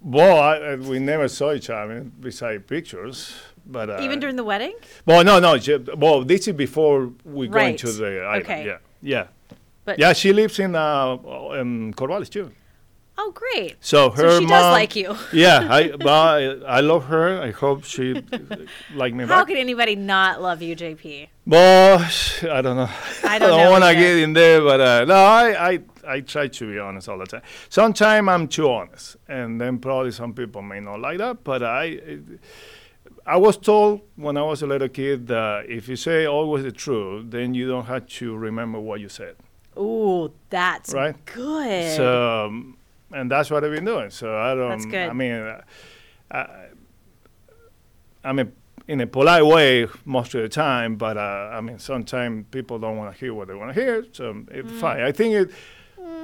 Well, 0.00 0.36
I, 0.50 0.54
I- 0.72 0.76
we 0.76 0.98
never 0.98 1.28
saw 1.28 1.52
each 1.54 1.70
other 1.70 1.80
I 1.82 1.86
mean, 1.94 2.12
beside 2.20 2.66
pictures. 2.66 3.16
But 3.68 3.90
uh, 3.90 3.98
Even 4.06 4.20
during 4.20 4.36
the 4.36 4.44
wedding? 4.44 4.74
well, 5.06 5.24
no, 5.24 5.40
no. 5.40 5.58
She, 5.58 5.76
well, 6.04 6.22
this 6.24 6.46
is 6.48 6.54
before 6.54 7.10
we 7.24 7.48
go 7.48 7.56
Right. 7.58 7.70
into 7.70 7.90
the 8.00 8.10
island. 8.22 8.44
Okay. 8.44 8.62
Yeah, 8.66 8.78
yeah. 9.02 9.26
But 9.84 9.98
Yeah, 9.98 10.12
she 10.12 10.32
lives 10.32 10.58
in 10.60 10.76
uh, 10.76 11.16
in 11.60 11.92
Corvallis 11.94 12.28
too. 12.30 12.50
oh, 13.18 13.30
great. 13.42 13.74
So 13.80 14.10
her 14.10 14.28
So 14.30 14.38
she 14.40 14.46
mom. 14.46 14.50
does 14.60 14.72
like 14.80 14.94
you. 15.00 15.16
yeah, 15.32 15.66
I, 15.78 15.80
I 16.04 16.34
I 16.78 16.80
love 16.80 17.04
her. 17.14 17.26
I 17.48 17.50
hope 17.62 17.82
she 17.84 18.06
like 19.02 19.12
me 19.14 19.24
How 19.26 19.38
back. 19.40 19.46
could 19.48 19.58
anybody 19.66 19.96
not 19.96 20.32
love 20.42 20.62
you, 20.62 20.76
JP? 20.76 21.28
But 21.46 22.02
I 22.58 22.60
don't 22.64 22.76
know. 22.82 22.90
I 23.24 23.38
don't 23.40 23.50
know 23.58 23.70
want 23.74 23.82
to 23.84 23.94
get 23.94 24.14
in 24.24 24.32
there, 24.32 24.60
but 24.60 24.80
uh, 24.80 25.04
no, 25.12 25.14
I, 25.14 25.44
I 25.70 25.72
I 26.06 26.20
try 26.20 26.48
to 26.48 26.72
be 26.72 26.78
honest 26.78 27.08
all 27.08 27.18
the 27.18 27.26
time. 27.26 27.42
Sometimes 27.68 28.28
I'm 28.28 28.48
too 28.48 28.68
honest, 28.70 29.16
and 29.28 29.60
then 29.60 29.78
probably 29.78 30.12
some 30.12 30.32
people 30.34 30.62
may 30.62 30.80
not 30.80 31.00
like 31.00 31.18
that. 31.18 31.44
But 31.44 31.62
I. 31.62 32.00
I 33.24 33.36
was 33.36 33.56
told 33.56 34.02
when 34.14 34.36
I 34.36 34.42
was 34.42 34.62
a 34.62 34.66
little 34.68 34.88
kid 34.88 35.26
that 35.26 35.66
if 35.68 35.88
you 35.88 35.96
say 35.96 36.26
always 36.26 36.62
the 36.62 36.70
truth, 36.70 37.30
then 37.30 37.54
you 37.54 37.66
don't 37.68 37.86
have 37.86 38.06
to 38.06 38.36
remember 38.36 38.78
what 38.78 39.00
you 39.00 39.08
said. 39.08 39.34
Oh, 39.76 40.32
that's 40.48 40.92
Right. 40.94 41.16
good. 41.24 41.96
So, 41.96 42.44
um, 42.46 42.76
and 43.12 43.28
that's 43.30 43.50
what 43.50 43.64
I've 43.64 43.72
been 43.72 43.84
doing. 43.84 44.10
So 44.10 44.36
I 44.36 44.54
don't. 44.54 44.70
That's 44.70 44.86
good. 44.86 45.08
I 45.08 45.12
mean, 45.12 45.32
uh, 45.32 45.60
I, 46.30 46.46
I'm 48.24 48.38
a 48.38 48.46
in 48.88 49.00
a 49.00 49.06
polite 49.06 49.44
way 49.44 49.88
most 50.04 50.34
of 50.34 50.42
the 50.42 50.48
time. 50.48 50.96
But 50.96 51.16
uh, 51.16 51.50
I 51.52 51.60
mean, 51.60 51.78
sometimes 51.78 52.46
people 52.50 52.78
don't 52.78 52.96
want 52.96 53.12
to 53.12 53.18
hear 53.18 53.34
what 53.34 53.48
they 53.48 53.54
want 53.54 53.74
to 53.74 53.80
hear, 53.80 54.04
so 54.12 54.44
it's 54.50 54.72
fine. 54.80 55.00
I 55.00 55.12
think 55.12 55.34
it. 55.34 55.50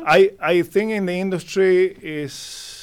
I 0.07 0.31
I 0.41 0.63
think 0.63 0.91
in 0.93 1.07
the 1.07 1.15
industry 1.15 1.97
is. 2.03 2.79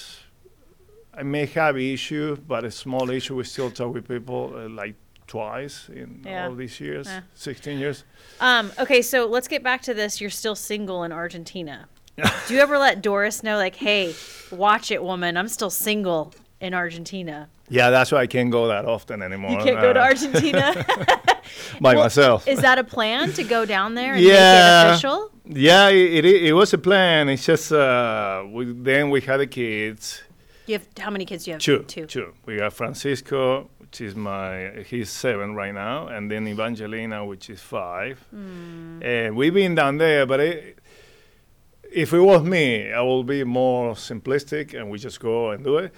I 1.20 1.24
may 1.24 1.46
have 1.48 1.78
issue, 1.78 2.38
but 2.48 2.64
a 2.64 2.72
small 2.72 3.10
issue. 3.10 3.36
We 3.36 3.44
still 3.44 3.70
talk 3.72 3.94
with 3.94 4.08
people 4.08 4.54
uh, 4.56 4.70
like 4.70 4.96
twice 5.28 5.90
in 5.90 6.22
Yeah. 6.26 6.48
all 6.48 6.56
these 6.56 6.80
years, 6.80 7.08
Yeah. 7.08 7.22
16 7.36 7.78
years. 7.78 8.06
Um, 8.40 8.72
okay, 8.80 9.02
so 9.02 9.26
let's 9.26 9.48
get 9.50 9.62
back 9.62 9.82
to 9.82 9.94
this. 9.94 10.22
You're 10.22 10.30
still 10.30 10.56
single 10.56 11.04
in 11.04 11.12
Argentina. 11.12 11.90
Do 12.48 12.54
you 12.54 12.62
ever 12.62 12.78
let 12.78 13.02
Doris 13.02 13.44
know, 13.44 13.58
like, 13.58 13.76
hey, 13.76 14.16
watch 14.50 14.92
it, 14.92 15.04
woman, 15.04 15.36
I'm 15.36 15.50
still 15.50 15.70
single 15.70 16.34
in 16.62 16.74
Argentina? 16.74 17.50
Yeah, 17.68 17.90
that's 17.90 18.12
why 18.14 18.20
I 18.22 18.28
can't 18.28 18.50
go 18.50 18.68
that 18.68 18.86
often 18.86 19.22
anymore. 19.22 19.52
You 19.52 19.58
can't 19.58 19.82
go 19.82 19.92
to 19.94 20.00
uh, 20.00 20.04
Argentina. 20.06 20.74
by 21.82 21.96
Well, 21.96 22.04
myself. 22.04 22.48
Is 22.48 22.62
that 22.62 22.78
a 22.80 22.84
plan 22.84 23.34
to 23.34 23.44
go 23.44 23.66
down 23.66 23.94
there 23.96 24.14
and 24.14 24.24
Yeah. 24.24 24.34
make 24.34 24.86
it 24.86 24.90
official? 24.94 25.32
Yeah, 25.52 25.90
it, 25.90 26.26
it, 26.26 26.44
it 26.44 26.54
was 26.54 26.74
a 26.74 26.78
plan. 26.78 27.28
It's 27.28 27.46
just 27.46 27.72
uh, 27.72 28.44
we, 28.52 28.66
then 28.66 29.10
we 29.10 29.20
had 29.22 29.38
the 29.38 29.48
kids. 29.48 30.22
You 30.68 30.74
have 30.78 30.88
how 31.00 31.10
many 31.10 31.26
kids 31.26 31.46
do 31.46 31.52
you 31.52 31.54
have? 31.56 31.62
Two, 31.62 31.80
Two. 31.88 32.06
two. 32.06 32.34
We 32.46 32.58
got 32.58 32.74
Francisco, 32.74 33.68
which 33.80 34.00
is 34.00 34.16
my 34.16 34.84
he's 34.86 35.10
seven 35.10 35.56
right 35.56 35.74
now, 35.74 36.08
and 36.08 36.30
then 36.30 36.48
Evangelina, 36.48 37.26
which 37.26 37.50
is 37.50 37.62
five. 37.62 38.20
Hmm. 38.30 39.02
And 39.02 39.36
we've 39.36 39.54
been 39.54 39.74
down 39.74 39.98
there, 39.98 40.28
but 40.28 40.40
it, 40.40 40.78
if 41.92 42.14
it 42.14 42.20
was 42.20 42.44
me, 42.44 42.94
I 42.94 43.02
will 43.02 43.24
be 43.24 43.44
more 43.44 43.96
simplistic, 43.96 44.80
and 44.80 44.92
we 44.92 45.00
just 45.00 45.20
go 45.20 45.50
and 45.50 45.64
do 45.64 45.78
it. 45.80 45.92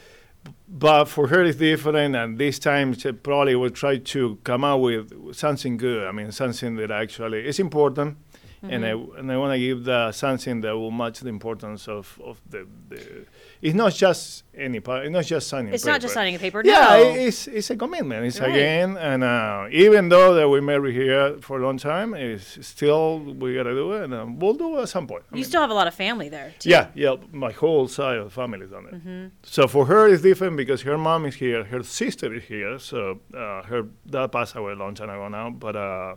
But 0.69 1.05
for 1.05 1.27
her, 1.27 1.43
it's 1.43 1.57
different, 1.57 2.15
and 2.15 2.37
this 2.37 2.57
time 2.57 2.93
she 2.93 3.11
probably 3.11 3.55
will 3.55 3.69
try 3.69 3.97
to 3.97 4.39
come 4.45 4.63
out 4.63 4.77
with 4.77 5.35
something 5.35 5.75
good. 5.75 6.07
I 6.07 6.13
mean, 6.13 6.31
something 6.31 6.77
that 6.77 6.89
actually 6.89 7.45
is 7.45 7.59
important, 7.59 8.17
and 8.63 8.85
I 8.85 8.91
Mm-hmm. 8.91 9.17
and 9.19 9.31
I 9.31 9.37
want 9.37 9.53
to 9.53 9.59
give 9.59 9.83
the 9.85 10.11
something 10.11 10.61
that 10.61 10.75
will 10.77 10.91
match 10.91 11.19
the 11.21 11.29
importance 11.29 11.87
of 11.87 12.19
of 12.23 12.39
the. 12.49 12.67
the 12.89 13.25
it's 13.61 13.75
not 13.75 13.93
just 13.93 14.43
any 14.55 14.79
part. 14.79 15.05
It's 15.05 15.11
not 15.11 15.23
just 15.25 15.47
signing. 15.47 15.73
It's 15.73 15.85
not 15.85 16.01
just 16.01 16.13
signing 16.13 16.35
a 16.35 16.39
paper. 16.39 16.61
Yeah, 16.65 16.89
no. 16.97 17.15
it's 17.25 17.47
it's 17.47 17.69
a 17.69 17.75
commitment. 17.75 18.25
It's 18.25 18.39
Right. 18.39 18.49
again, 18.49 18.97
and 18.97 19.23
uh, 19.23 19.67
even 19.71 20.09
though 20.09 20.33
that 20.35 20.49
we 20.49 20.61
married 20.61 20.95
here 20.95 21.37
for 21.41 21.59
a 21.59 21.63
long 21.63 21.77
time, 21.77 22.13
it's 22.15 22.65
still 22.65 23.19
we 23.19 23.55
gotta 23.55 23.73
do 23.73 23.93
it, 23.93 24.03
and 24.05 24.13
um, 24.13 24.39
we'll 24.39 24.55
do 24.55 24.77
it 24.77 24.81
at 24.83 24.89
some 24.89 25.05
point. 25.07 25.23
I 25.31 25.35
you 25.35 25.35
mean, 25.35 25.43
still 25.45 25.61
have 25.61 25.69
a 25.69 25.75
lot 25.75 25.87
of 25.87 25.93
family 25.93 26.29
there, 26.29 26.53
too. 26.59 26.69
yeah, 26.69 26.87
yeah. 26.95 27.15
My 27.31 27.51
whole 27.51 27.87
side 27.87 28.17
of 28.17 28.25
the 28.25 28.31
family 28.31 28.65
is 28.65 28.73
on 28.73 28.85
it. 28.87 28.93
Mm-hmm. 28.95 29.25
So 29.43 29.67
for 29.67 29.85
her, 29.85 30.07
it's 30.07 30.21
different 30.23 30.57
because 30.57 30.81
her 30.81 30.97
mom 30.97 31.25
is 31.25 31.35
here, 31.35 31.63
her 31.65 31.83
sister 31.83 32.33
is 32.33 32.43
here. 32.43 32.79
So 32.79 33.19
uh, 33.35 33.63
her 33.63 33.83
dad 34.09 34.31
passed 34.31 34.55
away 34.55 34.71
a 34.73 34.75
long 34.75 34.95
time 34.95 35.09
ago 35.09 35.27
now. 35.29 35.49
But 35.51 35.75
uh, 35.75 36.15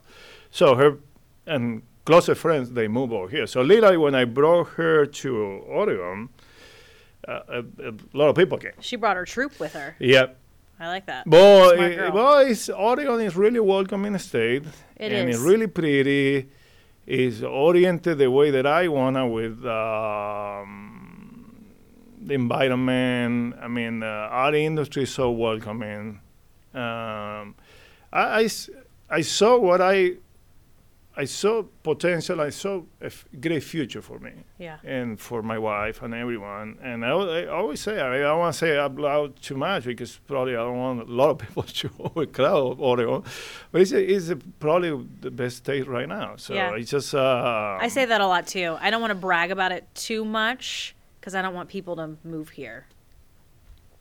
so 0.51 0.75
her 0.77 0.99
and 1.47 1.83
closer 2.05 2.35
friends 2.35 2.71
they 2.71 2.89
move 2.89 3.13
over 3.13 3.29
here. 3.29 3.47
So 3.47 3.63
literally, 3.63 3.97
when 3.97 4.15
I 4.15 4.25
brought 4.25 4.69
her 4.71 5.07
to 5.07 5.37
Oregon, 5.67 6.29
uh, 7.27 7.41
a, 7.49 7.59
a 7.89 7.93
lot 8.13 8.29
of 8.29 8.37
people 8.37 8.59
came. 8.59 8.73
She 8.81 8.97
brought 8.97 9.17
her 9.17 9.25
troop 9.25 9.59
with 9.59 9.73
her. 9.73 9.97
Yeah, 9.99 10.27
I 10.79 10.89
like 10.89 11.07
that. 11.07 11.25
Smart 11.25 11.79
it, 11.79 12.13
well, 12.13 12.39
it's, 12.39 12.69
Oregon 12.69 13.21
is 13.21 13.37
really 13.37 13.61
welcoming 13.61 14.19
state, 14.19 14.65
It 14.97 15.13
and 15.13 15.29
is. 15.31 15.37
it's 15.37 15.45
really 15.45 15.67
pretty. 15.67 16.51
It's 17.07 17.43
oriented 17.43 18.19
the 18.19 18.31
way 18.31 18.51
that 18.51 18.67
I 18.67 18.89
wanna 18.89 19.27
with 19.29 19.65
um, 19.67 21.65
the 22.23 22.35
environment. 22.35 23.55
I 23.61 23.69
mean, 23.69 24.03
uh, 24.03 24.07
our 24.07 24.55
industry 24.55 25.03
is 25.03 25.11
so 25.13 25.31
welcoming. 25.31 26.21
Um, 26.75 27.55
I, 28.13 28.45
I 28.45 28.49
I 29.11 29.21
saw 29.21 29.59
what 29.59 29.81
I. 29.81 30.15
I 31.17 31.27
saw 31.27 31.63
potential. 31.85 32.41
I 32.41 32.51
saw 32.51 32.83
a 33.01 33.07
f- 33.07 33.25
great 33.41 33.63
future 33.63 34.03
for 34.03 34.19
me 34.19 34.33
Yeah. 34.59 34.79
and 34.83 35.21
for 35.21 35.43
my 35.43 35.59
wife 35.59 36.03
and 36.03 36.13
everyone. 36.13 36.77
And 36.83 37.05
I, 37.05 37.11
I 37.11 37.47
always 37.47 37.81
say, 37.81 38.01
I, 38.01 38.11
mean, 38.11 38.21
I 38.21 38.29
don't 38.31 38.41
want 38.41 38.53
to 38.55 38.59
say 38.59 38.77
out 38.77 38.97
loud 38.97 39.37
too 39.41 39.57
much 39.57 39.85
because 39.85 40.19
probably 40.27 40.55
I 40.57 40.65
don't 40.65 40.77
want 40.79 41.01
a 41.09 41.13
lot 41.13 41.31
of 41.31 41.39
people 41.47 41.63
to 41.63 41.91
overcrowd 42.01 42.81
Oregon. 42.81 43.23
But 43.71 43.83
it's, 43.83 43.93
a, 43.93 44.03
it's 44.15 44.29
a 44.29 44.37
probably 44.37 44.91
the 45.21 45.31
best 45.31 45.59
state 45.59 45.87
right 45.87 46.09
now. 46.09 46.35
So 46.37 46.53
Yeah. 46.55 46.75
it's 46.75 46.91
just. 46.91 47.15
Uh, 47.15 47.79
I 47.81 47.89
say 47.89 48.05
that 48.07 48.21
a 48.21 48.27
lot, 48.27 48.47
too. 48.49 48.77
I 48.81 48.91
don't 48.91 49.01
want 49.01 49.13
to 49.13 49.15
brag 49.19 49.53
about 49.53 49.71
it 49.71 49.87
too 49.95 50.25
much 50.25 50.97
because 51.21 51.35
I 51.37 51.43
don't 51.43 51.55
want 51.55 51.69
people 51.69 51.95
to 51.97 52.17
move 52.25 52.49
here. 52.51 52.87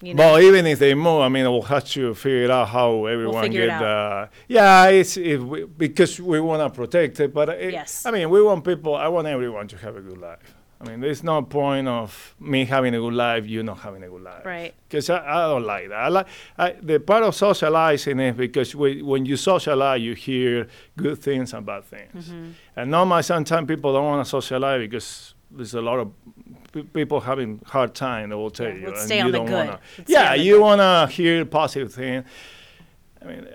You 0.03 0.13
know? 0.13 0.23
Well, 0.23 0.39
even 0.41 0.65
if 0.65 0.79
they 0.79 0.93
move, 0.93 1.21
I 1.21 1.29
mean, 1.29 1.45
we'll 1.45 1.61
have 1.61 1.85
to 1.85 2.13
figure 2.13 2.51
out 2.51 2.67
how 2.67 3.05
everyone 3.05 3.45
it 3.45 3.51
get. 3.51 3.69
out. 3.69 3.83
Uh, 3.83 4.27
yeah, 4.47 4.87
it's 4.87 5.15
if 5.15 5.41
we, 5.41 5.63
because 5.63 6.19
we 6.19 6.41
want 6.41 6.61
to 6.61 6.69
protect 6.69 7.19
it, 7.19 7.33
but 7.33 7.49
it, 7.49 7.71
Yes. 7.71 8.05
I 8.05 8.11
mean, 8.11 8.29
we 8.29 8.41
want 8.41 8.65
people. 8.65 8.95
I 8.95 9.07
want 9.07 9.27
everyone 9.27 9.67
to 9.69 9.77
have 9.77 9.95
a 9.95 10.01
good 10.01 10.17
life. 10.17 10.55
I 10.83 10.89
mean, 10.89 10.99
there's 10.99 11.23
no 11.23 11.41
point 11.41 11.87
of 11.87 12.35
me 12.39 12.65
having 12.65 12.93
a 12.93 12.99
good 12.99 13.13
life, 13.13 13.47
you 13.47 13.63
not 13.63 13.79
having 13.79 14.03
a 14.03 14.09
good 14.09 14.21
life. 14.21 14.45
Right. 14.45 14.73
Because 14.89 15.09
I, 15.09 15.19
I 15.25 15.47
don't 15.47 15.63
like 15.63 15.87
that. 15.87 15.97
I 15.97 16.07
like 16.09 16.27
I, 16.57 16.71
the 16.81 16.99
part 16.99 17.23
of 17.23 17.33
socializing 17.35 18.19
is 18.19 18.35
because 18.35 18.75
we, 18.75 19.01
when 19.01 19.25
you 19.25 19.37
socialize, 19.37 20.01
you 20.01 20.13
hear 20.13 20.67
good 20.97 21.19
things 21.19 21.53
and 21.53 21.65
bad 21.65 21.85
things. 21.85 22.27
Mm-hmm. 22.27 22.49
And 22.75 22.91
normally, 22.91 23.23
sometimes 23.23 23.65
people 23.67 23.93
don't 23.93 24.03
want 24.03 24.25
to 24.25 24.29
socialize 24.29 24.81
because 24.81 25.32
there's 25.55 25.73
a 25.73 25.81
lot 25.81 25.99
of 25.99 26.11
p- 26.73 26.83
people 26.83 27.19
having 27.19 27.61
hard 27.65 27.93
time. 27.93 28.29
They 28.29 28.35
will 28.35 28.49
tell 28.51 28.67
Yeah, 28.67 28.73
you. 28.75 28.87
and 28.87 28.97
stay 28.97 29.17
you 29.19 29.23
on 29.25 29.31
don't. 29.31 29.51
Wanna, 29.51 29.79
Let's 29.97 30.09
yeah, 30.09 30.33
you 30.33 30.61
want 30.61 30.79
to 30.81 31.13
hear 31.15 31.45
positive 31.45 31.93
things. 31.93 32.25
I 33.21 33.25
mean, 33.25 33.47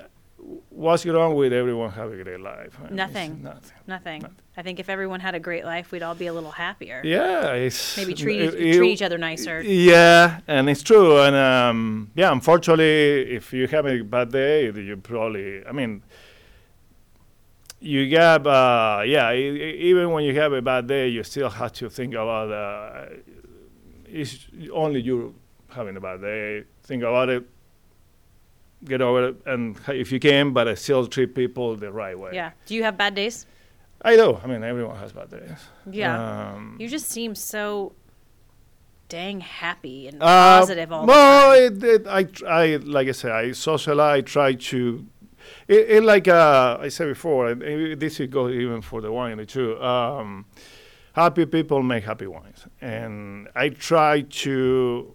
what's 0.70 1.04
wrong 1.04 1.34
with 1.34 1.52
everyone 1.52 1.90
having 1.90 2.20
a 2.20 2.24
great 2.24 2.40
life? 2.40 2.78
It's 2.84 2.92
Nothing. 2.92 3.42
Nothing. 3.42 3.72
Nothing. 3.86 4.24
I 4.56 4.62
think 4.62 4.80
if 4.80 4.88
everyone 4.88 5.20
had 5.20 5.34
a 5.34 5.40
great 5.40 5.64
life, 5.64 5.92
we'd 5.92 6.02
all 6.02 6.14
be 6.14 6.26
a 6.26 6.32
little 6.32 6.50
happier. 6.50 7.00
Yeah, 7.04 7.68
Maybe 7.96 8.14
treat, 8.14 8.40
it- 8.40 8.50
treat 8.52 8.74
it- 8.76 8.82
each 8.84 9.02
other 9.02 9.18
nicer. 9.18 9.60
Yeah, 9.62 10.40
and 10.48 10.68
it's 10.70 10.82
true. 10.82 11.18
And 11.20 11.36
um, 11.36 12.10
yeah, 12.16 12.32
unfortunately, 12.32 13.34
if 13.36 13.52
you 13.52 13.66
have 13.68 13.86
a 13.86 14.02
bad 14.02 14.32
day, 14.32 14.66
you 14.66 14.96
probably, 14.96 15.64
I 15.66 15.72
mean, 15.72 16.02
you 17.80 18.16
have, 18.18 18.46
uh, 18.46 19.02
yeah, 19.06 19.32
even 19.32 20.10
when 20.10 20.24
you 20.24 20.34
have 20.40 20.52
a 20.52 20.62
bad 20.62 20.86
day, 20.86 21.08
you 21.08 21.22
still 21.22 21.50
have 21.50 21.72
to 21.74 21.88
think 21.88 22.14
about 22.14 22.50
uh, 22.50 23.06
it's 24.06 24.46
only 24.72 25.00
you 25.00 25.34
having 25.68 25.96
a 25.96 26.00
bad 26.00 26.20
day. 26.20 26.64
Think 26.82 27.02
about 27.02 27.28
it, 27.28 27.44
get 28.84 29.00
over 29.00 29.28
it, 29.28 29.36
and 29.46 29.78
if 29.88 30.10
you 30.10 30.18
can, 30.18 30.52
but 30.52 30.66
I 30.66 30.74
still 30.74 31.06
treat 31.06 31.34
people 31.34 31.76
the 31.76 31.92
right 31.92 32.18
way. 32.18 32.30
Yeah. 32.34 32.50
Do 32.66 32.74
you 32.74 32.82
have 32.84 32.96
bad 32.96 33.14
days? 33.14 33.46
I 34.02 34.16
do. 34.16 34.38
I 34.42 34.46
mean, 34.46 34.62
everyone 34.62 34.96
has 34.96 35.12
bad 35.12 35.30
days. 35.30 35.50
Yeah. 35.90 36.52
Um, 36.52 36.76
you 36.78 36.88
just 36.88 37.08
seem 37.10 37.34
so 37.34 37.92
dang 39.08 39.40
happy 39.40 40.06
and 40.06 40.22
Uh, 40.22 40.60
positive 40.60 40.92
all 40.92 41.06
well, 41.06 41.70
the 41.70 41.98
time. 41.98 42.28
I, 42.46 42.62
I, 42.62 42.76
like 42.76 43.08
I 43.08 43.12
said 43.12 43.32
I 43.32 43.52
socialize. 43.52 44.18
I 44.18 44.20
try 44.20 44.54
to. 44.54 45.06
It, 45.68 45.90
it 45.90 46.02
like 46.02 46.26
uh, 46.28 46.78
I 46.80 46.88
said 46.88 47.08
before. 47.08 47.50
and 47.50 47.62
it- 47.62 48.00
this 48.00 48.18
would 48.18 48.30
go 48.30 48.48
even 48.48 48.80
for 48.82 49.00
the 49.00 49.12
wine 49.12 49.44
too. 49.46 49.80
Um, 49.82 50.46
happy 51.12 51.44
people 51.46 51.82
make 51.82 52.04
happy 52.04 52.26
wines, 52.26 52.66
and 52.80 53.48
I 53.54 53.68
try 53.70 54.22
to. 54.22 55.14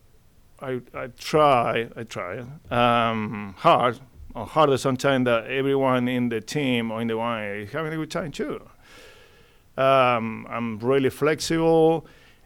I, 0.62 0.80
I 0.94 1.08
try. 1.08 1.90
I 1.96 2.04
try 2.04 2.44
um, 2.72 3.56
hard. 3.58 4.00
Or 4.36 4.48
harder 4.48 4.78
sometimes 4.78 5.26
that 5.26 5.46
everyone 5.46 6.08
in 6.08 6.30
the 6.30 6.42
team 6.42 6.90
or 6.90 7.02
in 7.02 7.08
the 7.08 7.16
wine 7.18 7.44
is 7.62 7.72
having 7.72 7.94
a 7.94 7.96
good 7.98 8.10
time 8.10 8.32
too. 8.32 8.60
Um, 9.78 10.48
I'm 10.50 10.80
really 10.80 11.10
flexible. 11.10 12.06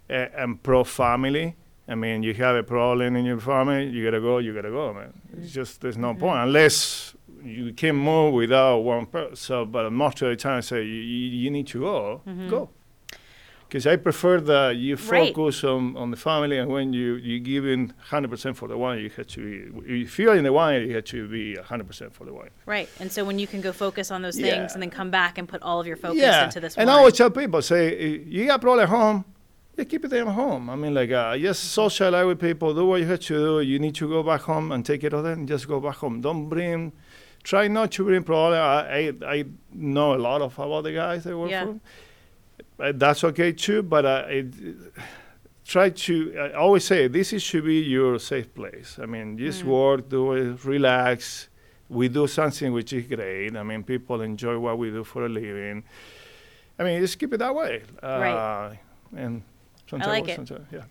Uh, 0.10 0.26
I'm 0.38 0.58
pro 0.58 0.84
family. 0.84 1.56
I 1.88 1.96
mean, 1.96 2.24
you 2.24 2.34
have 2.34 2.56
a 2.58 2.64
problem 2.64 3.16
in 3.16 3.24
your 3.26 3.40
family, 3.40 3.88
you 3.88 4.04
gotta 4.04 4.20
go, 4.20 4.40
you 4.40 4.54
gotta 4.54 4.70
go, 4.70 4.94
man. 4.94 5.14
It's 5.38 5.54
just 5.54 5.80
there's 5.80 5.98
no 5.98 6.14
point 6.14 6.40
unless 6.40 7.16
you 7.44 7.74
can 7.74 7.96
move 7.96 8.34
without 8.34 8.80
one 8.80 9.06
person. 9.06 9.36
So, 9.36 9.66
but 9.66 9.92
most 9.92 10.22
of 10.22 10.30
the 10.30 10.36
time, 10.36 10.58
I 10.58 10.62
say 10.62 10.84
you, 10.84 11.02
you, 11.44 11.50
need 11.50 11.68
to 11.68 11.80
go, 11.82 12.22
go. 12.50 12.70
Because 13.68 13.86
I 13.86 13.98
prefer 13.98 14.40
that 14.42 14.78
you 14.78 14.96
Right. 14.96 15.36
focus 15.36 15.64
on, 15.66 15.98
on 15.98 16.10
the 16.12 16.16
family, 16.18 16.58
and 16.58 16.72
when 16.72 16.94
you 16.94 17.16
you 17.16 17.40
give 17.42 17.66
in 17.66 17.94
100% 18.12 18.56
for 18.56 18.68
the 18.70 18.78
wine, 18.78 19.00
you 19.00 19.10
have 19.18 19.28
to 19.28 19.40
be. 19.82 20.04
If 20.04 20.18
you're 20.18 20.36
in 20.36 20.46
the 20.46 20.54
wine, 20.54 20.88
you 20.88 20.96
have 20.96 21.04
to 21.06 21.28
be 21.28 21.56
100% 21.58 22.14
for 22.14 22.24
the 22.24 22.34
wine. 22.34 22.52
Right. 22.66 22.88
And 23.02 23.12
so 23.12 23.26
when 23.26 23.40
you 23.40 23.46
can 23.48 23.60
go 23.60 23.74
focus 23.74 24.10
on 24.10 24.22
those 24.22 24.40
Yeah. 24.40 24.52
things 24.52 24.74
and 24.74 24.82
then 24.82 24.90
come 24.90 25.12
back 25.12 25.38
and 25.38 25.50
put 25.50 25.62
all 25.64 25.82
of 25.82 25.86
your 25.88 25.98
focus 25.98 26.22
yeah. 26.22 26.46
into 26.46 26.62
this 26.62 26.78
and. 26.78 26.90
I 26.90 26.94
always 26.94 27.16
tell 27.16 27.30
people, 27.30 27.62
say, 27.62 27.82
"Eh, 27.98 28.20
you 28.26 28.46
got 28.48 28.62
problem 28.62 28.84
at 28.84 28.90
home, 28.90 29.26
you 29.78 29.84
keep 29.86 30.06
it 30.06 30.14
at 30.14 30.28
home. 30.28 30.70
I 30.70 30.76
mean, 30.76 30.94
like, 30.94 31.12
uh, 31.12 31.38
just 31.38 31.66
socialize 31.66 32.26
with 32.26 32.40
people, 32.40 32.74
do 32.74 32.86
what 32.86 33.02
you 33.02 33.06
have 33.08 33.20
to 33.20 33.34
do. 33.36 33.60
You 33.62 33.80
need 33.80 33.96
to 33.96 34.08
go 34.08 34.24
back 34.24 34.42
home 34.42 34.72
and 34.72 34.86
take 34.86 35.02
care 35.02 35.14
of 35.14 35.24
them, 35.26 35.46
just 35.46 35.68
go 35.68 35.80
back 35.80 35.96
home. 35.98 36.22
Don't 36.22 36.48
bring, 36.50 36.94
try 37.48 37.68
not 37.70 37.92
to 37.94 38.04
bring 38.04 38.24
problem. 38.24 38.60
I, 38.60 39.14
I, 39.24 39.36
I 39.38 39.46
know 39.74 40.14
a 40.14 40.22
lot 40.30 40.42
of 40.42 40.58
about 40.60 40.84
the 40.84 40.92
guys 40.92 41.26
I 41.26 41.34
work 41.34 41.50
Yeah. 41.52 41.66
for. 41.66 41.80
Uh, 42.84 42.92
that's 42.94 43.24
okay 43.24 43.52
too, 43.54 43.82
but 43.84 44.06
uh, 44.06 44.26
it, 44.28 44.48
try 45.66 45.90
to, 45.90 46.38
I 46.38 46.52
always 46.54 46.84
say, 46.84 47.08
this 47.08 47.32
is, 47.34 47.42
should 47.42 47.64
be 47.66 47.80
your 47.82 48.20
safe 48.20 48.54
place. 48.54 49.00
I 49.02 49.06
mean, 49.06 49.38
just 49.38 49.64
Mm. 49.64 49.68
work, 49.68 50.10
do 50.10 50.34
it, 50.34 50.66
relax, 50.66 51.48
we 51.90 52.10
do 52.10 52.28
something 52.28 52.74
which 52.74 52.92
is 52.94 53.06
great. 53.08 53.56
I 53.56 53.64
mean, 53.64 53.82
people 53.84 54.22
enjoy 54.22 54.60
what 54.60 54.78
we 54.78 54.90
do 54.92 55.04
for 55.06 55.26
a 55.26 55.30
living. 55.30 55.84
I 56.78 56.84
mean, 56.84 57.00
just 57.02 57.18
keep 57.18 57.34
it 57.34 57.38
that 57.38 57.56
way. 57.56 57.82
Uh, 58.04 58.08
Right. 58.26 58.80
And 59.16 59.42
I 59.94 59.96
like 59.96 60.28
sometimes- 60.28 60.30
it. 60.30 60.36
sometimes- 60.36 60.68
yeah. 60.74 60.84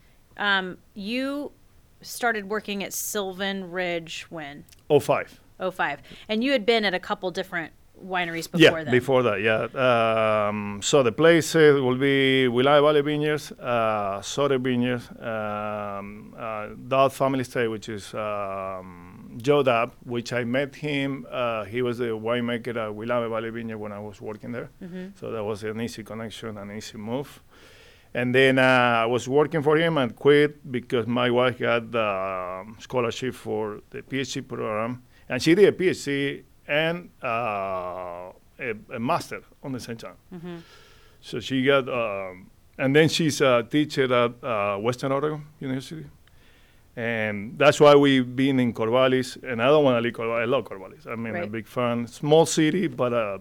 Um, 0.59 0.79
you 0.95 1.53
started 2.01 2.49
working 2.49 2.83
at 2.83 2.93
Silvan 2.95 3.71
Ridge 3.71 4.27
when? 4.31 4.65
Oh 4.91 5.01
five. 5.01 5.39
05. 5.61 6.01
And 6.29 6.43
you 6.43 6.53
had 6.53 6.67
been 6.67 6.85
at 6.85 6.95
a 6.95 7.01
couple 7.01 7.31
different 7.31 7.73
wineries 8.03 8.51
before 8.51 8.59
that? 8.59 8.79
yeah, 8.79 8.85
then. 8.85 8.91
before 8.91 9.23
that, 9.23 9.41
yeah. 9.41 10.49
Um, 10.49 10.81
so 10.83 11.03
the 11.03 11.13
places 11.13 11.81
will 11.81 11.97
be 11.97 12.49
Willamette 12.49 12.83
Valley 12.83 13.01
Vineyards, 13.03 13.53
uh, 13.53 14.21
Soter 14.23 14.59
Vineyards, 14.59 15.09
um, 15.21 16.35
uh, 16.37 16.69
Dobbs 16.89 17.17
Family 17.17 17.41
Estate, 17.41 17.69
which 17.69 17.89
is 17.89 18.13
um, 18.15 19.39
Joe 19.41 19.63
Dobbs, 19.63 19.95
which 20.05 20.33
I 20.33 20.45
met 20.45 20.75
him. 20.75 21.27
Uh, 21.31 21.65
he 21.65 21.83
was 21.83 21.99
the 21.99 22.07
winemaker 22.07 22.77
at 22.77 22.95
Willamette 22.95 23.31
Valley 23.31 23.51
Vineyard 23.51 23.79
when 23.79 23.93
I 23.93 23.99
was 23.99 24.21
working 24.21 24.53
there. 24.53 24.71
So 25.19 25.31
that 25.31 25.43
was 25.43 25.63
an 25.65 25.81
easy 25.81 26.03
connection, 26.03 26.59
an 26.59 26.77
easy 26.77 26.99
move. 26.99 27.43
And 28.15 28.35
then 28.35 28.59
uh, 28.59 28.63
I 29.03 29.07
was 29.07 29.29
working 29.29 29.63
for 29.63 29.77
him 29.77 29.99
and 29.99 30.17
quit 30.17 30.71
because 30.73 31.07
my 31.07 31.31
wife 31.31 31.59
got 31.59 31.91
the 31.93 32.63
um, 32.63 32.77
scholarship 32.81 33.35
for 33.35 33.81
the 33.91 34.01
PhD 34.01 34.47
program. 34.47 35.03
And 35.29 35.43
she 35.43 35.55
did 35.55 35.69
a 35.69 35.73
PhD 35.73 36.43
and 36.69 37.11
uh, 37.23 38.33
a, 38.59 38.75
a 38.95 38.99
master 38.99 39.43
on 39.63 39.73
the 39.73 39.81
same 39.81 39.97
time. 39.97 40.17
So 41.21 41.41
she 41.41 41.65
got, 41.65 41.89
um, 41.89 42.51
and 42.79 42.95
then 42.95 43.09
she's 43.09 43.41
a 43.41 43.67
teacher 43.69 44.05
at 44.13 44.45
uh, 44.45 44.77
Western 44.79 45.13
Oregon 45.13 45.45
University. 45.61 46.07
And 46.95 47.59
that's 47.59 47.79
why 47.81 47.95
we've 47.95 48.35
been 48.37 48.59
in 48.61 48.73
Corvallis. 48.73 49.37
And 49.43 49.61
I 49.61 49.67
don't 49.67 49.85
want 49.85 49.97
to 49.97 50.01
leave 50.01 50.15
Corvallis. 50.15 50.43
I 50.43 50.45
love 50.45 50.65
Corvallis. 50.65 51.07
I 51.07 51.15
mean, 51.17 51.37
a 51.37 51.47
big 51.47 51.67
fan. 51.67 52.07
Small 52.07 52.47
city, 52.47 52.87
but 52.87 53.13
uh, 53.13 53.39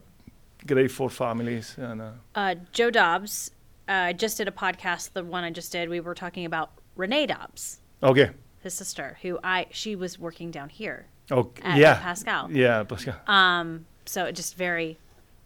great 0.67 0.91
for 0.91 1.09
families. 1.09 1.75
And 1.77 2.01
uh, 2.01 2.11
Uh, 2.33 2.55
Joe 2.73 2.89
Dobbs 2.89 3.51
uh, 3.87 4.13
just 4.13 4.37
did 4.37 4.47
a 4.47 4.51
podcast, 4.51 5.13
the 5.13 5.23
one 5.23 5.43
I 5.43 5.51
just 5.51 5.71
did. 5.71 5.89
We 5.89 5.99
were 5.99 6.15
talking 6.15 6.45
about 6.45 6.71
Renee 6.95 7.27
Dobbs, 7.27 7.79
okay. 8.01 8.31
his 8.61 8.73
sister, 8.73 9.17
who 9.21 9.39
I 9.43 9.67
she 9.69 9.95
was 9.95 10.17
working 10.19 10.51
down 10.51 10.69
here. 10.69 11.07
Okay. 11.31 11.63
At- 11.63 11.77
yeah. 11.77 11.91
at 11.91 12.01
Pascal. 12.01 12.51
Yeah, 12.51 12.83
Pascal. 12.83 13.15
Um, 13.27 13.85
so 14.05 14.25
it 14.25 14.33
just 14.35 14.55
very, 14.55 14.97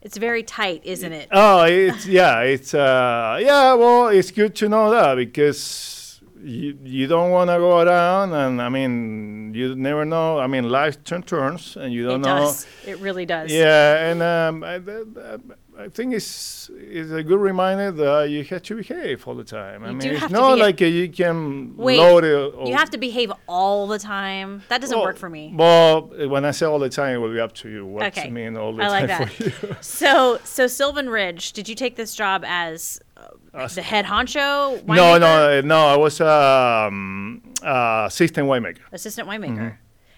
it's 0.01 0.17
very 0.17 0.43
tight, 0.43 0.81
isn't 0.83 1.11
it? 1.13 1.27
Oh, 1.31 1.63
it's 1.63 2.05
yeah, 2.05 2.41
it's 2.41 2.73
uh, 2.73 3.39
yeah. 3.41 3.73
Well, 3.75 4.07
it's 4.07 4.31
good 4.31 4.55
to 4.55 4.69
know 4.69 4.89
that 4.91 5.15
because 5.15 6.21
you 6.41 6.77
you 6.83 7.07
don't 7.07 7.31
want 7.31 7.49
to 7.49 7.57
go 7.57 7.79
around, 7.79 8.33
and 8.33 8.61
I 8.61 8.69
mean, 8.69 9.53
you 9.53 9.75
never 9.75 10.05
know. 10.05 10.39
I 10.39 10.47
mean, 10.47 10.69
life 10.69 11.03
turn 11.03 11.23
turns, 11.23 11.75
and 11.75 11.93
you 11.93 12.05
don't 12.05 12.21
it 12.21 12.27
know. 12.27 12.37
does. 12.39 12.67
It 12.85 12.97
really 12.99 13.25
does. 13.25 13.51
Yeah, 13.51 14.09
and 14.11 14.21
um, 14.21 14.63
I, 14.63 14.79
th- 14.79 15.05
th- 15.13 15.39
I 15.79 15.87
think 15.87 16.13
it's 16.13 16.69
it's 16.73 17.09
a 17.11 17.23
good 17.23 17.39
reminder 17.39 17.89
that 17.91 18.29
you 18.29 18.43
have 18.43 18.61
to 18.63 18.75
behave 18.75 19.25
all 19.25 19.33
the 19.35 19.45
time. 19.45 19.83
I 19.85 19.91
You 19.91 19.95
mean, 19.95 20.09
it's 20.11 20.29
not 20.29 20.57
like 20.59 20.81
uh, 20.81 20.85
you 20.85 21.07
can 21.07 21.77
Wait, 21.77 21.97
load 21.97 22.25
it. 22.25 22.53
Or, 22.55 22.67
You 22.67 22.75
have 22.75 22.89
to 22.89 22.97
behave 22.97 23.31
all 23.47 23.87
the 23.87 23.97
time. 23.97 24.61
That 24.67 24.81
doesn't 24.81 24.97
well, 24.97 25.05
work 25.05 25.17
for 25.17 25.29
me. 25.29 25.53
Well, 25.55 26.01
when 26.27 26.43
I 26.43 26.51
say 26.51 26.65
all 26.65 26.79
the 26.79 26.89
time, 26.89 27.15
it 27.15 27.17
will 27.19 27.31
be 27.31 27.39
up 27.39 27.53
to 27.61 27.69
you. 27.69 27.85
What 27.85 28.07
Okay. 28.07 28.27
I 28.27 28.29
mean 28.29 28.57
all 28.57 28.75
the 28.75 28.83
I 28.83 28.87
like 28.89 29.07
time 29.07 29.19
that. 29.19 29.29
for 29.31 29.43
you. 29.67 29.75
So, 29.81 30.39
so 30.43 30.67
Silvan 30.67 31.09
Ridge, 31.09 31.53
did 31.53 31.69
you 31.69 31.75
take 31.75 31.95
this 31.95 32.13
job 32.13 32.43
as 32.45 32.99
uh, 33.15 33.67
the 33.67 33.81
head 33.81 34.05
honcho? 34.05 34.85
No, 34.85 34.93
winemaker? 34.93 35.19
no, 35.19 35.61
no. 35.61 35.79
I 35.87 35.95
was 35.95 36.19
um, 36.19 37.41
uh, 37.63 38.03
assistant 38.07 38.47
winemaker. 38.49 38.79
assistant 38.91 39.29
winemaker. 39.29 39.77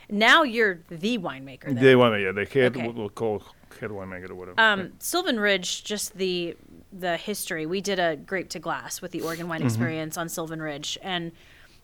Now 0.10 0.42
you're 0.44 0.80
the 0.90 1.18
winemaker. 1.20 1.66
Then. 1.66 1.76
The 1.76 1.94
winemaker, 2.02 2.34
the 2.36 2.46
head 2.60 2.76
Okay. 2.76 2.88
we'll 2.88 3.10
call 3.10 3.44
head 3.82 3.90
winemaker 3.90 4.30
or 4.30 4.36
whatever. 4.36 4.62
Um, 4.62 4.94
Silvan 5.00 5.40
Ridge, 5.40 5.84
just 5.84 6.18
the 6.18 6.56
the 6.94 7.18
history. 7.18 7.66
We 7.66 7.82
did 7.82 8.00
a 8.00 8.16
grape 8.16 8.50
to 8.50 8.60
glass 8.60 9.02
with 9.02 9.12
the 9.12 9.22
Oregon 9.22 9.48
Wine 9.48 9.62
Experience 9.62 10.18
on 10.18 10.30
Silvan 10.30 10.62
Ridge, 10.62 10.98
and 11.02 11.32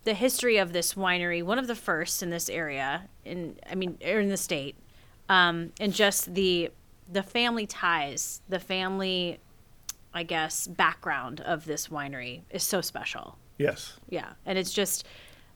the 0.05 0.13
history 0.13 0.57
of 0.57 0.71
this 0.71 0.93
winery, 0.93 1.43
one 1.43 1.59
of 1.59 1.67
the 1.67 1.75
first 1.75 2.23
in 2.23 2.29
this 2.29 2.49
area, 2.49 3.09
in 3.25 3.57
I 3.69 3.75
mean, 3.75 3.97
or 4.05 4.19
in 4.19 4.29
the 4.29 4.37
state, 4.37 4.75
um, 5.27 5.73
and 5.79 5.93
just 5.93 6.33
the 6.33 6.71
the 7.11 7.23
family 7.23 7.65
ties, 7.65 8.41
the 8.47 8.59
family, 8.59 9.39
I 10.13 10.23
guess, 10.23 10.67
background 10.67 11.41
of 11.41 11.65
this 11.65 11.87
winery 11.89 12.41
is 12.49 12.63
so 12.63 12.81
special. 12.81 13.37
yes. 13.57 13.97
Yeah, 14.09 14.33
and 14.45 14.57
it's 14.57 14.71
just 14.73 15.05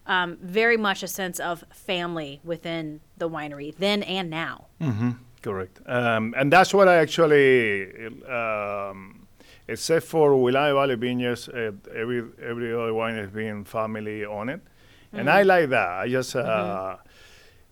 um, 0.07 0.37
very 0.41 0.77
much 0.77 1.03
a 1.03 1.07
sense 1.07 1.39
of 1.39 1.63
family 1.73 2.39
within 2.43 3.01
the 3.17 3.29
winery, 3.29 3.75
then 3.77 4.01
and 4.03 4.29
now. 4.29 4.67
Correct. 5.41 5.79
Um, 5.85 6.33
and 6.37 6.51
that's 6.53 6.73
what 6.73 6.87
I 6.87 6.97
actually, 6.97 8.07
um, 8.27 9.27
except 9.67 10.05
for 10.05 10.35
Willamette 10.35 10.73
Valley 10.75 10.95
Vineyards, 10.95 11.49
uh, 11.49 11.71
every 11.95 12.23
every 12.41 12.73
other 12.73 12.93
wine 12.93 13.15
has 13.15 13.29
been 13.29 13.63
family 13.65 14.23
on 14.25 14.49
it, 14.49 14.61
and 15.13 15.29
I 15.29 15.43
like 15.43 15.69
that. 15.69 15.89
I 16.03 16.07
just. 16.09 16.35
Uh, 16.35 16.97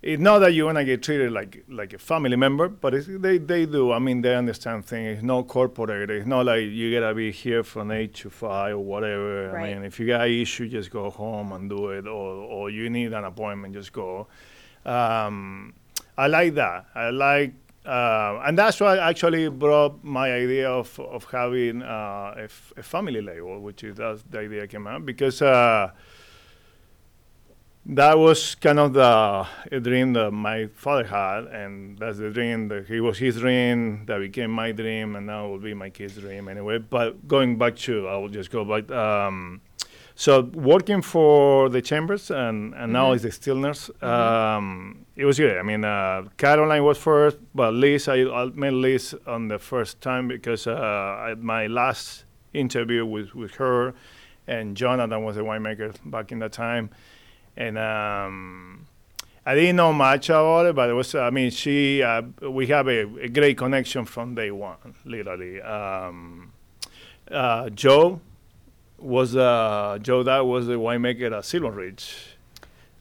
It's 0.01 0.21
not 0.21 0.39
that 0.39 0.53
you 0.53 0.63
want 0.63 0.77
to 0.77 0.85
get 0.85 1.03
treated 1.03 1.29
like 1.33 1.65
like 1.67 1.91
a 1.93 1.97
family 1.99 2.37
member, 2.37 2.69
but 2.69 2.93
it's, 2.93 3.07
they 3.07 3.37
they 3.37 3.65
do. 3.65 3.91
I 3.91 3.99
mean, 3.99 4.21
they 4.21 4.33
understand 4.33 4.85
things. 4.85 5.17
It's 5.17 5.23
not 5.23 5.47
corporate. 5.49 6.09
It's 6.09 6.25
not 6.25 6.45
like 6.45 6.61
you 6.71 6.97
gotta 6.97 7.13
be 7.13 7.31
here 7.33 7.63
from 7.65 7.91
eight 7.91 8.13
to 8.21 8.29
five 8.29 8.75
or 8.75 8.83
whatever. 8.93 9.51
Right. 9.51 9.71
I 9.71 9.73
mean, 9.75 9.83
if 9.83 9.99
you 9.99 10.07
got 10.07 10.29
issue, 10.29 10.69
just 10.69 10.89
go 10.89 11.09
home 11.09 11.51
and 11.51 11.69
do 11.69 11.89
it, 11.89 12.07
or 12.07 12.29
or 12.55 12.69
you 12.69 12.89
need 12.89 13.11
an 13.11 13.25
appointment, 13.25 13.73
just 13.75 13.91
go. 13.91 14.27
Um, 14.85 15.73
I 16.19 16.27
like 16.27 16.55
that. 16.55 16.85
I 16.95 17.09
like, 17.11 17.53
uh, 17.85 18.41
and 18.45 18.57
that's 18.57 18.81
why 18.81 18.97
I 18.97 19.09
actually 19.09 19.47
brought 19.47 20.03
my 20.03 20.33
idea 20.33 20.69
of 20.69 20.99
of 20.99 21.23
having 21.31 21.81
uh, 21.81 22.33
a, 22.35 22.43
f- 22.43 22.73
a 22.75 22.83
family 22.83 23.21
label, 23.21 23.61
which 23.61 23.85
is 23.85 23.95
that's 23.95 24.23
the 24.29 24.39
idea 24.39 24.67
came 24.67 24.87
out 24.87 25.05
because. 25.05 25.41
Uh, 25.41 25.91
that 27.85 28.19
was 28.19 28.53
kind 28.55 28.77
of 28.77 28.93
the 28.93 29.79
dream 29.79 30.13
that 30.13 30.29
my 30.31 30.67
father 30.67 31.05
had, 31.05 31.45
and 31.45 31.97
that's 31.97 32.19
the 32.19 32.29
dream 32.29 32.67
that 32.67 32.85
he 32.85 32.99
was 32.99 33.17
his 33.17 33.37
dream 33.37 34.05
that 34.05 34.19
became 34.19 34.51
my 34.51 34.71
dream, 34.71 35.15
and 35.15 35.25
now 35.25 35.47
will 35.47 35.57
be 35.57 35.73
my 35.73 35.89
kid's 35.89 36.15
dream 36.17 36.47
anyway. 36.49 36.77
But 36.77 37.27
going 37.27 37.57
back 37.57 37.77
to, 37.87 38.07
I 38.07 38.17
will 38.17 38.29
just 38.29 38.51
go 38.51 38.63
back. 38.63 38.91
Um, 38.91 39.61
so 40.19 40.41
working 40.41 41.01
for 41.01 41.69
the 41.69 41.81
chambers, 41.81 42.29
and, 42.29 42.73
and 42.75 42.91
now 42.91 43.13
it's 43.13 43.23
the 43.23 43.29
Stillners. 43.29 43.89
Um, 44.03 45.05
it 45.15 45.23
was 45.23 45.37
good. 45.37 45.57
I 45.57 45.63
mean, 45.63 45.85
uh, 45.85 46.23
Caroline 46.35 46.83
was 46.83 46.97
first, 46.97 47.37
but 47.55 47.73
Liz, 47.73 48.07
I, 48.07 48.23
I 48.23 48.45
met 48.53 48.73
Liz 48.73 49.15
on 49.25 49.47
the 49.47 49.59
first 49.59 50.01
time 50.01 50.27
because 50.27 50.67
uh, 50.67 50.73
I, 50.73 51.35
my 51.35 51.67
last 51.67 52.25
interview 52.53 53.05
was 53.05 53.33
with 53.33 53.55
her, 53.55 53.93
and 54.45 54.75
Jonathan 54.75 55.23
was 55.23 55.37
the 55.37 55.43
winemaker 55.43 55.95
back 56.03 56.31
in 56.33 56.39
that 56.39 56.51
time 56.51 56.89
and 57.59 57.77
um, 57.77 58.87
I 59.45 59.53
didn't 59.53 59.75
know 59.75 59.93
much 59.93 60.29
about 60.29 60.65
it, 60.65 60.75
but 60.75 60.89
it 60.89 60.93
was. 60.93 61.13
I 61.13 61.29
mean, 61.29 61.51
she. 61.51 62.01
Uh, 62.01 62.23
we 62.49 62.67
have 62.67 62.87
a, 62.87 63.01
a 63.21 63.27
great 63.27 63.57
connection 63.57 64.05
from 64.05 64.35
day 64.35 64.49
one, 64.49 64.95
literally. 65.05 65.61
Um, 65.61 66.53
uh, 67.29 67.69
Joe 67.69 68.21
was 69.01 69.35
uh, 69.35 69.97
Joe. 70.01 70.23
That 70.23 70.45
was 70.45 70.67
the 70.67 70.73
winemaker 70.73 71.35
at 71.37 71.45
Silvan 71.45 71.75
Ridge. 71.75 72.15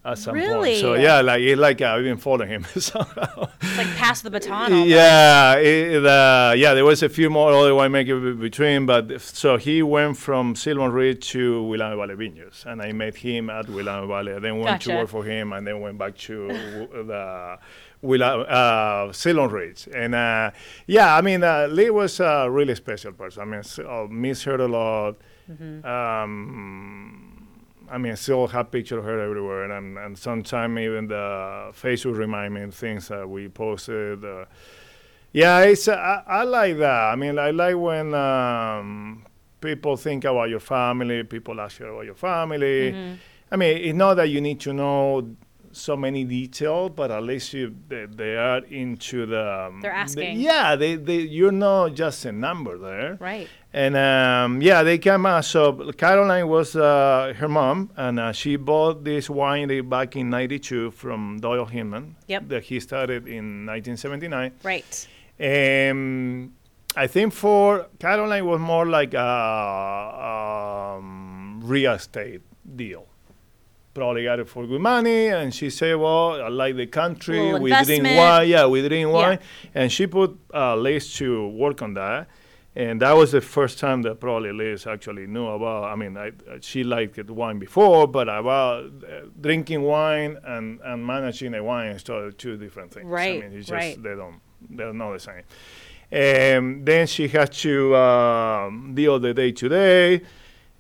At 0.05 0.17
some 0.17 0.37
point. 0.41 0.79
So 0.79 0.95
yeah, 0.95 1.21
like 1.21 1.43
it, 1.43 1.59
like 1.59 1.83
I've 1.83 2.05
been 2.05 2.17
following 2.17 2.49
him 2.49 2.65
somehow. 2.79 3.49
It's 3.61 3.77
like 3.77 3.89
pass 3.97 4.23
the 4.23 4.31
baton. 4.31 4.73
Almost. 4.73 4.89
Yeah, 4.89 5.57
it, 5.57 6.07
uh, 6.07 6.55
yeah. 6.57 6.73
There 6.73 6.85
was 6.85 7.03
a 7.03 7.09
few 7.09 7.29
more 7.29 7.53
other 7.53 7.73
winemakers 7.73 8.41
between, 8.41 8.87
but 8.87 9.21
so 9.21 9.57
he 9.59 9.83
went 9.83 10.17
from 10.17 10.55
Silvan 10.55 10.93
Ridge 10.93 11.29
to 11.31 11.63
Willamette 11.65 11.99
Valley 11.99 12.15
Vineyards, 12.15 12.65
and 12.67 12.81
I 12.81 12.93
met 12.93 13.17
him 13.17 13.51
at 13.51 13.69
Willamette 13.69 14.09
Valley. 14.09 14.33
I 14.35 14.39
then 14.39 14.55
went 14.59 14.67
Gotcha. 14.67 14.91
to 14.91 14.97
work 14.97 15.09
for 15.09 15.25
him, 15.25 15.53
and 15.53 15.67
then 15.67 15.81
went 15.81 15.99
back 15.99 16.17
to 16.19 16.47
the 16.49 17.59
Willa, 18.01 18.43
uh, 18.43 19.13
Silvan 19.13 19.51
Ridge. 19.51 19.89
And 19.95 20.15
uh, 20.15 20.53
yeah, 20.87 21.17
I 21.17 21.21
mean, 21.21 21.43
uh, 21.43 21.67
Lee 21.71 21.91
was 21.91 22.21
a 22.21 22.49
really 22.49 22.77
special 22.77 23.13
person. 23.13 23.43
I 23.43 23.45
mean, 23.45 23.63
I 23.87 24.07
miss 24.09 24.45
her 24.45 24.57
a 24.57 24.69
lot. 24.69 25.17
Um, 25.49 27.49
I 27.91 27.97
mean, 27.99 28.13
I 28.13 28.17
still 28.17 28.47
have 28.49 28.71
pictures 28.71 28.99
of 28.99 29.05
her 29.05 29.21
everywhere, 29.21 29.71
and 29.71 29.97
and 29.99 30.19
sometimes 30.19 30.79
even 30.79 31.09
the 31.09 31.71
Facebook 31.73 32.17
remind 32.19 32.55
me 32.55 32.63
of 32.63 32.75
things 32.75 33.09
that 33.09 33.29
we 33.29 33.49
posted. 33.49 34.25
Uh, 34.25 34.45
yeah, 35.33 35.61
it's 35.61 35.89
uh, 35.89 35.95
I, 35.97 36.41
I 36.41 36.43
like 36.45 36.79
that. 36.79 37.13
I 37.13 37.17
mean, 37.17 37.39
I 37.39 37.51
like 37.51 37.77
when 37.77 38.15
um, 38.15 39.25
people 39.61 39.97
think 39.97 40.25
about 40.25 40.49
your 40.51 40.61
family. 40.61 41.23
People 41.25 41.61
ask 41.61 41.81
you 41.81 41.87
about 41.87 42.05
your 42.05 42.15
family. 42.15 42.93
Mm-hmm. 42.93 43.15
I 43.51 43.57
mean, 43.57 43.79
it's 43.79 43.97
not 43.97 44.15
that 44.15 44.29
you 44.29 44.41
need 44.43 44.61
to 44.61 44.73
know 44.75 45.35
so 45.73 45.97
many 45.97 46.25
details, 46.25 46.93
but 46.95 47.11
at 47.11 47.23
least 47.23 47.53
you 47.55 47.75
they, 47.89 48.05
they 48.07 48.37
are 48.37 48.59
into 48.67 49.25
the. 49.27 49.67
um, 49.69 49.81
They're 49.81 49.91
the- 49.93 49.97
asking. 49.97 50.41
yeah, 50.41 50.77
they, 50.77 50.97
they 50.97 51.19
you're 51.21 51.53
not 51.53 51.95
just 51.95 52.25
a 52.27 52.33
number 52.33 52.77
there 52.79 53.17
Right. 53.21 53.49
And 53.73 53.97
um, 53.97 54.63
yeah, 54.63 54.83
they 54.83 54.99
came 54.99 55.27
out. 55.27 55.45
So 55.45 55.93
Caroline 55.93 56.49
was 56.49 56.75
uh, 56.75 57.35
her 57.37 57.49
mom, 57.49 57.91
and 57.97 58.19
uh, 58.19 58.33
she 58.33 58.57
bought 58.57 59.05
this 59.05 59.29
winery 59.29 59.87
back 59.87 60.17
in 60.17 60.31
'92 60.31 60.93
from 60.93 61.39
Doyle 61.41 61.67
Hinman. 61.67 62.17
Yep. 62.29 62.49
That 62.49 62.63
he 62.65 62.81
started 62.81 63.29
in 63.29 63.67
1979. 63.67 64.53
Right. 64.63 65.09
Um, 65.41 66.55
I 66.97 67.07
think 67.07 67.33
for 67.35 67.87
Caroline 67.99 68.47
was 68.47 68.59
more 68.59 68.87
like 68.87 69.13
a 69.15 70.97
um, 70.99 71.61
real 71.63 71.93
estate 71.93 72.41
deal. 72.77 73.07
Probably 73.95 74.25
got 74.25 74.39
it 74.41 74.49
for 74.49 74.67
good 74.67 74.81
money, 74.81 75.27
and 75.27 75.55
she 75.55 75.71
said, 75.71 75.97
"Well, 75.97 76.41
I 76.43 76.49
like 76.49 76.77
the 76.77 76.87
country. 76.87 77.53
We 77.59 77.71
drink 77.85 78.05
wine. 78.05 78.49
Yeah, 78.49 78.67
we 78.67 78.87
drink 78.87 79.11
wine." 79.13 79.41
And 79.75 79.93
she 79.93 80.07
put 80.07 80.39
uh, 80.55 80.77
Liz 80.77 81.13
to 81.17 81.49
work 81.49 81.83
on 81.83 81.95
that, 81.95 82.29
and 82.79 83.03
that 83.03 83.13
was 83.13 83.33
the 83.33 83.41
first 83.41 83.81
time 83.81 84.03
that 84.03 84.21
probably 84.21 84.53
Liz 84.53 84.87
actually 84.87 85.27
knew 85.27 85.49
about. 85.49 85.85
I 85.85 85.97
mean, 85.97 86.17
I, 86.17 86.31
she 86.61 86.85
liked 86.85 87.19
wine 87.29 87.59
before, 87.59 88.07
but 88.07 88.29
about 88.29 88.85
uh, 88.85 89.27
drinking 89.41 89.83
wine 89.83 90.39
and, 90.45 90.79
and 90.85 91.05
managing 91.05 91.55
a 91.55 91.65
wine 91.65 91.99
store 91.99 92.27
are 92.27 92.31
two 92.31 92.57
different 92.57 92.93
things. 92.93 93.07
Right, 93.07 93.43
I 93.43 93.49
mean, 93.49 93.59
it's 93.59 93.67
just 93.67 93.73
right. 93.73 94.01
they 94.01 94.15
don't 94.15 94.41
they're 94.71 94.93
not 94.93 95.13
the 95.13 95.19
same. 95.19 95.43
Um, 96.11 96.85
then 96.85 97.09
she 97.09 97.27
had 97.27 97.53
to 97.53 97.97
um, 97.97 98.95
deal 98.95 99.19
the 99.19 99.35
day 99.35 99.51
to 99.51 99.69
day. 99.69 100.23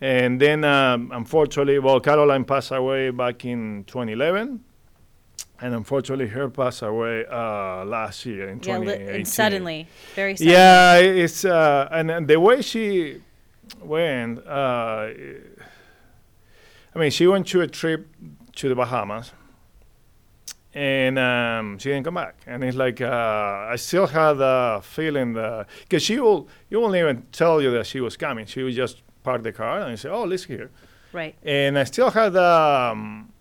And 0.01 0.41
then, 0.41 0.63
um, 0.63 1.11
unfortunately, 1.13 1.81
well, 1.81 1.99
Caroline 1.99 2.45
passed 2.45 2.71
away 2.71 3.11
back 3.11 3.45
in 3.45 3.83
2011. 3.89 4.65
And 5.61 5.75
unfortunately, 5.75 6.29
her 6.29 6.49
passed 6.49 6.83
away 6.83 7.25
uh, 7.29 7.85
last 7.85 8.25
year 8.25 8.49
in 8.49 8.59
Yeah, 8.59 8.77
2018. 8.79 9.09
and 9.17 9.27
suddenly, 9.29 9.89
very 10.15 10.37
suddenly. 10.37 10.53
Yeah, 10.53 10.99
it's 10.99 11.45
uh, 11.45 11.89
and, 11.91 12.11
and 12.13 12.29
the 12.29 12.39
way 12.39 12.63
she 12.63 13.21
went. 13.83 14.47
Uh, 14.47 15.09
I 16.95 16.99
mean, 16.99 17.11
she 17.11 17.27
went 17.27 17.47
to 17.49 17.61
a 17.63 17.67
trip 17.67 18.07
to 18.57 18.69
the 18.69 18.75
Bahamas, 18.77 19.33
and 20.75 21.19
um, 21.19 21.79
she 21.79 21.89
didn't 21.91 22.05
come 22.05 22.15
back. 22.15 22.37
And 22.47 22.63
it's 22.63 22.77
like 22.77 23.01
uh, 23.01 23.67
I 23.69 23.75
still 23.77 24.07
had 24.07 24.37
a 24.41 24.81
feeling 24.83 25.33
that 25.35 25.67
because 25.83 26.03
she 26.05 26.21
will, 26.21 26.49
you 26.71 26.81
won't 26.81 26.95
even 26.95 27.27
tell 27.33 27.61
you 27.61 27.71
that 27.73 27.87
she 27.87 28.01
was 28.01 28.17
coming. 28.17 28.47
She 28.47 28.63
would 28.63 28.75
just 28.75 29.03
park 29.25 29.43
the 29.43 29.53
car 29.53 29.81
and 29.81 29.99
say, 29.99 30.09
"Oh, 30.09 30.23
let's 30.25 30.45
here." 30.45 30.71
Right. 31.13 31.35
And 31.43 31.77
I 31.79 31.83
still 31.85 32.11
had. 32.11 32.37
Um, 32.37 33.33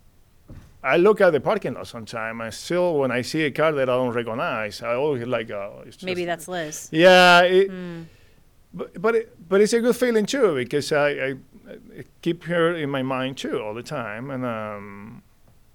I 0.93 0.97
look 0.97 1.21
at 1.21 1.31
the 1.31 1.39
parking 1.39 1.73
lot 1.73 1.87
sometimes. 1.87 2.41
I 2.41 2.49
still, 2.51 2.97
when 2.99 3.11
I 3.19 3.23
see 3.23 3.43
a 3.43 3.51
car 3.51 3.71
that 3.73 3.89
I 3.89 3.95
don't 3.95 4.13
recognize, 4.13 4.81
I 4.81 4.95
always 4.95 5.25
like, 5.27 5.51
oh, 5.51 5.83
it's 5.85 6.01
Maybe 6.03 6.25
that's 6.25 6.47
Liz. 6.47 6.89
yeah, 6.91 7.41
it, 7.41 7.67
Hmm. 7.69 8.01
but 8.73 8.89
but 9.01 9.15
it, 9.15 9.25
but 9.49 9.61
it's 9.61 9.73
a 9.73 9.79
good 9.81 9.95
feeling 9.95 10.25
too 10.25 10.55
because 10.55 10.91
I, 10.91 11.09
I, 11.09 11.29
I 11.99 12.03
keep 12.21 12.43
her 12.45 12.73
in 12.75 12.89
my 12.89 13.01
mind 13.03 13.37
too 13.37 13.59
all 13.61 13.73
the 13.73 13.83
time, 13.83 14.29
and 14.31 14.43
um, 14.45 15.21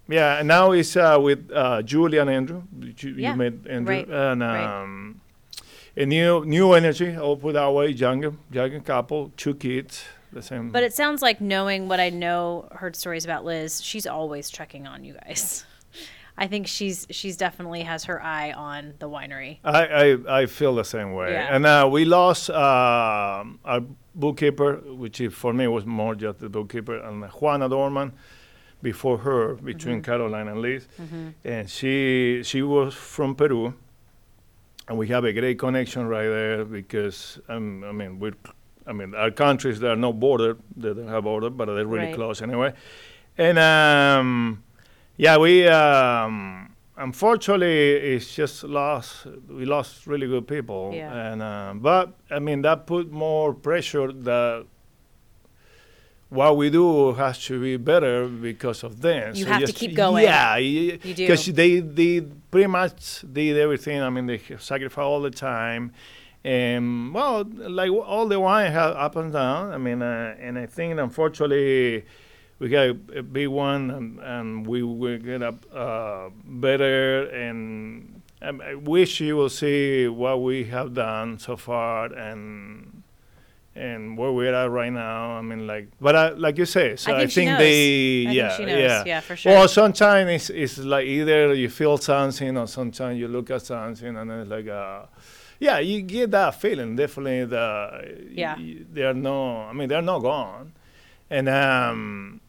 yeah, 0.09 0.39
and 0.39 0.49
now 0.49 0.73
it's 0.73 0.97
uh, 0.97 1.19
with 1.21 1.51
uh, 1.53 1.83
Julie 1.83 2.19
and 2.19 2.31
Andrew. 2.31 2.63
You, 2.81 2.95
Yeah, 3.17 3.31
you 3.33 3.37
met 3.37 3.55
Andrew, 3.69 3.95
right, 3.97 4.09
and 4.09 4.41
right. 4.41 4.83
um, 4.83 5.21
a 5.97 6.05
new 6.07 6.45
new 6.45 6.73
energy. 6.75 7.15
I'll 7.17 7.37
put 7.37 7.53
that 7.55 7.71
way. 7.73 7.89
Younger 7.91 8.33
younger 8.51 8.81
couple, 8.81 9.31
two 9.37 9.55
kids, 9.55 10.05
the 10.33 10.43
same. 10.43 10.71
But 10.71 10.83
it 10.83 10.93
sounds 10.95 11.23
like 11.23 11.41
knowing 11.41 11.89
what 11.89 12.01
I 12.01 12.11
know, 12.11 12.69
heard 12.73 12.97
stories 12.97 13.25
about 13.25 13.45
Liz, 13.45 13.83
she's 13.83 14.07
always 14.07 14.51
checking 14.51 14.87
on 14.87 15.05
you 15.05 15.15
guys. 15.15 15.65
I 16.37 16.47
think 16.47 16.67
she's 16.67 17.07
she's 17.11 17.37
definitely 17.37 17.83
has 17.83 18.05
her 18.05 18.23
eye 18.23 18.53
on 18.53 18.95
the 18.99 19.09
winery. 19.09 19.59
I, 19.65 19.87
I, 19.87 20.41
I 20.41 20.47
feel 20.47 20.75
the 20.75 20.85
same 20.85 21.13
way. 21.13 21.33
Yeah. 21.33 21.55
And 21.55 21.67
uh, 21.67 21.89
we 21.93 22.07
lost 22.07 22.49
uh, 22.49 23.45
our 23.65 23.81
bookkeeper, 24.15 24.77
which 24.77 25.21
is, 25.21 25.35
for 25.35 25.53
me 25.53 25.67
was 25.69 25.85
more 25.85 26.15
just 26.15 26.39
the 26.39 26.49
bookkeeper, 26.49 26.97
and 26.97 27.25
Juana 27.25 27.69
Dorman 27.69 28.13
before 28.83 29.19
her, 29.19 29.55
between 29.57 29.97
Mm-hmm. 29.97 30.11
Caroline 30.11 30.49
and 30.49 30.61
Liz. 30.63 30.89
And 31.45 31.69
she 31.69 32.41
she 32.45 32.63
was 32.63 32.95
from 32.95 33.35
Peru. 33.35 33.75
And 34.89 34.99
we 34.99 35.07
have 35.09 35.25
a 35.25 35.33
great 35.33 35.59
connection 35.59 36.09
right 36.09 36.27
there 36.29 36.65
because, 36.65 37.39
um, 37.49 37.85
I 37.85 37.93
mean, 37.93 38.19
we're, 38.19 38.33
I 38.87 38.93
mean, 38.93 39.15
our 39.15 39.31
countries, 39.31 39.79
there 39.81 39.93
are 39.93 39.97
no 39.97 40.13
border, 40.13 40.57
they 40.77 40.93
don't 40.95 41.09
have 41.09 41.25
border, 41.25 41.51
but 41.51 41.67
they're 41.67 41.87
really 41.87 42.07
Right. 42.07 42.15
close 42.15 42.43
anyway. 42.43 42.73
And 43.39 43.59
um, 43.59 44.63
yeah, 45.17 45.37
we 45.39 45.67
um, 45.69 46.75
unfortunately 46.97 47.93
it's 48.15 48.35
just 48.35 48.65
lost. 48.65 49.27
We 49.49 49.65
lost 49.65 50.07
really 50.07 50.27
good 50.27 50.47
people, 50.47 50.91
Yeah. 50.95 51.33
and 51.33 51.43
um, 51.43 51.79
but 51.81 52.13
I 52.31 52.39
mean 52.41 52.63
that 52.63 52.87
put 52.87 53.11
more 53.13 53.55
pressure 53.55 54.13
that 54.13 54.67
what 56.29 56.57
we 56.57 56.71
do 56.71 57.13
has 57.13 57.45
to 57.45 57.61
be 57.61 57.77
better 57.77 58.27
because 58.27 58.83
of 58.85 59.01
them. 59.03 59.35
You 59.35 59.45
have 59.47 59.65
to 59.65 59.73
keep 59.73 59.95
going. 59.95 60.25
Yeah, 60.25 60.57
You 60.57 60.97
do. 60.99 61.13
because 61.15 61.45
they 61.47 61.81
they 61.81 62.23
pretty 62.51 62.69
much 62.69 63.23
did 63.31 63.57
everything. 63.59 64.01
I 64.03 64.09
mean, 64.11 64.27
they 64.27 64.41
sacrifice 64.59 65.03
all 65.05 65.21
the 65.21 65.31
time. 65.31 65.93
And 66.45 67.15
well, 67.15 67.45
like 67.45 67.91
all 67.91 68.27
the 68.27 68.41
wine 68.41 68.73
have 68.73 68.97
up 68.97 69.17
and 69.17 69.33
down. 69.33 69.73
I 69.73 69.79
mean, 69.79 70.03
uh, 70.03 70.35
and 70.41 70.59
I 70.59 70.67
think 70.67 70.99
unfortunately 70.99 72.05
we 72.59 72.69
got 72.69 72.89
a, 73.17 73.23
big 73.23 73.49
one, 73.49 73.91
and, 73.91 74.21
and 74.21 74.67
we 74.67 74.83
will 74.83 75.19
get 75.19 75.43
up 75.43 75.65
uh, 75.73 76.31
better. 76.45 77.27
And 77.27 78.23
um, 78.41 78.61
I 78.61 78.75
wish 78.75 79.21
you 79.21 79.37
will 79.37 79.49
see 79.49 80.09
what 80.09 80.43
we 80.43 80.65
have 80.65 80.95
done 80.95 81.39
so 81.39 81.57
far, 81.57 82.07
and 82.13 83.03
and 83.75 84.19
where 84.19 84.33
we're 84.33 84.53
at 84.53 84.71
right 84.71 84.93
now. 84.93 85.33
I 85.33 85.43
mean, 85.43 85.67
like, 85.67 85.89
but 86.01 86.15
I, 86.15 86.29
like 86.31 86.59
you 86.59 86.67
say, 86.67 86.97
so 86.97 87.13
I 87.13 87.17
I 87.17 87.19
think 87.21 87.33
think, 87.33 87.49
she 87.49 87.53
knows. 87.53 87.59
they, 87.59 88.23
I 88.45 88.57
think 88.57 88.69
yeah, 88.69 88.75
knows. 88.75 88.81
yeah, 88.81 89.05
Yeah, 89.07 89.21
for 89.21 89.37
sure. 89.37 89.53
Well, 89.53 89.69
sometimes 89.69 90.31
it's, 90.31 90.51
it's 90.51 90.79
like 90.79 91.07
either 91.07 91.55
you 91.55 91.69
feel 91.69 91.97
something, 91.99 92.59
or 92.59 92.67
sometimes 92.67 93.19
you 93.19 93.29
look 93.29 93.51
at 93.51 93.63
something, 93.63 94.17
and 94.17 94.31
then 94.31 94.41
it's 94.41 94.51
like, 94.51 94.69
uh, 94.69 95.07
yeah, 95.67 95.79
you 95.79 96.03
get 96.03 96.31
that 96.33 96.51
feeling. 96.63 96.97
Definitely, 96.97 97.45
the 97.55 97.65
Yeah. 98.43 98.55
y- 98.57 98.85
they're 98.95 99.15
no, 99.15 99.39
I 99.71 99.73
mean, 99.73 99.89
they're 99.89 100.09
not 100.13 100.21
gone, 100.21 100.73
and 101.31 101.49
um. 101.49 102.41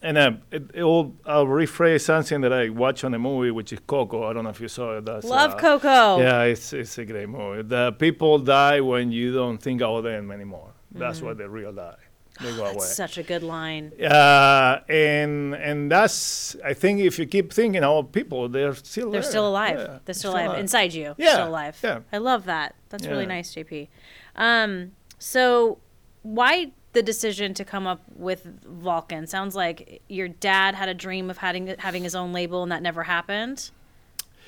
And 0.00 0.16
uh, 0.16 0.30
it, 0.52 0.62
it 0.74 0.84
will, 0.84 1.16
I'll 1.26 1.46
rephrase 1.46 2.02
something 2.02 2.40
that 2.42 2.52
I 2.52 2.68
watched 2.68 3.02
on 3.02 3.14
a 3.14 3.18
movie, 3.18 3.50
which 3.50 3.72
is 3.72 3.80
Coco. 3.84 4.22
I 4.28 4.32
don't 4.32 4.44
know 4.44 4.50
if 4.50 4.60
you 4.60 4.68
saw 4.68 4.96
it. 4.98 5.04
That's, 5.04 5.26
Love 5.26 5.54
uh, 5.54 5.56
Coco. 5.56 6.20
Yeah, 6.20 6.42
it's 6.52 6.72
it's 6.72 6.98
a 6.98 7.04
great 7.04 7.28
movie. 7.28 7.62
The 7.62 7.90
people 7.98 8.38
die 8.38 8.80
when 8.80 9.10
you 9.10 9.32
don't 9.34 9.58
think 9.60 9.82
of 9.82 10.04
them 10.04 10.30
anymore. 10.30 10.70
That's 10.92 11.20
why 11.20 11.32
they 11.34 11.48
real 11.48 11.72
die. 11.72 11.96
They 12.40 12.54
go 12.56 12.64
away. 12.64 12.74
That's 12.74 12.94
such 12.94 13.18
a 13.18 13.22
good 13.22 13.42
line. 13.42 13.92
Uh, 14.00 14.80
and 14.88 15.54
and 15.54 15.90
that's 15.90 16.56
I 16.64 16.72
think 16.74 17.00
if 17.00 17.18
you 17.18 17.26
keep 17.26 17.52
thinking 17.52 17.82
about 17.82 18.12
people, 18.12 18.48
they're 18.48 18.74
still 18.74 19.10
They're 19.10 19.20
there. 19.22 19.30
still 19.30 19.48
alive. 19.48 19.78
Yeah, 19.78 19.98
They're 20.04 20.14
still 20.14 20.32
alive. 20.32 20.58
inside 20.58 20.94
you. 20.94 21.14
Yeah, 21.18 21.34
Still 21.34 21.48
alive. 21.48 21.78
yeah. 21.82 22.00
I 22.12 22.18
love 22.18 22.44
that. 22.44 22.74
That's 22.90 23.06
really 23.06 23.26
nice, 23.26 23.54
JP. 23.54 23.88
Um, 24.36 24.92
so 25.18 25.78
why 26.22 26.72
the 26.92 27.02
decision 27.02 27.54
to 27.54 27.64
come 27.64 27.86
up 27.86 28.02
with 28.14 28.46
Valcan? 28.82 29.28
Sounds 29.28 29.54
like 29.54 30.00
your 30.08 30.28
dad 30.28 30.74
had 30.74 30.88
a 30.88 30.94
dream 30.94 31.28
of 31.30 31.38
having 31.38 31.74
having 31.78 32.02
his 32.02 32.14
own 32.14 32.32
label 32.32 32.62
and 32.62 32.72
that 32.72 32.82
never 32.82 33.02
happened. 33.04 33.70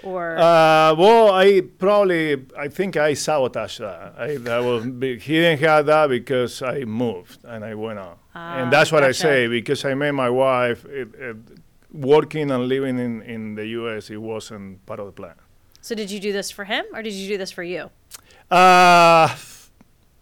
Or 0.02 0.36
Uh, 0.38 0.94
well, 0.94 1.32
I 1.32 1.60
probably 1.78 2.46
I 2.58 2.68
think 2.68 2.96
I 2.96 3.14
sabotaged 3.14 3.80
that. 3.80 4.14
I, 4.18 4.36
that 4.38 4.58
was 4.64 4.86
big. 4.86 5.20
he 5.20 5.34
didn't 5.34 5.60
have 5.60 5.86
that 5.86 6.08
because 6.08 6.62
I 6.62 6.84
moved 6.84 7.44
and 7.44 7.64
I 7.64 7.74
went 7.74 7.98
on, 7.98 8.16
and 8.34 8.72
that's 8.72 8.90
what 8.92 9.02
I 9.04 9.08
Ah, 9.10 9.12
say 9.12 9.46
because 9.48 9.84
I 9.84 9.94
met 9.94 10.12
my 10.12 10.30
wife. 10.30 10.84
It, 10.86 11.08
it, 11.18 11.36
working 11.92 12.50
and 12.52 12.68
living 12.68 12.98
in, 12.98 13.20
in 13.22 13.54
the 13.56 13.66
U.S. 13.78 14.10
it 14.10 14.16
wasn't 14.18 14.84
part 14.86 15.00
of 15.00 15.06
the 15.06 15.12
plan. 15.12 15.34
so 15.80 15.94
did 15.94 16.08
you 16.10 16.20
do 16.20 16.32
this 16.32 16.48
for 16.50 16.64
him 16.64 16.84
or 16.94 17.02
did 17.02 17.12
you 17.12 17.26
do 17.28 17.36
this 17.36 17.50
for 17.50 17.64
you? 17.64 17.90
Uh, 18.50 19.28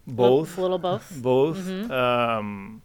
both. 0.07 0.57
little 0.59 0.79
both. 0.79 1.12
both. 1.22 1.91
Um, 1.91 2.83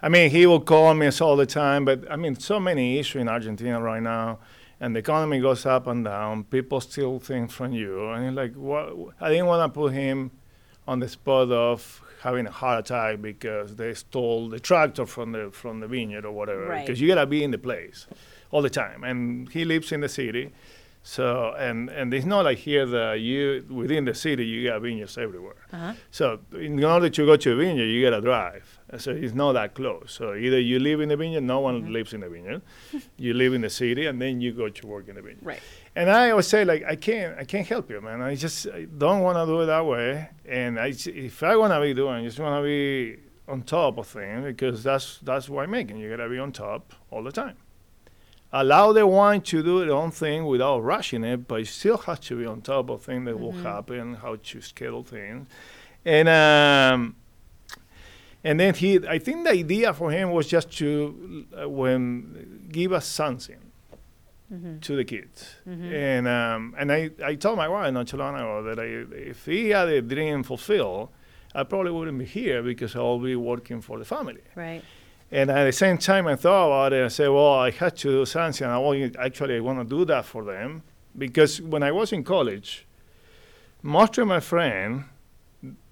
I 0.00 0.08
mean, 0.08 0.30
he 0.30 0.46
will 0.46 0.60
call 0.60 0.94
me 0.94 1.08
all 1.20 1.36
the 1.36 1.46
time, 1.46 1.84
but 1.84 2.10
I 2.10 2.16
mean, 2.16 2.34
so 2.36 2.58
many 2.58 2.98
issues 2.98 3.20
in 3.22 3.28
Argentina 3.28 3.80
right 3.80 4.02
now, 4.02 4.38
and 4.82 4.96
the 4.96 4.98
economy 4.98 5.38
goes 5.38 5.64
up 5.64 5.86
and 5.86 6.04
down. 6.04 6.42
People 6.42 6.80
steal 6.80 7.20
things 7.20 7.54
from 7.54 7.72
you, 7.72 8.10
and 8.10 8.26
it's 8.26 8.36
like, 8.36 8.54
what? 8.54 9.14
I 9.20 9.30
didn't 9.30 9.46
want 9.46 9.62
to 9.62 9.80
put 9.80 9.92
him 9.92 10.32
on 10.88 10.98
the 10.98 11.08
spot 11.08 11.52
of 11.52 12.02
having 12.20 12.48
a 12.48 12.50
heart 12.50 12.80
attack 12.80 13.22
because 13.22 13.76
they 13.76 13.94
stole 13.94 14.48
the 14.48 14.58
tractor 14.58 15.06
from 15.06 15.30
the 15.30 15.50
from 15.52 15.78
the 15.78 15.86
vineyard 15.86 16.24
or 16.24 16.32
whatever. 16.32 16.66
Right. 16.66 16.84
Because 16.84 17.00
you 17.00 17.06
gotta 17.06 17.26
be 17.26 17.44
in 17.44 17.52
the 17.52 17.58
place 17.58 18.08
all 18.50 18.60
the 18.60 18.70
time, 18.70 19.04
and 19.04 19.48
he 19.50 19.64
lives 19.64 19.92
in 19.92 20.00
the 20.00 20.08
city. 20.08 20.52
So 21.04 21.52
and 21.58 21.90
and 21.90 22.14
it's 22.14 22.24
not 22.26 22.44
like 22.44 22.58
here 22.58 22.86
that 22.86 23.14
you 23.20 23.64
within 23.68 24.04
the 24.04 24.14
city 24.14 24.46
you 24.46 24.68
got 24.68 24.80
vineyards 24.82 25.18
everywhere. 25.18 25.56
Uh-huh. 25.72 25.94
So 26.12 26.38
in 26.52 26.82
order 26.84 27.10
to 27.10 27.26
go 27.26 27.36
to 27.36 27.52
a 27.52 27.56
vineyard, 27.56 27.86
you 27.86 28.08
gotta 28.08 28.20
drive. 28.22 28.78
So 28.98 29.10
it's 29.10 29.34
not 29.34 29.54
that 29.54 29.74
close. 29.74 30.12
So 30.12 30.34
either 30.34 30.60
you 30.60 30.78
live 30.78 31.00
in 31.00 31.08
the 31.08 31.16
vineyard, 31.16 31.42
no 31.42 31.58
one 31.60 31.82
Mm-hmm. 31.82 31.92
lives 31.92 32.12
in 32.14 32.20
the 32.20 32.28
vineyard. 32.28 32.62
you 33.16 33.34
live 33.34 33.52
in 33.54 33.62
the 33.62 33.70
city, 33.70 34.06
and 34.06 34.20
then 34.22 34.40
you 34.40 34.52
go 34.52 34.68
to 34.68 34.86
work 34.86 35.08
in 35.08 35.16
the 35.16 35.22
vineyard. 35.22 35.40
Right. 35.42 35.60
And 35.96 36.08
I 36.08 36.30
always 36.30 36.46
say 36.46 36.64
like 36.64 36.84
I 36.84 36.94
can't 36.94 37.36
I 37.38 37.44
can't 37.44 37.66
help 37.66 37.90
you, 37.90 38.00
man. 38.00 38.22
I 38.22 38.36
just 38.36 38.68
I 38.68 38.84
don't 38.84 39.22
want 39.22 39.38
to 39.38 39.46
do 39.46 39.60
it 39.62 39.66
that 39.66 39.84
way. 39.84 40.28
And 40.46 40.78
I 40.78 40.92
if 41.06 41.42
I 41.42 41.56
want 41.56 41.72
to 41.72 41.80
be 41.80 41.94
doing, 41.94 42.14
I 42.14 42.24
just 42.24 42.38
want 42.38 42.56
to 42.60 42.62
be 42.62 43.18
on 43.48 43.62
top 43.62 43.98
of 43.98 44.06
things 44.06 44.44
because 44.44 44.84
that's 44.84 45.18
that's 45.24 45.48
what 45.48 45.64
I'm 45.64 45.70
making. 45.72 45.96
You 45.96 46.08
gotta 46.10 46.28
be 46.28 46.38
on 46.38 46.52
top 46.52 46.94
all 47.10 47.24
the 47.24 47.32
time. 47.32 47.56
Allow 48.52 48.92
the 48.92 49.06
wine 49.06 49.40
to 49.42 49.62
do 49.62 49.80
its 49.80 49.90
own 49.90 50.10
thing 50.10 50.44
without 50.44 50.80
rushing 50.80 51.24
it, 51.24 51.48
but 51.48 51.56
you 51.56 51.64
still 51.64 51.96
have 51.98 52.20
to 52.20 52.36
be 52.36 52.44
on 52.44 52.60
top 52.60 52.90
of 52.90 53.02
things 53.02 53.24
that 53.24 53.38
will 53.40 53.52
happen, 53.52 54.14
how 54.14 54.36
to 54.36 54.60
schedule 54.60 55.02
things, 55.02 55.48
and 56.04 56.28
um, 56.28 57.16
and 58.44 58.60
then 58.60 58.74
he. 58.74 59.00
I 59.08 59.18
think 59.18 59.44
the 59.44 59.50
idea 59.52 59.94
for 59.94 60.10
him 60.10 60.32
was 60.32 60.46
just 60.48 60.70
to 60.78 61.46
uh, 61.62 61.68
when 61.68 62.68
give 62.70 62.92
us 62.92 63.06
something 63.06 63.56
to 64.82 64.96
the 64.96 65.04
kids. 65.04 65.54
And 65.64 66.28
um, 66.28 66.74
and 66.78 66.92
I, 66.92 67.10
I 67.24 67.36
told 67.36 67.56
my 67.56 67.68
wife 67.68 67.90
not 67.94 68.06
too 68.08 68.18
long 68.18 68.34
ago 68.34 68.62
that 68.64 68.78
I, 68.78 69.16
if 69.16 69.46
he 69.46 69.70
had 69.70 69.88
a 69.88 70.02
dream 70.02 70.42
fulfilled, 70.42 71.08
I 71.54 71.62
probably 71.62 71.90
wouldn't 71.90 72.18
be 72.18 72.26
here 72.26 72.62
because 72.62 72.94
I'll 72.94 73.18
be 73.18 73.34
working 73.34 73.80
for 73.80 73.98
the 73.98 74.04
family. 74.04 74.42
Right. 74.54 74.82
And 75.32 75.50
at 75.50 75.64
the 75.64 75.72
same 75.72 75.96
time, 75.96 76.26
I 76.26 76.36
thought 76.36 76.66
about 76.66 76.92
it. 76.92 77.04
I 77.04 77.08
said, 77.08 77.28
well, 77.28 77.54
I 77.54 77.70
had 77.70 77.96
to 77.98 78.08
do 78.18 78.26
something. 78.26 78.66
I 78.66 78.78
want, 78.78 79.16
actually 79.18 79.56
I 79.56 79.60
want 79.60 79.78
to 79.80 79.96
do 79.98 80.04
that 80.04 80.24
for 80.26 80.44
them 80.44 80.82
because 81.16 81.60
when 81.62 81.82
I 81.82 81.90
was 81.90 82.12
in 82.12 82.22
college, 82.22 82.86
most 83.82 84.18
of 84.18 84.28
my 84.28 84.40
friends, 84.40 85.04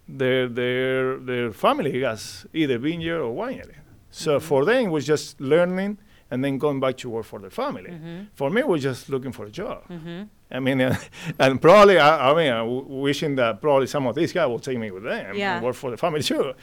their 0.09 0.49
their 0.49 1.18
their 1.18 1.53
family 1.53 2.03
has 2.03 2.45
either 2.53 2.78
vineyard 2.78 3.20
or 3.22 3.32
winery. 3.34 3.76
So 4.11 4.41
for 4.41 4.64
them, 4.64 4.86
it 4.86 4.91
was 4.91 5.07
just 5.07 5.41
learning 5.41 5.99
and 6.32 6.45
then 6.45 6.59
going 6.59 6.78
back 6.80 6.97
to 6.99 7.09
work 7.09 7.24
for 7.24 7.38
the 7.41 7.51
family. 7.51 7.93
For 8.34 8.51
me, 8.51 8.61
it 8.61 8.68
was 8.68 8.82
just 8.82 9.09
looking 9.09 9.32
for 9.32 9.47
a 9.47 9.51
job. 9.51 9.82
I 10.53 10.59
mean, 10.61 10.80
uh, 10.80 10.97
and 11.38 11.62
probably, 11.62 11.99
I, 11.99 12.30
I 12.30 12.34
mean, 12.34 12.53
uh, 12.53 12.59
w- 12.59 12.84
wishing 13.07 13.36
that 13.36 13.61
probably 13.61 13.86
some 13.86 14.07
of 14.09 14.14
these 14.16 14.32
guys 14.32 14.49
will 14.49 14.59
take 14.59 14.78
me 14.78 14.91
with 14.91 15.05
them 15.05 15.36
Yeah. 15.36 15.57
and 15.57 15.64
work 15.64 15.76
for 15.76 15.91
the 15.93 15.97
family 15.97 16.22
too. 16.22 16.55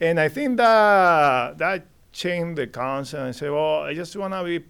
And 0.00 0.18
I 0.18 0.28
think 0.28 0.56
that 0.56 1.58
that 1.58 1.86
changed 2.14 2.56
the 2.56 2.66
concept 2.68 3.22
and 3.22 3.36
say, 3.36 3.50
well, 3.50 3.82
I 3.82 3.92
just 3.92 4.16
want 4.16 4.32
to 4.32 4.44
be, 4.44 4.64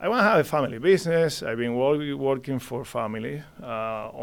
I 0.00 0.08
want 0.08 0.20
to 0.20 0.24
have 0.24 0.38
a 0.38 0.44
family 0.44 0.78
business. 0.78 1.42
I've 1.42 1.58
been 1.58 1.74
wor- 1.74 2.16
working 2.16 2.58
for 2.58 2.84
family 2.84 3.42
uh, 3.62 3.66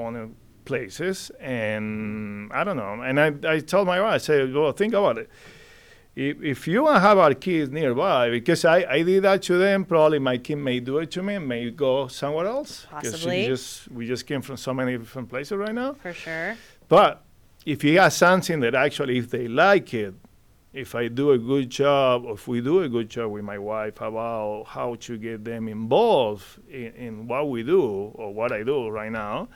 on 0.04 0.16
uh, 0.16 0.28
places, 0.66 1.32
and 1.40 2.52
I 2.52 2.64
don't 2.64 2.78
know. 2.78 3.02
And 3.02 3.20
I, 3.20 3.56
I 3.56 3.60
told 3.60 3.86
my 3.88 4.00
wife, 4.02 4.14
I 4.14 4.18
said, 4.18 4.54
well, 4.54 4.72
think 4.72 4.94
about 4.94 5.18
it. 5.18 5.30
If, 6.16 6.42
if 6.42 6.68
you 6.68 6.84
want 6.84 6.96
to 6.96 7.02
have 7.02 7.18
our 7.18 7.34
kids 7.34 7.72
nearby, 7.72 8.30
because 8.30 8.66
I, 8.66 8.78
I 8.90 9.04
did 9.04 9.24
that 9.24 9.42
to 9.44 9.58
them, 9.58 9.86
probably 9.86 10.20
my 10.20 10.38
kid 10.38 10.56
may 10.56 10.80
do 10.80 10.98
it 10.98 11.12
to 11.12 11.22
me, 11.22 11.36
and 11.36 11.48
may 11.48 11.70
go 11.70 12.08
somewhere 12.08 12.48
else. 12.48 12.88
Possibly. 12.90 13.46
just 13.46 13.90
we 13.92 14.08
just 14.08 14.26
came 14.26 14.42
from 14.42 14.58
so 14.58 14.74
many 14.74 14.98
different 14.98 15.30
places 15.30 15.58
right 15.58 15.74
now. 15.74 15.94
For 15.94 16.14
sure. 16.14 16.58
But 16.88 17.24
if 17.66 17.84
you 17.84 17.94
got 17.94 18.12
something 18.14 18.60
that 18.62 18.76
actually, 18.76 19.18
if 19.18 19.30
they 19.30 19.48
like 19.48 19.94
it, 19.94 20.14
if 20.80 20.96
I 20.96 21.10
do 21.10 21.32
a 21.32 21.38
good 21.38 21.70
job, 21.70 22.26
or 22.26 22.34
if 22.34 22.48
we 22.48 22.62
do 22.62 22.82
a 22.82 22.90
good 22.90 23.10
job 23.10 23.32
with 23.32 23.44
my 23.44 23.58
wife 23.58 24.00
about 24.00 24.66
how 24.68 24.96
to 24.96 25.18
get 25.18 25.44
them 25.44 25.68
involved 25.68 26.46
in, 26.70 26.94
in 26.96 27.28
what 27.28 27.50
we 27.50 27.64
do 27.64 27.82
or 28.16 28.34
what 28.34 28.52
I 28.52 28.64
do 28.64 28.88
right 28.90 29.12
now, 29.12 29.50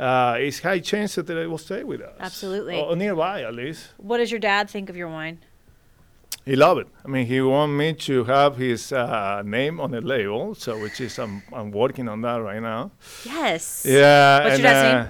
uh, 0.00 0.36
it's 0.38 0.60
high 0.60 0.80
chance 0.80 1.14
that 1.14 1.26
they 1.26 1.46
will 1.46 1.58
stay 1.58 1.84
with 1.84 2.00
us. 2.00 2.16
Absolutely. 2.18 2.76
Or, 2.76 2.86
or 2.86 2.96
nearby 2.96 3.42
at 3.42 3.54
least. 3.54 3.90
What 3.98 4.18
does 4.18 4.30
your 4.30 4.40
dad 4.40 4.68
think 4.68 4.90
of 4.90 4.96
your 4.96 5.08
wine? 5.08 5.38
He 6.44 6.56
loved 6.56 6.80
it. 6.80 6.88
I 7.04 7.08
mean, 7.08 7.26
he 7.26 7.40
want 7.40 7.72
me 7.72 7.92
to 7.92 8.24
have 8.24 8.56
his 8.56 8.92
uh, 8.92 9.42
name 9.44 9.80
on 9.80 9.90
the 9.90 10.00
label, 10.00 10.54
so 10.54 10.80
which 10.80 11.00
is 11.00 11.18
I'm, 11.18 11.42
I'm 11.52 11.70
working 11.70 12.08
on 12.08 12.22
that 12.22 12.36
right 12.36 12.62
now. 12.62 12.90
Yes. 13.24 13.86
Yeah. 13.86 14.44
What's 14.44 14.54
and, 14.54 14.62
your 14.62 14.72
dad's 14.72 15.08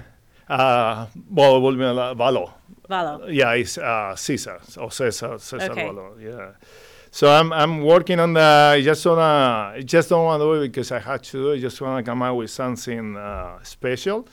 uh, 0.49 0.53
Uh, 0.53 1.07
well, 1.29 1.57
it 1.57 1.59
will 1.59 1.75
be 1.75 1.83
a 1.83 2.15
Valot. 2.15 2.49
Valot. 2.89 3.31
Yeah, 3.31 3.53
it's 3.53 3.77
uh, 3.77 4.15
Caesar 4.15 4.59
or 4.77 4.91
Cesar, 4.91 5.37
Cesar 5.37 5.71
Okay. 5.71 5.85
Valot. 5.85 6.19
Yeah. 6.19 6.51
So 7.11 7.31
I'm 7.31 7.53
I'm 7.53 7.81
working 7.81 8.19
on 8.19 8.33
the. 8.33 8.73
I 8.75 8.81
just 8.81 9.05
wanna, 9.05 9.21
I 9.77 9.81
just 9.85 10.09
don't 10.09 10.25
want 10.25 10.41
to 10.41 10.45
do 10.45 10.53
it 10.53 10.67
because 10.69 10.91
I 10.91 10.99
had 10.99 11.23
to 11.23 11.31
do 11.31 11.51
it. 11.51 11.57
I 11.57 11.59
just 11.59 11.79
wanna 11.81 12.03
come 12.03 12.21
out 12.21 12.35
with 12.35 12.49
something 12.51 13.15
uh, 13.15 13.59
special. 13.63 14.27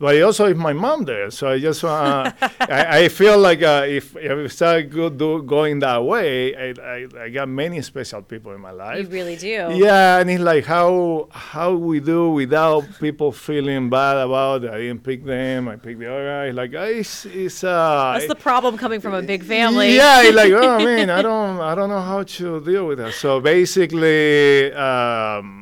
But 0.00 0.22
also, 0.22 0.46
if 0.46 0.56
my 0.56 0.72
mom 0.72 1.04
there, 1.04 1.28
so 1.30 1.48
I 1.48 1.58
just 1.58 1.82
wanna, 1.82 2.32
I, 2.60 3.02
I 3.02 3.08
feel 3.08 3.36
like 3.36 3.62
uh, 3.62 3.84
if 3.84 4.14
if 4.14 4.30
I 4.30 4.46
start 4.46 4.90
go, 4.90 5.10
do, 5.10 5.42
going 5.42 5.80
that 5.80 6.04
way, 6.04 6.54
I, 6.54 6.74
I 6.80 7.06
I 7.24 7.28
got 7.30 7.48
many 7.48 7.82
special 7.82 8.22
people 8.22 8.52
in 8.52 8.60
my 8.60 8.70
life. 8.70 9.02
You 9.02 9.08
really 9.08 9.34
do. 9.34 9.74
Yeah, 9.74 10.18
and 10.18 10.30
it's 10.30 10.40
like 10.40 10.66
how 10.66 11.26
how 11.32 11.74
we 11.74 11.98
do 11.98 12.30
without 12.30 12.84
people 13.00 13.32
feeling 13.32 13.90
bad 13.90 14.18
about 14.18 14.62
it. 14.62 14.70
I 14.70 14.78
didn't 14.78 15.02
pick 15.02 15.24
them. 15.24 15.66
I 15.66 15.74
picked 15.74 15.98
the 15.98 16.06
other 16.06 16.26
guy. 16.26 16.50
Like 16.52 16.74
uh, 16.74 17.00
it's 17.00 17.26
it's 17.26 17.64
uh. 17.64 18.12
That's 18.14 18.28
the 18.28 18.36
problem 18.36 18.78
coming 18.78 19.00
from 19.00 19.14
a 19.14 19.22
big 19.22 19.42
family. 19.42 19.96
Yeah, 19.96 20.22
it's 20.22 20.36
like 20.36 20.52
oh 20.52 20.78
man, 20.84 21.10
I 21.10 21.22
don't 21.22 21.58
I 21.58 21.74
don't 21.74 21.88
know 21.88 22.00
how 22.00 22.22
to 22.22 22.60
deal 22.60 22.86
with 22.86 22.98
that. 22.98 23.14
So 23.14 23.40
basically, 23.40 24.72
um, 24.74 25.57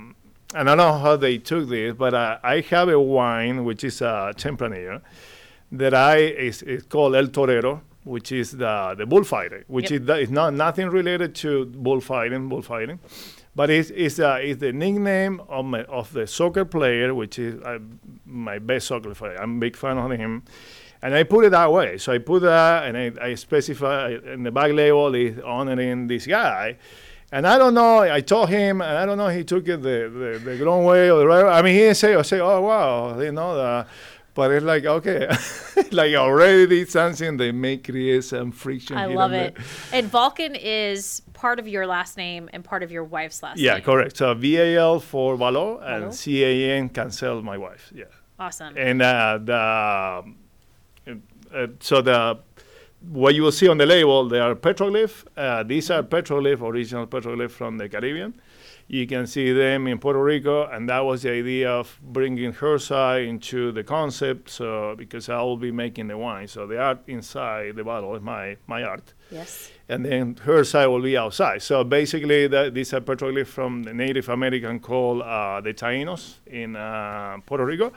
and 0.57 0.69
I 0.71 0.75
don't 0.75 0.79
know 0.79 0.99
how 0.99 1.17
they 1.17 1.39
took 1.39 1.69
this, 1.69 1.95
but 1.95 2.15
uh, 2.15 2.39
I 2.43 2.61
have 2.71 2.89
a 2.89 2.99
wine 2.99 3.65
which 3.65 3.85
is 3.85 4.01
a 4.01 4.33
Tempranillo 4.37 5.01
that 5.73 5.95
I 5.95 6.17
is, 6.19 6.63
is 6.63 6.85
called 6.85 7.15
El 7.15 7.29
Torero, 7.29 7.83
which 8.05 8.33
is 8.33 8.53
the 8.53 8.95
the 8.97 9.07
bullfighter, 9.07 9.65
which 9.69 9.91
Yep. 9.91 10.03
is 10.03 10.29
is 10.29 10.31
not 10.31 10.55
nothing 10.55 10.89
related 10.89 11.35
to 11.43 11.67
bullfighting, 11.67 12.49
bullfighting, 12.49 12.99
but 13.55 13.69
it's 13.71 13.91
it's, 13.91 14.19
uh, 14.19 14.39
it's 14.41 14.61
the 14.61 14.73
nickname 14.73 15.41
of 15.49 15.65
my, 15.65 15.83
of 15.85 16.13
the 16.13 16.27
soccer 16.27 16.65
player, 16.65 17.15
which 17.15 17.39
is 17.39 17.61
uh, 17.63 17.79
my 18.25 18.59
best 18.59 18.87
soccer 18.87 19.15
player. 19.15 19.37
I'm 19.41 19.57
a 19.57 19.61
big 19.61 19.77
fan 19.77 19.99
of 19.99 20.11
him. 20.11 20.43
And 21.03 21.15
I 21.15 21.25
put 21.25 21.45
it 21.45 21.51
that 21.51 21.71
way. 21.71 21.99
So 21.99 22.13
I 22.13 22.19
put 22.19 22.41
that 22.43 22.85
and 22.87 22.97
I, 22.97 23.29
I 23.29 23.35
specify 23.35 24.17
in 24.33 24.43
the 24.45 24.51
back 24.51 24.73
label 24.73 25.15
is 25.15 25.39
honoring 25.41 26.07
this 26.09 26.27
guy. 26.27 26.79
And 27.33 27.47
I 27.47 27.59
don't 27.59 27.75
know, 27.75 28.01
I 28.01 28.21
told 28.21 28.49
him, 28.51 28.81
and 28.81 28.97
I 28.99 29.05
don't 29.05 29.19
know 29.19 29.29
he 29.29 29.43
took 29.43 29.67
it 29.69 29.83
the, 29.83 30.39
the, 30.45 30.57
the 30.57 30.65
wrong 30.65 30.85
way 30.85 31.11
or 31.11 31.19
the 31.19 31.27
right 31.27 31.45
way. 31.45 31.51
I 31.51 31.61
mean, 31.63 31.75
he 31.75 31.81
didn't 31.81 31.97
say, 31.97 32.15
or 32.15 32.23
say, 32.23 32.39
oh, 32.39 32.61
wow, 32.61 33.15
didn't 33.15 33.35
know 33.35 33.57
that. 33.57 33.89
But 34.35 34.51
it's 34.51 34.65
like, 34.65 34.85
okay, 34.85 35.29
like 35.93 36.15
already 36.15 36.67
did 36.67 36.91
something 36.91 37.39
They 37.39 37.53
may 37.53 37.79
create 37.79 38.23
some 38.23 38.53
friction. 38.53 38.97
I 38.97 39.07
love 39.07 39.33
and 39.33 39.47
it. 39.47 39.57
there. 39.57 39.65
And 40.01 40.13
Valcan 40.13 40.59
is 40.63 41.23
part 41.33 41.59
of 41.59 41.67
your 41.67 41.87
last 41.87 42.19
name 42.19 42.51
and 42.53 42.63
part 42.63 42.83
of 42.83 42.93
your 42.93 43.03
wife's 43.03 43.43
last 43.43 43.59
Yeah, 43.59 43.73
name. 43.73 43.81
Yeah, 43.81 43.85
correct. 43.85 44.17
So 44.19 44.35
VAL 44.35 45.01
for 45.01 45.37
Valot 45.37 45.81
and 45.83 46.13
CAN 46.13 46.91
cancel 46.91 47.43
my 47.43 47.57
wife. 47.57 47.91
Yeah. 47.95 48.05
Awesome. 48.39 48.77
And 48.77 49.01
uh, 49.01 49.39
the 49.43 49.53
uh, 51.55 51.67
so 51.81 52.03
the 52.03 52.39
what 53.11 53.35
you 53.35 53.43
will 53.43 53.53
see 53.53 53.69
on 53.69 53.79
the 53.79 53.87
label, 53.87 54.29
they 54.29 54.39
are 54.41 54.55
petroglyph. 54.55 55.25
Uh, 55.37 55.63
these 55.63 55.91
are 55.91 56.03
petroglyph, 56.03 56.61
original 56.61 57.07
petroglyph 57.07 57.51
from 57.51 57.79
the 57.79 57.89
Caribbean. 57.89 58.35
You 58.89 59.07
can 59.07 59.27
see 59.27 59.53
them 59.53 59.89
in 59.89 59.99
Puerto 59.99 60.23
Rico, 60.23 60.69
and 60.69 60.89
that 60.89 61.01
was 61.01 61.23
the 61.23 61.31
idea 61.31 61.71
of 61.71 61.99
bringing 62.03 62.53
Hersey 62.53 63.29
into 63.29 63.73
the 63.73 63.83
concept. 63.83 64.49
So 64.49 64.95
because 64.97 65.29
I 65.29 65.43
will 65.43 65.57
be 65.57 65.73
making 65.73 66.07
the 66.07 66.17
wine, 66.17 66.47
so 66.47 66.67
the 66.67 66.79
art 66.79 67.01
inside 67.09 67.75
the 67.75 67.83
bottle 67.83 68.15
is 68.15 68.23
my 68.23 68.57
my 68.69 68.85
art 68.85 69.13
yes. 69.31 69.71
and 69.89 70.05
then 70.05 70.37
her 70.43 70.65
side 70.65 70.87
will 70.87 71.03
be 71.03 71.17
outside. 71.17 71.63
So 71.63 71.85
basically, 71.85 72.47
that, 72.49 72.75
these 72.75 72.93
are 72.95 73.01
petroglyphs 73.01 73.49
from 73.49 73.83
the 73.83 73.95
Native 73.95 74.29
American 74.29 74.81
called 74.81 75.23
uh, 75.23 75.61
the 75.61 75.75
Taínos 75.75 76.37
in 76.47 76.77
uh, 76.77 77.39
Puerto 77.47 77.65
Rico. 77.65 77.93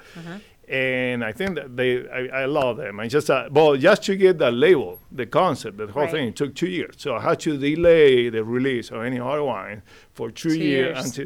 And 0.69 1.23
I 1.25 1.31
think 1.31 1.55
that 1.55 1.75
they, 1.75 2.07
I, 2.09 2.41
I 2.41 2.45
love 2.45 2.77
them. 2.77 2.99
I 2.99 3.07
just, 3.07 3.29
uh, 3.31 3.49
well, 3.51 3.75
just 3.75 4.03
to 4.03 4.15
get 4.15 4.37
the 4.37 4.51
label, 4.51 4.99
the 5.11 5.25
concept, 5.25 5.77
the 5.77 5.87
whole 5.87 6.03
Right. 6.03 6.11
thing, 6.11 6.27
it 6.27 6.35
took 6.35 6.53
two 6.53 6.67
years. 6.69 6.93
So 6.99 7.15
I 7.15 7.21
had 7.21 7.39
to 7.41 7.57
delay 7.57 8.29
the 8.29 8.43
release 8.43 8.91
of 8.91 9.01
any 9.03 9.19
other 9.19 9.43
wine 9.43 9.81
for 10.13 10.29
two, 10.29 10.49
Two 10.51 10.59
years, 10.59 10.95
years. 10.95 11.05
until, 11.05 11.25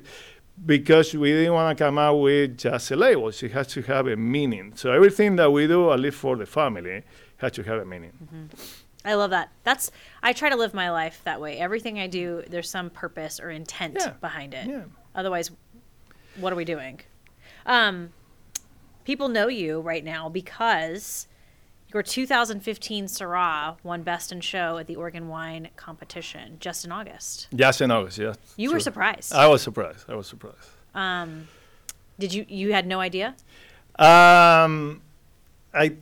because 0.65 1.13
we 1.13 1.31
didn't 1.33 1.53
want 1.53 1.77
to 1.77 1.83
come 1.83 1.97
out 1.97 2.15
with 2.21 2.57
just 2.57 2.89
a 2.91 2.95
label. 2.95 3.27
It 3.27 3.51
has 3.51 3.67
to 3.67 3.81
have 3.81 4.07
a 4.07 4.15
meaning. 4.15 4.71
So 4.75 4.93
everything 4.93 5.35
that 5.35 5.51
we 5.51 5.67
do, 5.67 5.91
at 5.91 5.99
least 5.99 6.17
for 6.17 6.37
the 6.37 6.45
family, 6.45 7.03
has 7.37 7.51
to 7.53 7.63
have 7.63 7.79
a 7.79 7.85
meaning. 7.85 8.13
I 9.03 9.15
love 9.15 9.31
that. 9.31 9.49
That's 9.65 9.91
I 10.21 10.31
try 10.31 10.47
to 10.49 10.55
live 10.55 10.73
my 10.73 10.89
life 10.89 11.19
that 11.25 11.41
way. 11.41 11.57
Everything 11.57 11.99
I 11.99 12.07
do, 12.07 12.43
there's 12.47 12.69
some 12.69 12.89
purpose 12.89 13.41
or 13.41 13.49
intent 13.49 13.97
Yeah. 13.99 14.11
behind 14.21 14.53
it. 14.53 14.67
Yeah. 14.67 14.83
Otherwise, 15.13 15.51
what 16.37 16.53
are 16.53 16.55
we 16.55 16.63
doing? 16.63 17.01
Um, 17.65 18.11
people 19.05 19.27
know 19.27 19.47
you 19.47 19.79
right 19.81 20.03
now 20.03 20.29
because 20.29 21.27
your 21.93 22.01
2015 22.01 23.05
Syrah 23.05 23.77
won 23.83 24.01
Best 24.01 24.31
in 24.31 24.41
Show 24.41 24.77
at 24.77 24.87
the 24.87 24.95
Oregon 24.95 25.27
Wine 25.27 25.69
Competition 25.75 26.57
just 26.59 26.83
in 26.85 26.91
August. 26.91 27.47
Yes, 27.51 27.81
in 27.81 27.91
August, 27.91 28.17
yeah. 28.17 28.33
You 28.57 28.71
were 28.71 28.79
surprised. 28.79 29.33
I 29.33 29.47
was 29.47 29.61
surprised. 29.61 30.09
I 30.09 30.15
was 30.15 30.27
surprised. 30.27 30.69
Um, 30.95 31.47
Did 32.17 32.33
you 32.33 32.45
you 32.47 32.73
had 32.73 32.87
no 32.87 32.99
idea? 32.99 33.35
Um, 33.99 35.01
I, 35.73 35.93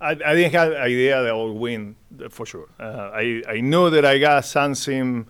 I, 0.00 0.10
I 0.10 0.14
didn't 0.14 0.52
have 0.52 0.72
an 0.72 0.76
idea 0.76 1.22
that 1.22 1.30
I 1.30 1.34
would 1.34 1.52
win 1.52 1.96
for 2.30 2.46
sure. 2.46 2.68
Uh, 2.78 3.10
I, 3.12 3.42
I 3.48 3.60
knew 3.60 3.90
that 3.90 4.04
I 4.04 4.18
got 4.18 4.44
something 4.44 5.26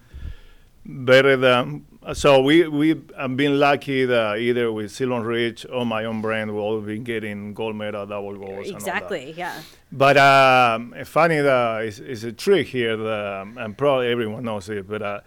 better 0.84 1.36
than. 1.36 1.86
So 2.14 2.40
we 2.40 2.68
we 2.68 3.02
have 3.18 3.36
been 3.36 3.58
lucky 3.58 4.04
that 4.04 4.38
either 4.38 4.70
with 4.70 4.92
Silvan 4.92 5.24
Ridge 5.24 5.66
or 5.72 5.84
my 5.84 6.04
own 6.04 6.20
brand, 6.20 6.52
we've 6.52 6.62
all 6.62 6.80
been 6.80 7.02
getting 7.02 7.52
gold 7.52 7.74
medal, 7.74 8.06
double 8.06 8.36
goals. 8.36 8.70
Exactly. 8.70 9.34
Yeah. 9.36 9.60
But 9.90 10.16
um, 10.16 10.94
funny 11.04 11.40
that 11.40 11.82
it's, 11.82 11.98
it's 11.98 12.22
a 12.22 12.32
trick 12.32 12.68
here, 12.68 12.96
that, 12.96 13.40
um, 13.42 13.58
and 13.58 13.76
probably 13.76 14.08
everyone 14.08 14.44
knows 14.44 14.68
it. 14.68 14.86
But 14.86 15.02
uh, 15.02 15.20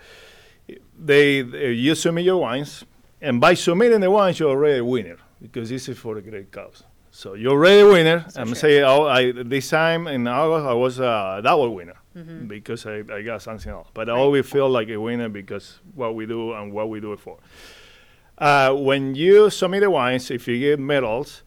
they, 0.97 1.41
they 1.41 1.73
you 1.73 1.95
submit 1.95 2.23
your 2.23 2.38
wines, 2.38 2.86
and 3.19 3.41
by 3.41 3.55
submitting 3.55 3.99
the 3.99 4.09
wines, 4.09 4.39
you're 4.39 4.49
already 4.49 4.80
a 4.80 4.86
winner 4.86 5.17
because 5.41 5.69
this 5.69 5.89
is 5.89 5.97
for 5.97 6.17
a 6.17 6.21
great 6.21 6.49
cause. 6.49 6.84
So 7.11 7.34
you're 7.34 7.51
already 7.51 7.82
a 7.82 7.88
winner. 7.88 8.25
I'm 8.38 8.47
true. 8.47 8.55
saying 8.55 8.84
oh, 8.84 9.03
I, 9.03 9.34
this 9.34 9.69
time 9.69 10.07
in 10.07 10.25
August 10.27 10.65
I 10.65 10.73
was 10.73 10.99
a 10.99 11.41
double 11.43 11.75
winner 11.75 11.99
Mm-hmm. 12.20 12.47
because 12.47 12.86
I, 12.86 13.03
I 13.11 13.22
got 13.22 13.41
something 13.41 13.72
else. 13.72 13.88
But 13.93 14.09
I 14.09 14.13
always 14.13 14.45
feel 14.49 14.70
like 14.70 14.89
a 14.89 14.97
winner 14.97 15.30
because 15.30 15.80
what 15.95 16.15
we 16.15 16.26
do 16.26 16.53
and 16.53 16.72
what 16.74 16.89
we 16.89 16.99
do 16.99 17.13
it 17.13 17.20
for. 17.20 17.38
Uh, 18.38 18.74
when 18.74 19.15
you 19.15 19.49
submit 19.49 19.82
the 19.82 19.89
wines, 19.89 20.32
if 20.32 20.47
you 20.47 20.59
get 20.59 20.80
medals, 20.80 21.43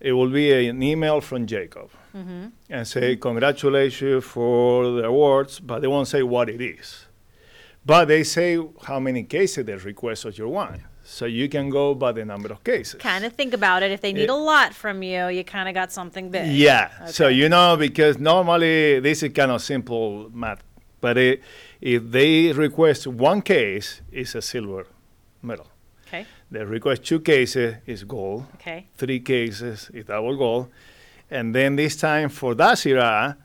it 0.00 0.12
will 0.12 0.30
be 0.30 0.68
an 0.68 0.82
email 0.82 1.20
from 1.20 1.46
Jacob 1.46 1.90
Mm-hmm. 2.16 2.46
and 2.70 2.88
say 2.88 3.16
congratulations 3.16 4.24
for 4.24 4.90
the 4.92 5.04
awards, 5.04 5.60
but 5.60 5.80
they 5.80 5.86
won't 5.88 6.08
say 6.08 6.22
what 6.22 6.48
it 6.48 6.60
is. 6.60 7.06
But 7.84 8.06
they 8.06 8.24
say 8.24 8.58
how 8.82 8.98
many 8.98 9.22
cases 9.24 9.66
they 9.66 9.74
request 9.74 10.24
of 10.24 10.36
your 10.36 10.48
wine, 10.48 10.84
so 11.10 11.24
you 11.24 11.48
can 11.48 11.70
go 11.70 11.94
by 11.94 12.12
the 12.12 12.22
number 12.24 12.50
of 12.52 12.62
cases. 12.62 13.00
Kind 13.00 13.24
of 13.24 13.32
think 13.32 13.54
about 13.54 13.82
it. 13.82 13.90
If 13.90 14.00
they 14.02 14.12
need 14.12 14.24
It- 14.24 14.30
a 14.30 14.34
lot 14.34 14.74
from 14.74 15.02
you, 15.02 15.28
you 15.28 15.42
kind 15.42 15.66
of 15.68 15.74
got 15.74 15.90
something 15.90 16.30
big. 16.30 16.46
Yeah. 16.52 17.06
So 17.06 17.28
you 17.28 17.48
know 17.48 17.76
because 17.78 18.18
normally 18.18 19.00
this 19.00 19.22
is 19.22 19.32
kind 19.32 19.50
of 19.50 19.62
simple 19.62 20.30
math, 20.34 20.62
but 21.00 21.16
it, 21.16 21.40
if 21.80 22.02
they 22.10 22.52
request 22.52 23.06
one 23.06 23.40
case, 23.40 24.02
it's 24.12 24.34
a 24.34 24.42
silver 24.42 24.86
medal. 25.42 25.66
Okay. 26.06 26.26
They 26.50 26.62
request 26.64 27.04
two 27.04 27.20
cases, 27.20 27.76
is 27.86 28.04
gold. 28.04 28.44
Okay. 28.56 28.86
Three 28.96 29.20
cases 29.20 29.90
is 29.94 30.04
double 30.04 30.36
gold, 30.36 30.68
and 31.30 31.54
then 31.54 31.76
this 31.76 31.96
time 31.96 32.28
for 32.28 32.54
that 32.54 32.76
Syrah, 32.76 33.36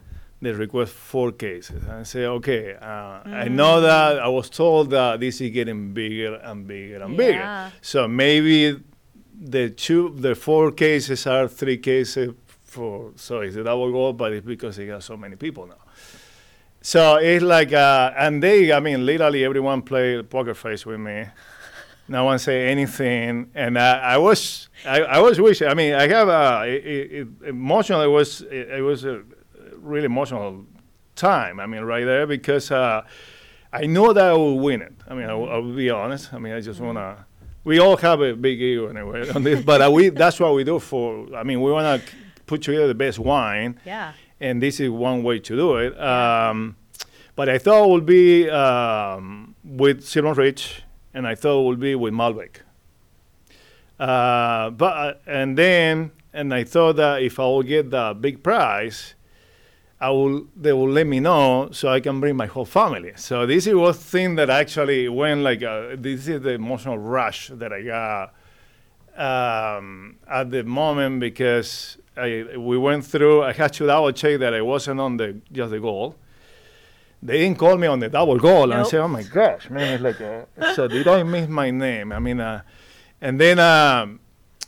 they 0.43 0.51
request 0.51 0.93
four 0.93 1.31
cases. 1.31 1.83
And 1.83 1.91
I 1.91 2.03
say, 2.03 2.25
okay, 2.25 2.75
uh, 2.81 3.21
I 3.43 3.47
know 3.47 3.81
that 3.81 4.19
I 4.19 4.27
was 4.27 4.49
told 4.49 4.89
that 4.91 5.19
this 5.19 5.41
is 5.41 5.51
getting 5.51 5.93
bigger 5.93 6.35
and 6.35 6.67
bigger 6.67 7.01
and 7.01 7.11
Yeah. 7.13 7.17
bigger. 7.17 7.71
So 7.81 8.07
maybe 8.07 8.79
the 9.41 9.69
two, 9.69 10.13
the 10.17 10.35
four 10.35 10.71
cases 10.71 11.25
are 11.27 11.47
three 11.47 11.77
cases 11.77 12.33
for, 12.63 13.11
so 13.15 13.41
it's 13.41 13.55
a 13.55 13.63
double 13.63 13.91
goal, 13.91 14.13
but 14.13 14.33
it's 14.33 14.45
because 14.45 14.75
they 14.77 14.87
got 14.87 15.03
so 15.03 15.15
many 15.17 15.35
people 15.35 15.65
now. 15.67 15.75
So 16.81 17.15
it's 17.15 17.43
like, 17.43 17.71
uh, 17.71 18.11
and 18.17 18.43
they, 18.43 18.71
I 18.73 18.79
mean, 18.79 19.05
literally 19.05 19.45
everyone 19.45 19.81
played 19.81 20.29
poker 20.29 20.53
face 20.53 20.85
with 20.85 20.99
me. 20.99 21.25
No 22.09 22.25
one 22.25 22.37
say 22.37 22.67
anything, 22.67 23.49
and 23.55 23.79
I, 23.79 24.15
I 24.15 24.17
was, 24.17 24.67
I, 24.85 25.01
I 25.03 25.19
was 25.19 25.39
wishing. 25.39 25.69
I 25.69 25.73
mean, 25.73 25.93
I 25.93 26.05
have 26.09 26.27
a 26.27 26.65
it, 26.67 26.85
it. 26.85 27.27
It 27.47 27.55
was, 27.55 28.41
it, 28.41 28.69
it 28.69 28.81
was 28.81 29.05
a 29.05 29.21
really 29.83 30.05
emotional 30.05 30.65
time. 31.15 31.59
I 31.59 31.65
mean, 31.67 31.81
right 31.83 32.05
there 32.05 32.25
because 32.25 32.71
uh, 32.71 33.03
I 33.71 33.85
know 33.85 34.13
that 34.13 34.25
I 34.25 34.33
will 34.33 34.59
win 34.59 34.81
it. 34.81 34.93
I 35.09 35.13
mean, 35.13 35.29
I, 35.29 35.33
will- 35.33 35.49
I 35.49 35.57
will 35.57 35.75
be 35.75 35.89
honest. 35.89 36.33
I 36.33 36.39
mean, 36.39 36.53
I 36.53 36.61
just 36.61 36.79
wanna. 36.79 37.25
We 37.65 37.79
all 37.79 37.95
have 37.97 38.19
a 38.21 38.33
big 38.35 38.61
ego 38.61 38.87
anyway 38.87 39.29
on 39.35 39.43
this, 39.43 39.63
but 39.63 39.81
uh, 39.81 39.89
we 39.91 40.09
that's 40.09 40.39
what 40.39 40.53
we 40.53 40.63
do 40.63 40.79
for. 40.79 41.27
I 41.35 41.43
mean, 41.43 41.61
we 41.61 41.71
wanna 41.71 42.01
put 42.45 42.61
together 42.61 42.87
the 42.87 42.95
best 42.95 43.19
wine 43.19 43.79
Yeah. 43.85 44.11
and 44.41 44.61
this 44.61 44.79
is 44.81 44.89
one 44.89 45.23
way 45.23 45.39
to 45.39 45.55
do 45.55 45.77
it. 45.77 45.97
Um, 45.99 46.75
but 47.35 47.47
I 47.49 47.57
thought 47.57 47.85
it 47.85 47.89
would 47.91 48.05
be 48.05 48.49
um, 48.49 49.55
with 49.63 50.03
Silvan 50.05 50.33
Ridge, 50.33 50.83
and 51.13 51.25
I 51.27 51.35
thought 51.35 51.61
it 51.63 51.65
would 51.67 51.79
be 51.79 51.95
with 51.95 52.13
Malbec. 52.13 52.57
Uh, 53.99 54.69
but 54.71 54.93
uh, 54.97 55.13
and 55.27 55.57
then 55.57 56.11
and 56.33 56.53
I 56.53 56.63
thought 56.63 56.95
that 56.97 57.21
if 57.21 57.39
I 57.39 57.43
will 57.43 57.63
get 57.63 57.91
the 57.91 58.15
big 58.19 58.43
prize, 58.43 59.13
I 60.07 60.09
will 60.17 60.37
they 60.63 60.73
will 60.79 60.91
let 60.99 61.07
me 61.13 61.19
know 61.19 61.69
so 61.71 61.83
I 61.97 61.99
can 62.01 62.19
bring 62.19 62.35
my 62.43 62.47
whole 62.55 62.65
family. 62.79 63.13
So 63.15 63.45
this 63.45 63.63
is 63.67 63.75
one 63.75 63.93
thing 64.13 64.35
that 64.39 64.49
actually 64.61 65.01
went 65.21 65.39
like 65.49 65.61
uh 65.63 65.95
this 66.05 66.27
is 66.33 66.41
the 66.47 66.53
emotional 66.61 66.97
rush 66.97 67.39
that 67.61 67.71
I 67.77 67.81
got 67.93 68.33
um, 69.17 70.17
at 70.27 70.49
the 70.51 70.63
moment 70.63 71.19
because 71.19 71.97
I, 72.17 72.45
we 72.57 72.77
went 72.77 73.05
through. 73.05 73.43
I 73.43 73.53
had 73.53 73.73
to 73.73 73.85
double 73.87 74.11
check 74.11 74.39
that 74.39 74.53
I 74.53 74.61
wasn't 74.61 74.99
on 74.99 75.17
the 75.17 75.27
just 75.51 75.71
the 75.71 75.79
goal. 75.79 76.15
They 77.21 77.37
didn't 77.41 77.57
call 77.57 77.77
me 77.77 77.87
on 77.87 77.99
the 77.99 78.09
double 78.09 78.37
goal, 78.37 78.63
and 78.63 78.73
I 78.73 78.77
Nope. 78.79 78.87
said, 78.91 78.99
"Oh 79.01 79.07
my 79.07 79.23
gosh, 79.23 79.69
man!" 79.69 79.93
It's 79.93 80.03
like, 80.03 80.19
uh, 80.21 80.73
so 80.75 80.87
did 80.87 81.07
I 81.07 81.23
miss 81.23 81.47
my 81.47 81.71
name? 81.71 82.11
I 82.11 82.19
mean, 82.19 82.39
uh, 82.39 82.61
and 83.21 83.39
then 83.39 83.59
um, 83.59 84.19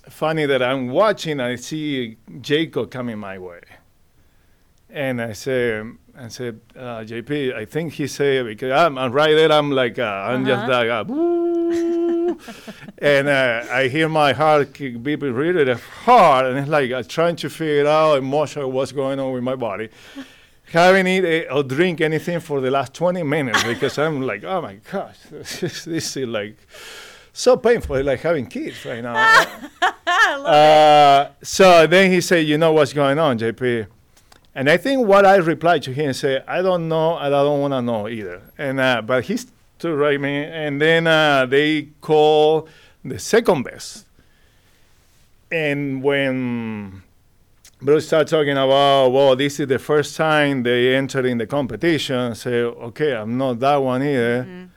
funny 0.10 0.46
that 0.46 0.62
I'm 0.64 0.88
watching, 0.90 1.40
I 1.40 1.56
see 1.56 2.18
Jacob 2.40 2.92
coming 2.92 3.18
my 3.18 3.38
way, 3.38 3.60
and 4.96 5.22
I 5.22 5.34
say, 5.34 5.82
I 6.18 6.28
said, 6.30 6.60
uh, 6.76 7.04
JP, 7.04 7.54
I 7.54 7.66
think 7.66 7.94
he 7.94 8.08
said 8.08 8.46
because 8.46 8.72
I'm, 8.72 8.98
I'm 8.98 9.12
right 9.12 9.36
there. 9.36 9.52
I'm 9.52 9.70
like, 9.72 10.00
uh, 10.00 10.04
I'm 10.30 10.46
just 10.46 10.64
Uh-huh. 10.64 10.80
like, 10.80 10.90
uh, 10.90 11.04
and 13.00 13.28
uh, 13.28 13.66
I 13.72 13.88
hear 13.88 14.08
my 14.10 14.32
heart 14.34 14.74
kick 14.74 14.96
beeping 15.04 15.36
really 15.36 15.74
hard, 16.06 16.46
and 16.48 16.58
it's 16.60 16.70
like 16.70 16.92
I'm 16.92 17.04
trying 17.04 17.36
to 17.38 17.50
figure 17.50 17.88
out 17.88 18.18
emotionally 18.18 18.72
what's 18.72 18.92
going 18.92 19.20
on 19.20 19.34
with 19.34 19.44
my 19.44 19.56
body. 19.56 19.90
Haven't 20.72 21.08
eaten 21.08 21.46
or 21.52 21.64
drink 21.64 22.02
anything 22.02 22.40
for 22.40 22.60
the 22.62 22.72
last 22.72 22.94
20 22.94 23.24
minutes 23.24 23.64
because 23.64 23.98
I'm 24.00 24.22
like, 24.22 24.44
oh 24.44 24.62
my 24.62 24.76
gosh, 24.92 25.18
this 25.32 25.64
is, 25.64 25.86
this 25.86 26.18
is 26.18 26.28
like 26.28 26.58
so 27.34 27.58
painful, 27.58 28.02
like 28.04 28.22
having 28.22 28.48
kids 28.48 28.84
right 28.86 29.04
now. 29.04 29.16
uh, 30.46 31.30
so 31.44 31.86
then 31.88 32.12
he 32.12 32.22
said, 32.22 32.46
you 32.48 32.58
know 32.58 32.72
what's 32.74 32.94
going 32.94 33.20
on, 33.20 33.38
JP? 33.38 33.88
And 34.56 34.70
I 34.70 34.78
think 34.78 35.06
what 35.06 35.26
I 35.26 35.36
replied 35.36 35.84
to 35.84 35.94
him 35.94 36.14
said, 36.14 36.46
I 36.48 36.62
don't 36.62 36.88
know, 36.88 37.18
and 37.18 37.36
I 37.36 37.44
don't 37.44 37.60
want 37.60 37.74
to 37.74 37.82
know 37.82 38.08
either. 38.08 38.42
And 38.58 38.80
uh, 38.80 39.02
but 39.02 39.26
he's 39.26 39.48
stood 39.78 40.00
right 40.00 40.20
me, 40.20 40.46
and 40.46 40.82
then 40.82 41.06
uh, 41.06 41.46
they 41.46 41.90
call 42.00 42.68
the 43.04 43.20
second 43.20 43.64
best. 43.64 44.06
And 45.52 46.02
when 46.02 47.04
Bruce 47.82 48.08
started 48.08 48.30
talking 48.30 48.54
about, 48.54 49.10
well, 49.10 49.36
this 49.36 49.60
is 49.60 49.68
the 49.68 49.78
first 49.78 50.16
time 50.16 50.64
they 50.64 50.96
entered 50.96 51.26
in 51.26 51.38
the 51.38 51.46
competition, 51.46 52.34
say, 52.34 52.62
okay, 52.62 53.14
I'm 53.14 53.38
not 53.38 53.60
that 53.60 53.76
one 53.78 54.02
either. 54.02 54.70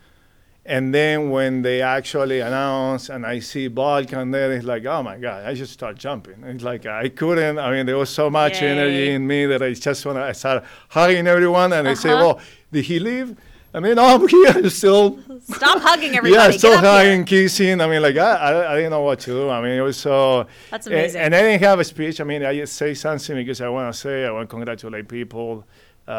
And 0.68 0.94
then 0.94 1.30
when 1.30 1.62
they 1.62 1.80
actually 1.80 2.40
announce 2.40 3.08
and 3.08 3.24
I 3.24 3.38
see 3.38 3.70
Valcan 3.70 4.32
there, 4.32 4.52
it's 4.52 4.66
like, 4.66 4.84
oh 4.84 5.02
my 5.02 5.16
God, 5.16 5.46
I 5.46 5.54
just 5.54 5.72
start 5.72 5.96
jumping. 5.96 6.44
It's 6.44 6.62
like 6.62 6.84
I 6.84 7.08
couldn't, 7.08 7.58
I 7.58 7.70
mean, 7.70 7.86
there 7.86 7.96
was 7.96 8.10
so 8.10 8.28
much 8.28 8.60
Yay. 8.60 8.68
energy 8.68 9.10
in 9.12 9.26
me 9.26 9.46
that 9.46 9.62
I 9.62 9.72
just 9.72 10.04
want 10.04 10.18
to, 10.18 10.24
I 10.24 10.32
start 10.32 10.64
hugging 10.90 11.26
everyone 11.26 11.72
and 11.72 11.86
they 11.86 11.94
say, 11.94 12.10
Uh-huh. 12.10 12.22
well, 12.34 12.40
did 12.70 12.84
he 12.84 12.98
leave? 12.98 13.34
I 13.72 13.80
mean, 13.80 13.94
no, 13.94 14.04
I'm 14.14 14.28
here, 14.28 14.68
still. 14.68 15.18
Stop 15.40 15.80
hugging 15.80 16.14
everybody. 16.14 16.52
Yeah, 16.52 16.58
still 16.58 16.72
up 16.74 16.80
here. 16.82 16.90
hugging, 16.90 17.24
kissing. 17.24 17.80
I 17.80 17.86
mean, 17.86 18.02
like, 18.02 18.16
I, 18.18 18.32
I, 18.34 18.72
I 18.72 18.76
didn't 18.76 18.90
know 18.90 19.02
what 19.02 19.20
to 19.20 19.30
do. 19.30 19.48
I 19.48 19.62
mean, 19.62 19.72
it 19.72 19.80
was 19.80 19.96
so. 19.96 20.46
That's 20.70 20.86
amazing. 20.86 21.20
And 21.22 21.34
I 21.34 21.40
didn't 21.42 21.62
have 21.62 21.78
a 21.80 21.84
speech. 21.84 22.20
I 22.20 22.24
mean, 22.24 22.44
I 22.44 22.54
just 22.56 22.74
say 22.76 22.92
something 22.92 23.36
because 23.36 23.60
I 23.62 23.68
want 23.70 23.92
to 23.92 23.98
say, 23.98 24.26
I 24.26 24.30
want 24.30 24.48
to 24.48 24.54
congratulate 24.54 25.08
people. 25.08 25.64
Uh, 26.06 26.10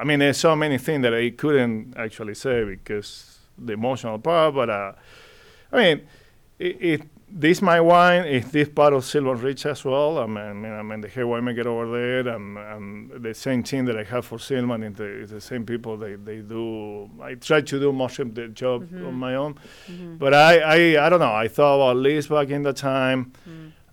I 0.00 0.04
mean, 0.04 0.18
there's 0.18 0.38
so 0.38 0.54
many 0.56 0.76
things 0.78 1.02
that 1.02 1.14
I 1.14 1.30
couldn't 1.30 1.94
actually 1.96 2.34
say 2.34 2.64
because 2.64 3.31
the 3.58 3.72
emotional 3.74 4.18
part. 4.18 4.54
But 4.54 4.70
uh, 4.70 4.92
I 5.72 5.76
mean, 5.76 6.02
it, 6.58 6.76
it 6.80 7.02
this 7.34 7.62
my 7.62 7.80
wine 7.80 8.24
is 8.26 8.50
this 8.50 8.68
part 8.68 8.92
of 8.92 9.04
Silvan 9.04 9.38
Ridge 9.38 9.64
as 9.64 9.84
well. 9.84 10.18
I 10.18 10.26
mean, 10.26 10.66
I 10.66 10.82
mean, 10.82 11.00
the 11.00 11.08
hair 11.08 11.24
winemaker 11.24 11.64
over 11.64 11.90
there, 11.90 12.34
and, 12.34 12.58
and 12.58 13.22
the 13.22 13.32
same 13.34 13.62
team 13.62 13.86
that 13.86 13.96
I 13.96 14.04
have 14.04 14.26
for 14.26 14.36
Silman 14.38 14.84
is 14.90 14.96
the, 14.96 15.34
the 15.34 15.40
same 15.40 15.64
people. 15.64 15.96
They 15.96 16.16
they 16.16 16.38
do. 16.40 17.10
I 17.22 17.34
try 17.34 17.62
to 17.62 17.80
do 17.80 17.92
most 17.92 18.18
of 18.18 18.34
the 18.34 18.48
job 18.48 18.88
on 18.92 19.14
my 19.14 19.34
own, 19.36 19.58
but 20.18 20.34
I, 20.34 20.58
I 20.58 21.06
I 21.06 21.08
don't 21.08 21.20
know. 21.20 21.32
I 21.32 21.48
thought 21.48 21.76
about 21.76 21.96
Liz 21.96 22.26
back 22.26 22.50
in 22.50 22.62
the 22.64 22.72
time. 22.74 23.32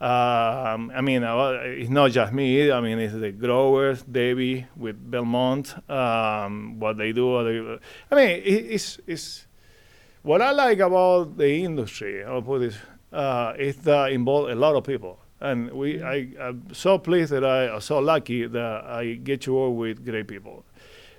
Um, 0.01 0.91
I 0.95 1.01
mean, 1.01 1.23
uh, 1.23 1.59
it's 1.63 1.89
not 1.89 2.11
just 2.11 2.31
me. 2.31 2.71
I 2.71 2.79
mean, 2.79 2.99
it's 2.99 3.13
the 3.13 3.33
growers, 3.33 4.01
Debbie 4.03 4.65
with 4.77 4.95
Belmont, 5.11 5.75
um, 5.89 6.79
what 6.79 6.97
they 6.97 7.11
do. 7.11 7.43
They, 7.43 7.79
I 8.09 8.15
mean, 8.15 8.29
it, 8.29 8.65
it's 8.75 8.97
it's 9.05 9.45
what 10.23 10.41
I 10.41 10.51
like 10.51 10.79
about 10.79 11.37
the 11.37 11.63
industry. 11.63 12.23
I'll 12.23 12.41
put 12.41 12.59
this 12.59 12.77
uh, 13.11 13.53
is 13.57 13.77
that 13.77 14.11
involve 14.11 14.49
a 14.49 14.55
lot 14.55 14.75
of 14.75 14.83
people, 14.83 15.19
and 15.39 15.71
we. 15.71 16.01
I, 16.03 16.27
I'm 16.39 16.73
so 16.73 16.97
pleased 16.97 17.31
that 17.31 17.43
I 17.43 17.73
am 17.73 17.81
so 17.81 17.99
lucky 17.99 18.45
that 18.45 18.83
I 18.85 19.13
get 19.23 19.41
to 19.41 19.53
work 19.53 19.75
with 19.77 20.05
great 20.05 20.27
people, 20.27 20.63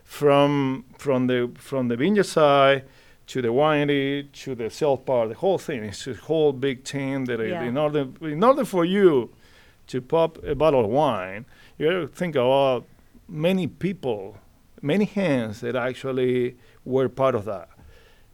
from 0.05 0.85
from 0.99 1.27
the 1.27 1.51
from 1.57 1.89
the 1.89 1.97
vineyard 1.97 2.25
side 2.27 2.85
to 3.29 3.41
the 3.41 3.49
winery, 3.49 4.31
to 4.33 4.55
the 4.55 4.69
sales 4.71 5.01
part, 5.07 5.29
the 5.29 5.35
whole 5.37 5.59
thing. 5.59 5.85
It's 5.85 6.07
a 6.07 6.15
whole 6.15 6.53
big 6.53 6.85
team 6.85 7.27
that 7.27 7.41
Yeah. 7.41 7.63
in 7.63 7.77
order 7.77 8.07
in 8.21 8.43
order 8.45 8.65
for 8.65 8.85
you 8.85 9.31
to 9.89 10.01
pop 10.01 10.39
a 10.45 10.55
bottle 10.55 10.85
of 10.85 10.91
wine, 10.91 11.47
you 11.79 11.87
got 11.87 12.01
to 12.01 12.07
think 12.07 12.37
about 12.37 12.85
many 13.29 13.67
people, 13.67 14.37
many 14.83 15.05
hands 15.05 15.61
that 15.61 15.75
actually 15.75 16.57
were 16.85 17.09
part 17.09 17.35
of 17.35 17.45
that. 17.45 17.69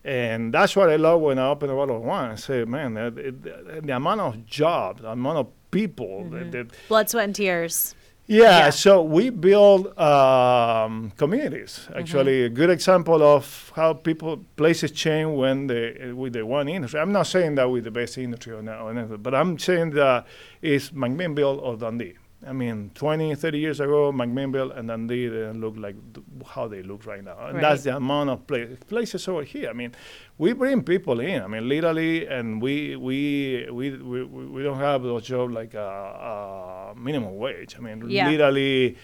And 0.07 0.54
that's 0.54 0.76
what 0.76 0.88
I 0.88 0.96
love 0.96 1.20
when 1.20 1.36
I 1.38 1.48
open 1.48 1.68
a 1.68 1.74
bottle 1.74 1.96
of 1.96 2.02
wine. 2.02 2.30
I 2.30 2.34
say, 2.36 2.64
man, 2.64 2.94
the, 2.94 3.11
the, 3.11 3.80
the 3.80 3.96
amount 3.96 4.20
of 4.20 4.46
jobs, 4.46 5.02
the 5.02 5.11
amount 5.11 5.38
of 5.38 5.46
people 5.72 6.28
that, 6.30 6.52
that 6.52 6.66
Blood, 6.86 7.11
sweat, 7.11 7.24
and 7.24 7.34
tears. 7.34 7.96
yeah, 8.28 8.42
Yeah. 8.66 8.70
so 8.70 9.02
we 9.02 9.30
build 9.30 9.98
um, 9.98 11.11
communities. 11.16 11.88
Actually, 11.94 12.44
a 12.44 12.48
good 12.48 12.70
example 12.70 13.20
of 13.20 13.72
how 13.74 13.94
people 13.94 14.44
places 14.57 14.92
change 14.92 15.36
when 15.36 15.66
they 15.66 16.12
with 16.14 16.34
the 16.34 16.46
one 16.46 16.68
industry. 16.68 17.00
I'm 17.00 17.11
not 17.12 17.26
saying 17.26 17.57
that 17.57 17.68
with 17.68 17.82
the 17.84 17.90
best 17.90 18.16
industry 18.16 18.52
or 18.54 18.62
not, 18.62 18.80
or 18.82 18.90
anything, 18.92 19.16
but 19.16 19.34
I'm 19.34 19.59
saying 19.59 19.90
that 19.90 20.24
it's 20.62 20.90
McMinnville 20.90 21.61
or 21.61 21.76
Dundee. 21.76 22.14
I 22.47 22.53
mean, 22.53 22.91
20, 22.95 23.34
30 23.34 23.59
years 23.59 23.80
ago, 23.80 24.12
McMinnville 24.12 24.76
and 24.76 24.89
Dundee 24.89 25.28
didn't 25.28 25.61
look 25.61 25.74
like 25.78 25.97
th- 26.12 26.24
how 26.47 26.68
they 26.68 26.82
look 26.82 27.07
right 27.07 27.24
now. 27.24 27.37
And 27.47 27.55
Right. 27.55 27.62
that's 27.62 27.84
the 27.84 27.97
amount 27.97 28.30
of 28.30 28.47
pla- 28.47 28.76
places 28.89 29.26
over 29.26 29.43
here. 29.43 29.70
I 29.70 29.72
mean, 29.72 29.93
we 30.39 30.53
bring 30.53 30.82
people 30.82 31.18
in. 31.20 31.43
I 31.43 31.47
mean, 31.47 31.66
literally, 31.68 32.26
and 32.26 32.61
we 32.61 32.95
we 32.97 33.66
we 33.70 33.91
we, 33.97 34.24
we 34.24 34.62
don't 34.62 34.78
have 34.78 35.03
those 35.03 35.24
jobs 35.26 35.55
like 35.55 35.74
a, 35.74 36.93
a 36.93 36.95
minimum 36.99 37.37
wage. 37.37 37.74
I 37.78 37.80
mean, 37.80 38.05
Yeah. 38.09 38.28
literally, 38.28 38.97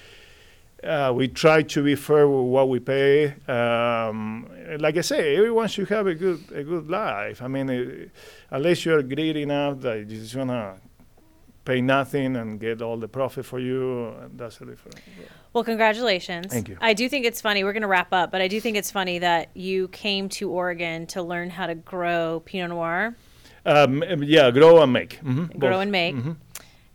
uh, 0.84 1.12
we 1.16 1.26
try 1.28 1.62
to 1.62 1.82
be 1.82 1.94
fair 1.94 2.28
with 2.28 2.46
what 2.52 2.68
we 2.68 2.80
pay. 2.80 3.34
Um, 3.48 4.46
like 4.78 4.96
I 4.98 5.00
say, 5.00 5.36
everyone 5.36 5.68
should 5.68 5.88
have 5.88 6.06
a 6.06 6.14
good 6.14 6.40
a 6.54 6.62
good 6.62 6.88
life. 6.90 7.40
I 7.42 7.48
mean, 7.48 7.70
uh, 7.70 8.54
unless 8.56 8.84
you're 8.84 9.02
greedy 9.02 9.42
enough 9.42 9.80
that 9.80 9.98
you 10.00 10.04
just 10.04 10.36
wanna 10.36 10.74
pay 11.64 11.80
nothing 11.80 12.36
and 12.36 12.58
get 12.60 12.82
all 12.82 12.96
the 12.96 13.08
profit 13.08 13.44
for 13.46 13.58
you, 13.60 14.12
that's 14.36 14.60
a 14.60 14.66
different. 14.66 14.98
Well, 15.52 15.64
congratulations. 15.64 16.46
Thank 16.52 16.68
you. 16.68 16.76
I 16.80 16.92
do 16.94 17.08
think 17.08 17.24
it's 17.26 17.40
funny. 17.40 17.62
We're 17.64 17.72
going 17.72 17.82
to 17.82 17.88
wrap 17.88 18.12
up, 18.12 18.30
but 18.32 18.40
I 18.40 18.48
do 18.48 18.60
think 18.60 18.76
it's 18.76 18.90
funny 18.90 19.18
that 19.20 19.50
you 19.54 19.88
came 19.88 20.28
to 20.30 20.50
Oregon 20.50 21.06
to 21.08 21.22
learn 21.22 21.50
how 21.50 21.66
to 21.66 21.74
grow 21.74 22.42
Pinot 22.44 22.70
Noir, 22.70 23.14
Um, 23.64 24.02
yeah, 24.22 24.50
grow 24.50 24.82
and 24.82 24.92
make. 24.92 25.20
Mhm, 25.22 25.56
grow 25.58 25.70
both. 25.72 25.82
and 25.82 25.92
make, 25.92 26.16
Mhm. 26.16 26.36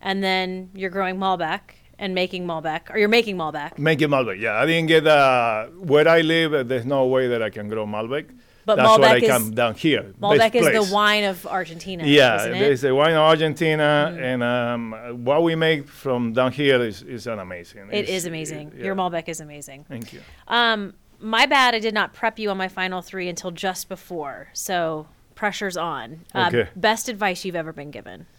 and 0.02 0.22
then 0.24 0.70
you're 0.74 0.90
growing 0.90 1.18
Malbec 1.18 1.62
and 2.00 2.14
making 2.14 2.46
Malbec, 2.46 2.90
or 2.94 2.98
you're 3.00 3.08
making 3.08 3.38
Malbec. 3.38 3.78
Make 3.78 4.02
it 4.02 4.10
Malbec. 4.10 4.40
Yeah, 4.42 4.60
I 4.62 4.66
didn't 4.66 4.88
get 4.88 5.08
uh, 5.08 5.68
where 5.68 6.08
I 6.08 6.22
live. 6.22 6.68
There's 6.68 6.86
no 6.86 7.06
way 7.08 7.28
that 7.30 7.42
I 7.42 7.50
can 7.50 7.70
grow 7.70 7.86
Malbec. 7.86 8.26
But 8.68 8.76
That's 8.76 9.00
why 9.00 9.08
I 9.08 9.20
Malbec 9.20 9.24
is- 9.24 9.30
come 9.30 9.52
down 9.56 9.76
here. 9.76 10.04
Malbec 10.22 10.54
is 10.54 10.62
place. 10.68 10.90
the 10.90 10.94
wine 10.94 11.24
of 11.24 11.48
Argentina. 11.48 12.04
Yeah, 12.06 12.36
isn't 12.42 12.54
it? 12.56 12.60
there's 12.60 12.84
a 12.84 12.94
wine 12.94 13.14
of 13.14 13.20
Argentina, 13.20 14.14
and 14.20 14.44
um, 14.44 14.92
what 15.24 15.42
we 15.44 15.56
make 15.56 15.88
from 15.88 16.34
down 16.34 16.52
here 16.52 16.82
is, 16.84 17.02
is 17.02 17.28
an 17.28 17.40
amazing. 17.40 17.88
It 17.90 18.00
It's- 18.00 18.10
is 18.10 18.26
amazing. 18.26 18.74
yeah. 18.76 18.84
Your 18.84 18.96
Malbec 18.96 19.30
is 19.30 19.40
amazing. 19.40 19.86
Thank 19.88 20.12
you. 20.12 20.20
Um, 20.50 20.96
my 21.20 21.46
bad. 21.46 21.76
I 21.76 21.80
did 21.80 21.94
not 21.94 22.12
prep 22.14 22.38
you 22.40 22.50
on 22.50 22.58
my 22.58 22.68
final 22.68 23.02
three 23.02 23.30
until 23.30 23.52
just 23.52 23.88
before, 23.88 24.50
so 24.52 25.08
pressure's 25.34 25.78
on. 25.78 26.26
Um, 26.36 26.54
Okay. 26.54 26.70
Best 26.76 27.08
advice 27.08 27.46
you've 27.46 27.56
ever 27.56 27.72
been 27.72 27.90
given? 27.90 28.26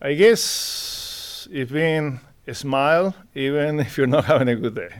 I 0.00 0.14
guess 0.14 1.48
if 1.50 1.70
being 1.72 2.20
a 2.20 2.25
smile, 2.54 3.14
even 3.34 3.80
if 3.80 3.96
you're 3.98 4.06
not 4.06 4.24
having 4.24 4.48
a 4.48 4.56
good 4.56 4.74
day. 4.74 4.90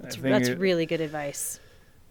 That's, 0.00 0.16
that's 0.16 0.48
it- 0.48 0.58
really 0.58 0.86
good 0.86 1.00
advice. 1.00 1.60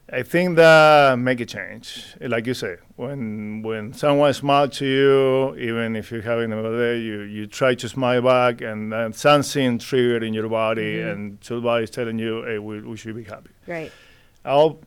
I 0.10 0.24
think 0.24 0.56
that 0.56 1.20
make 1.20 1.42
a 1.42 1.46
change. 1.46 2.16
Like 2.22 2.48
you 2.48 2.54
say, 2.54 2.78
when 2.96 3.62
when 3.62 3.92
someone 3.92 4.34
smiles 4.34 4.78
to 4.78 4.86
you, 4.86 5.56
even 5.58 5.98
if 5.98 6.12
you're 6.12 6.22
having 6.22 6.54
a 6.54 6.56
bad 6.64 6.78
day, 6.78 7.00
you, 7.00 7.22
you 7.24 7.46
try 7.46 7.76
to 7.76 7.90
smile 7.90 8.22
back, 8.22 8.62
and 8.62 8.90
then 8.94 9.12
something 9.12 9.80
triggered 9.80 10.24
in 10.24 10.34
your 10.34 10.48
body, 10.48 10.96
Mm-hmm. 10.96 11.10
and 11.10 11.38
somebody's 11.42 11.90
telling 11.90 12.20
you, 12.20 12.42
"Hey, 12.44 12.58
we, 12.58 12.80
we 12.84 12.96
should 12.96 13.18
be 13.18 13.26
happy." 13.26 13.50
Right. 13.68 13.92
I'll, 14.46 14.80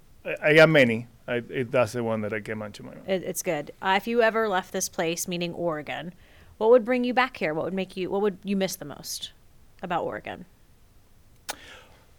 I 0.43 0.55
got 0.55 0.71
many. 0.71 1.07
I, 1.29 1.43
it, 1.51 1.71
that's 1.71 1.93
the 1.93 2.03
one 2.03 2.23
that 2.23 2.33
I 2.33 2.41
came 2.41 2.63
onto 2.63 2.83
my 2.83 2.95
mind. 2.95 3.07
It, 3.07 3.23
it's 3.23 3.43
good. 3.43 3.73
Uh, 3.83 3.95
if 3.99 4.07
you 4.07 4.23
ever 4.23 4.49
left 4.49 4.73
this 4.73 4.89
place, 4.89 5.29
meaning 5.29 5.53
Oregon, 5.53 6.15
what 6.57 6.71
would 6.71 6.85
bring 6.87 7.05
you 7.05 7.13
back 7.13 7.37
here? 7.37 7.53
What 7.53 7.67
would 7.67 7.75
make 7.75 7.95
you? 7.95 8.09
What 8.11 8.23
would 8.23 8.39
you 8.43 8.57
miss 8.57 8.75
the 8.75 8.87
most 8.87 9.33
about 9.83 10.05
Oregon? 10.05 10.45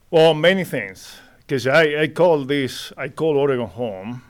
Well, 0.09 0.33
many 0.33 0.63
things. 0.63 1.19
Because 1.39 1.67
I, 1.67 2.01
I 2.03 2.07
call 2.07 2.45
this, 2.45 2.93
I 2.97 3.09
call 3.09 3.37
Oregon 3.37 3.67
home. 3.67 4.21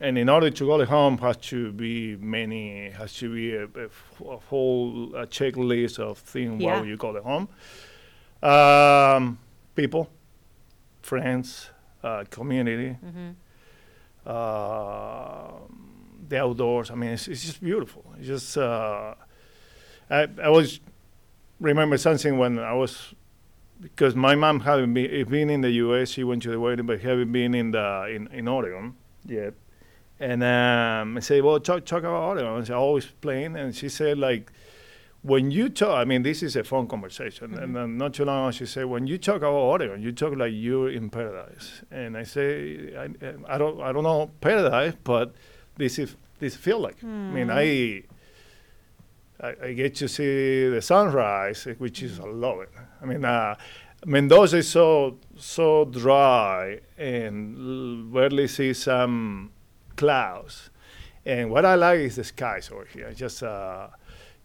And 0.00 0.18
in 0.18 0.28
order 0.28 0.50
to 0.50 0.66
call 0.66 0.82
it 0.82 0.88
home, 0.88 1.16
has 1.18 1.38
to 1.48 1.72
be 1.72 2.16
many, 2.16 2.90
has 2.90 3.14
to 3.14 3.32
be 3.34 3.54
a, 3.54 3.64
a 3.64 3.84
f- 3.86 4.20
a 4.20 4.36
whole 4.36 5.14
a 5.14 5.26
checklist 5.26 5.98
of 5.98 6.18
things 6.18 6.62
Yeah. 6.62 6.80
why 6.80 6.86
you 6.86 6.98
call 6.98 7.16
it 7.16 7.22
home. 7.22 7.48
Um, 8.42 9.38
people, 9.74 10.10
friends, 11.00 11.70
uh, 12.02 12.24
community, 12.28 12.96
uh, 14.26 15.50
the 16.28 16.38
outdoors. 16.42 16.90
I 16.90 16.94
mean, 16.94 17.10
it's, 17.10 17.28
it's 17.28 17.44
just 17.46 17.62
beautiful. 17.62 18.04
It's 18.18 18.26
just, 18.26 18.58
uh, 18.58 19.14
I, 20.10 20.28
I 20.42 20.48
was 20.50 20.80
remember 21.60 21.96
something 21.98 22.38
when 22.38 22.58
I 22.58 22.72
was 22.74 23.14
because 23.80 24.14
my 24.14 24.34
mom 24.34 24.60
hadn't 24.60 24.94
been, 24.94 25.28
been 25.28 25.50
in 25.50 25.60
the 25.60 25.70
U.S. 25.70 26.10
She 26.10 26.24
went 26.24 26.42
to 26.42 26.50
the 26.50 26.60
wedding, 26.60 26.86
but 26.86 27.00
haven't 27.00 27.32
been 27.32 27.54
in 27.54 27.72
the 27.72 28.06
in, 28.14 28.26
in 28.28 28.48
Oregon 28.48 28.94
yet. 29.24 29.54
And 30.18 30.42
um, 30.42 31.16
I 31.16 31.20
said, 31.20 31.42
"Well, 31.42 31.60
talk 31.60 31.84
talk 31.84 32.00
about 32.00 32.22
Oregon." 32.22 32.46
I 32.46 32.56
was 32.56 32.70
always 32.70 33.06
playing, 33.06 33.56
and 33.56 33.74
she 33.74 33.88
said, 33.88 34.18
"Like 34.18 34.50
when 35.22 35.50
you 35.50 35.68
talk, 35.68 35.98
I 35.98 36.04
mean, 36.04 36.22
this 36.22 36.42
is 36.42 36.56
a 36.56 36.64
phone 36.64 36.86
conversation." 36.86 37.50
Mm-hmm. 37.50 37.62
And 37.62 37.76
then 37.76 37.98
not 37.98 38.14
too 38.14 38.24
long, 38.24 38.48
ago, 38.48 38.50
she 38.52 38.66
said, 38.66 38.86
"When 38.86 39.06
you 39.06 39.18
talk 39.18 39.38
about 39.38 39.52
Oregon, 39.52 40.02
you 40.02 40.12
talk 40.12 40.34
like 40.34 40.52
you're 40.54 40.90
in 40.90 41.10
paradise." 41.10 41.82
And 41.90 42.16
I 42.16 42.22
say, 42.22 42.94
"I, 42.96 43.08
I 43.46 43.58
don't 43.58 43.80
I 43.82 43.92
don't 43.92 44.04
know 44.04 44.30
paradise, 44.40 44.94
but 45.04 45.34
this 45.76 45.98
is 45.98 46.16
this 46.38 46.56
feel 46.56 46.80
like. 46.80 46.96
I 47.04 47.06
mean, 47.06 47.48
mm. 47.48 48.02
I." 48.04 48.15
I, 49.40 49.54
I 49.62 49.72
get 49.72 49.94
to 49.96 50.08
see 50.08 50.68
the 50.68 50.80
sunrise, 50.80 51.66
which 51.78 52.02
is 52.02 52.20
I 52.20 52.24
love 52.24 52.60
it. 52.60 52.70
I 53.02 53.04
mean, 53.04 53.24
uh, 53.24 53.56
Mendoza 54.04 54.58
is 54.58 54.68
so 54.68 55.18
so 55.36 55.84
dry 55.84 56.80
and 56.96 58.12
barely 58.12 58.48
see 58.48 58.72
some 58.72 59.52
clouds. 59.96 60.70
And 61.24 61.50
what 61.50 61.64
I 61.64 61.74
like 61.74 61.98
is 62.00 62.16
the 62.16 62.24
skies 62.24 62.70
over 62.70 62.86
here. 62.92 63.12
Just 63.12 63.42
uh, 63.42 63.88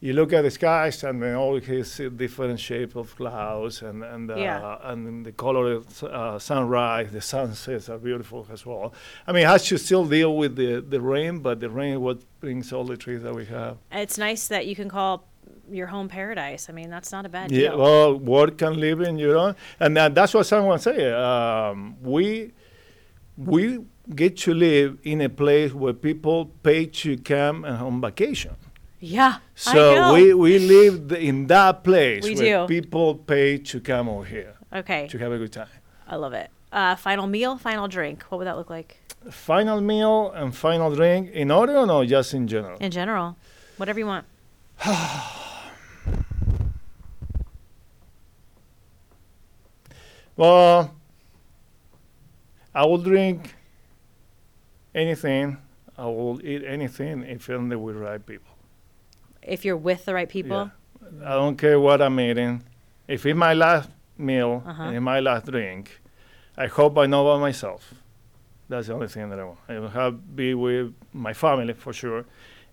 you 0.04 0.14
look 0.14 0.34
at 0.34 0.42
the 0.42 0.50
skies 0.52 1.04
and 1.04 1.22
then 1.22 1.36
all 1.36 1.62
you 1.62 1.84
see 1.84 2.10
different 2.10 2.60
shape 2.60 2.96
of 2.96 3.16
clouds 3.16 3.82
and 3.84 4.04
and 4.04 4.32
uh, 4.32 4.36
Yeah. 4.36 4.92
and 4.92 5.24
the 5.26 5.32
color 5.32 5.74
of 5.74 6.04
uh, 6.04 6.40
sunrise, 6.40 7.12
the 7.12 7.22
sunsets 7.22 7.88
are 7.90 8.00
beautiful 8.00 8.46
as 8.52 8.66
well. 8.66 8.94
I 9.28 9.32
mean, 9.32 9.46
has 9.46 9.64
to 9.68 9.78
still 9.78 10.06
deal 10.06 10.36
with 10.36 10.56
the, 10.56 10.82
the 10.82 11.00
rain, 11.00 11.40
but 11.40 11.60
the 11.60 11.70
rain 11.70 12.02
what 12.02 12.18
brings 12.40 12.74
all 12.74 12.84
the 12.84 12.98
trees 12.98 13.22
that 13.24 13.36
we 13.36 13.46
have. 13.46 13.78
It's 13.92 14.18
nice 14.18 14.48
that 14.48 14.66
you 14.66 14.76
can 14.76 14.90
call 14.90 15.24
your 15.70 15.88
home 15.88 16.08
paradise. 16.10 16.68
I 16.70 16.74
mean, 16.74 16.90
that's 16.90 17.12
not 17.12 17.26
a 17.26 17.30
bad 17.30 17.52
Yeah, 17.52 17.70
deal. 17.70 17.78
well, 17.78 18.20
work 18.20 18.62
and 18.64 18.78
live 18.78 19.00
in 19.02 19.18
your 19.20 19.38
own, 19.38 19.56
and 19.80 19.96
that, 19.98 20.16
that's 20.16 20.34
what 20.34 20.46
someone 20.48 20.80
say. 20.80 21.12
Um, 21.14 21.96
we 22.02 22.52
we 23.38 23.80
get 24.16 24.36
to 24.46 24.54
live 24.54 24.98
in 25.04 25.22
a 25.22 25.30
place 25.30 25.74
where 25.74 25.94
people 25.94 26.46
pay 26.64 26.86
to 26.88 27.18
come 27.18 27.64
and 27.66 27.78
on 27.78 28.02
vacation. 28.02 28.56
Yeah. 29.02 29.38
So 29.56 30.14
we 30.14 30.34
we 30.34 30.60
live 30.60 31.12
in 31.12 31.48
that 31.48 31.84
place 31.84 32.24
We 32.24 32.36
where 32.36 32.68
do. 32.68 32.68
people 32.68 33.16
pay 33.16 33.58
to 33.58 33.80
come 33.82 34.08
over 34.08 34.24
here 34.26 34.54
okay. 34.72 35.08
to 35.08 35.18
have 35.18 35.32
a 35.32 35.38
good 35.38 35.52
time. 35.52 35.68
I 36.08 36.16
love 36.16 36.34
it. 36.34 36.50
Uh, 36.72 36.96
final 36.96 37.28
meal, 37.28 37.58
final 37.58 37.88
drink. 37.88 38.24
What 38.30 38.38
would 38.38 38.48
that 38.48 38.56
look 38.58 38.70
like 38.70 38.98
Final 39.30 39.82
meal 39.82 40.32
and 40.32 40.56
final 40.56 40.96
drink 40.96 41.30
in 41.32 41.52
Oregon 41.52 41.76
or 41.76 41.86
no, 41.86 42.06
just 42.06 42.34
in 42.34 42.48
general? 42.48 42.78
in 42.80 42.92
general? 42.92 43.36
Whatever 43.78 44.00
you 44.00 44.08
want. 44.08 44.26
Well, 50.38 50.96
I 52.74 52.86
will 52.86 52.98
drink 52.98 53.54
anything. 54.96 55.58
I 55.98 56.06
will 56.06 56.44
eat 56.44 56.64
anything 56.66 57.22
if 57.24 57.48
I'm 57.50 57.70
with 57.70 57.96
right 57.96 58.26
people. 58.26 58.51
If 59.44 59.66
you're 59.66 59.78
with 59.78 60.06
the 60.06 60.14
right 60.14 60.30
people. 60.30 60.72
Yeah. 61.20 61.30
I 61.30 61.34
don't 61.36 61.58
care 61.58 61.80
what 61.80 62.02
I'm 62.02 62.20
eating. 62.20 62.64
If 63.08 63.26
it's 63.26 63.36
my 63.38 63.54
last 63.54 63.90
meal 64.18 64.64
Uh-huh. 64.66 64.84
and 64.84 64.96
it's 64.96 65.04
my 65.04 65.20
last 65.20 65.46
drink, 65.48 66.00
I 66.58 66.68
hope 66.68 66.98
I 66.98 67.06
know 67.08 67.24
by 67.26 67.40
myself. 67.40 67.94
That's 68.70 68.88
the 68.88 68.94
only 68.94 69.08
thing 69.08 69.30
that 69.30 69.40
I 69.40 69.44
want. 69.44 69.60
I 69.68 69.80
will 69.80 69.90
have 69.90 70.36
be 70.36 70.54
with 70.54 70.94
my 71.12 71.34
family 71.34 71.74
for 71.74 71.92
sure, 71.92 72.26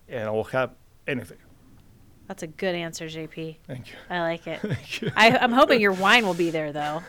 and 0.07 0.27
I 0.29 0.31
will 0.31 0.45
have 0.45 0.71
anything. 1.07 1.39
That's 2.27 2.43
a 2.43 2.47
good 2.47 2.75
answer, 2.75 3.05
JP. 3.07 3.57
Thank 3.67 3.89
you. 3.89 3.95
I 4.09 4.21
like 4.21 4.47
it. 4.47 4.59
Thank 4.61 5.01
you. 5.01 5.11
I, 5.15 5.35
I'm 5.37 5.51
hoping 5.51 5.81
your 5.81 5.91
wine 5.93 6.25
will 6.25 6.35
be 6.35 6.51
there, 6.51 6.71
though. 6.71 7.01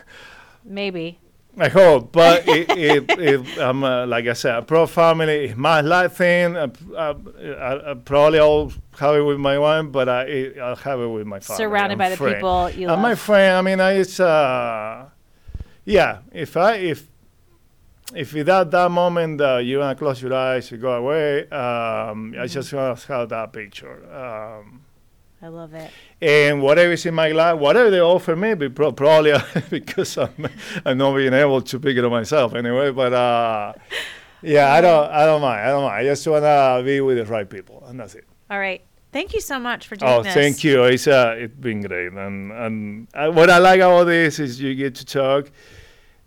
Maybe. 0.65 1.19
I 1.57 1.67
hope, 1.67 2.11
but 2.11 2.43
it, 2.47 2.69
it, 2.69 3.19
it, 3.19 3.57
I'm 3.59 3.83
uh, 3.83 4.07
like 4.07 4.25
I 4.27 4.33
said, 4.33 4.55
a 4.55 4.61
pro 4.61 4.87
family 4.87 5.45
is 5.45 5.55
my 5.55 5.81
life 5.81 6.13
thing. 6.13 6.55
Uh, 6.55 6.67
uh, 6.95 7.13
I, 7.39 7.91
I 7.91 7.93
probably 7.95 8.39
I'll 8.39 8.71
have 8.97 9.15
it 9.15 9.21
with 9.21 9.37
my 9.37 9.59
wife, 9.59 9.91
but 9.91 10.07
I, 10.07 10.51
I'll 10.61 10.75
have 10.77 10.99
it 11.01 11.07
with 11.07 11.27
my 11.27 11.39
family. 11.39 11.57
Surrounded 11.57 11.97
by 11.97 12.09
the 12.09 12.17
people 12.17 12.69
you 12.69 12.89
And 12.89 13.01
my 13.01 13.09
love. 13.09 13.19
friend, 13.19 13.55
I 13.57 13.61
mean, 13.61 13.79
I, 13.81 13.91
it's 13.93 14.19
uh, 14.19 15.09
yeah. 15.85 16.19
If 16.31 16.55
I 16.55 16.75
if 16.75 17.07
if 18.15 18.33
without 18.33 18.71
that 18.71 18.89
moment 18.89 19.41
uh, 19.41 19.57
you 19.57 19.79
wanna 19.79 19.95
close 19.95 20.21
your 20.21 20.33
eyes, 20.33 20.71
you 20.71 20.77
go 20.77 20.93
away. 20.93 21.49
Um, 21.49 22.33
I 22.39 22.47
just 22.47 22.71
wanna 22.71 22.95
have 22.95 23.29
that 23.29 23.51
picture. 23.51 23.97
Um, 24.13 24.81
I 25.41 25.47
love 25.47 25.73
it. 25.73 25.89
and 26.21 26.61
whatever 26.61 26.93
is 26.93 27.05
in 27.05 27.15
my 27.15 27.29
life, 27.31 27.57
whatever 27.59 27.89
they 27.89 27.99
offer 27.99 28.35
me, 28.35 28.53
pro- 28.69 28.91
probably 28.91 29.33
because 29.69 30.17
I'm, 30.17 30.47
I'm 30.85 30.97
not 30.97 31.15
being 31.15 31.33
able 31.33 31.61
to 31.61 31.79
pick 31.79 31.97
it 31.97 32.05
up 32.05 32.11
myself 32.11 32.53
anyway. 32.53 32.91
But 32.91 33.11
uh, 33.13 33.73
yeah, 34.43 34.71
I 34.71 34.81
don't, 34.81 35.09
I 35.11 35.25
don't 35.25 35.41
mind. 35.41 35.61
I 35.61 35.67
don't 35.69 35.83
mind. 35.83 35.95
I 35.95 36.03
just 36.03 36.27
wanna 36.27 36.81
be 36.85 37.01
with 37.01 37.17
the 37.17 37.25
right 37.25 37.49
people, 37.49 37.83
and 37.87 37.99
that's 37.99 38.15
it. 38.15 38.25
All 38.49 38.59
right. 38.59 38.81
Thank 39.11 39.33
you 39.33 39.41
so 39.41 39.59
much 39.59 39.87
for 39.87 39.95
doing 39.97 40.09
Oh, 40.11 40.23
this. 40.23 40.33
thank 40.33 40.63
you. 40.63 40.83
It's 40.85 41.05
uh, 41.07 41.35
it's 41.37 41.53
been 41.55 41.81
great, 41.81 42.13
and 42.13 42.51
and 42.51 43.07
uh, 43.13 43.29
what 43.31 43.49
I 43.49 43.57
like 43.57 43.79
about 43.81 44.05
this 44.05 44.39
is 44.39 44.61
you 44.61 44.73
get 44.75 44.95
to 44.95 45.05
talk. 45.05 45.51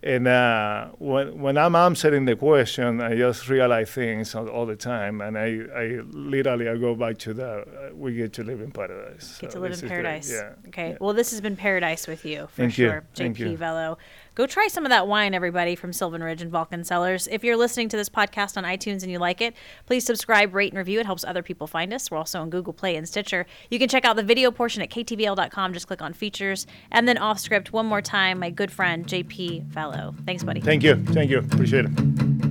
And 0.07 0.29
uh, 0.29 0.89
when 0.99 1.41
when 1.41 1.57
I'm 1.57 1.75
answering 1.75 2.27
the 2.27 2.37
question, 2.37 3.01
I 3.01 3.17
just 3.17 3.49
realize 3.49 3.91
things 3.91 4.35
all, 4.35 4.49
all 4.49 4.67
the 4.67 4.77
time, 4.77 5.23
and 5.23 5.39
I, 5.39 5.61
I 5.75 6.01
literally 6.13 6.69
I 6.69 6.77
go 6.77 6.95
back 6.95 7.17
to 7.21 7.33
the 7.33 7.51
uh, 7.63 7.65
we 7.95 8.13
get 8.15 8.35
to 8.35 8.45
live 8.45 8.61
in 8.61 8.71
paradise. 8.71 9.39
Get 9.41 9.53
So 9.53 9.57
to 9.59 9.63
live 9.63 9.73
in 9.73 9.79
great. 9.81 9.89
paradise. 9.89 10.31
Yeah. 10.31 10.69
Okay. 10.69 10.91
yeah. 10.91 10.97
Well, 11.01 11.15
this 11.15 11.31
has 11.31 11.41
been 11.41 11.57
paradise 11.57 12.07
with 12.07 12.27
you 12.27 12.49
for 12.49 12.57
Thank 12.57 12.77
you. 12.77 12.89
sure, 12.91 13.05
Thank 13.15 13.39
JP 13.39 13.51
you. 13.53 13.57
Valot. 13.57 13.99
Go 14.35 14.47
try 14.47 14.67
some 14.67 14.85
of 14.85 14.91
that 14.91 15.07
wine, 15.07 15.33
everybody, 15.33 15.77
from 15.77 15.93
Silvan 15.93 16.23
Ridge 16.23 16.43
and 16.43 16.51
Valcan 16.51 16.85
Cellars. 16.85 17.29
If 17.31 17.45
you're 17.45 17.57
listening 17.57 17.89
to 17.91 17.97
this 17.97 18.09
podcast 18.09 18.57
on 18.57 18.65
iTunes 18.65 19.03
and 19.03 19.11
you 19.13 19.21
like 19.21 19.41
it, 19.41 19.55
please 19.87 20.05
subscribe, 20.05 20.55
rate, 20.55 20.73
and 20.73 20.79
review. 20.79 20.99
It 20.99 21.07
helps 21.07 21.25
other 21.25 21.43
people 21.43 21.69
find 21.69 21.93
us. 21.93 22.11
We're 22.11 22.19
also 22.19 22.41
on 22.41 22.51
Google 22.51 22.73
Play 22.73 22.97
and 22.97 23.09
Stitcher. 23.09 23.47
You 23.71 23.79
can 23.79 23.89
check 23.89 24.05
out 24.05 24.17
the 24.17 24.25
video 24.25 24.51
portion 24.51 24.83
at 24.83 24.91
ktvl.com. 24.91 25.73
Just 25.73 25.87
click 25.87 26.03
on 26.03 26.13
features. 26.13 26.67
And 26.91 27.07
then 27.07 27.17
off 27.17 27.39
script, 27.39 27.73
one 27.73 27.87
more 27.87 28.03
time, 28.03 28.41
my 28.41 28.51
good 28.51 28.73
friend, 28.73 29.07
JP 29.07 29.67
Valot. 29.67 30.15
Thanks, 30.27 30.43
buddy. 30.43 30.61
Thank 30.61 30.83
you. 30.83 30.97
Thank 30.97 31.31
you. 31.31 31.39
Appreciate 31.39 31.85
it. 31.87 32.44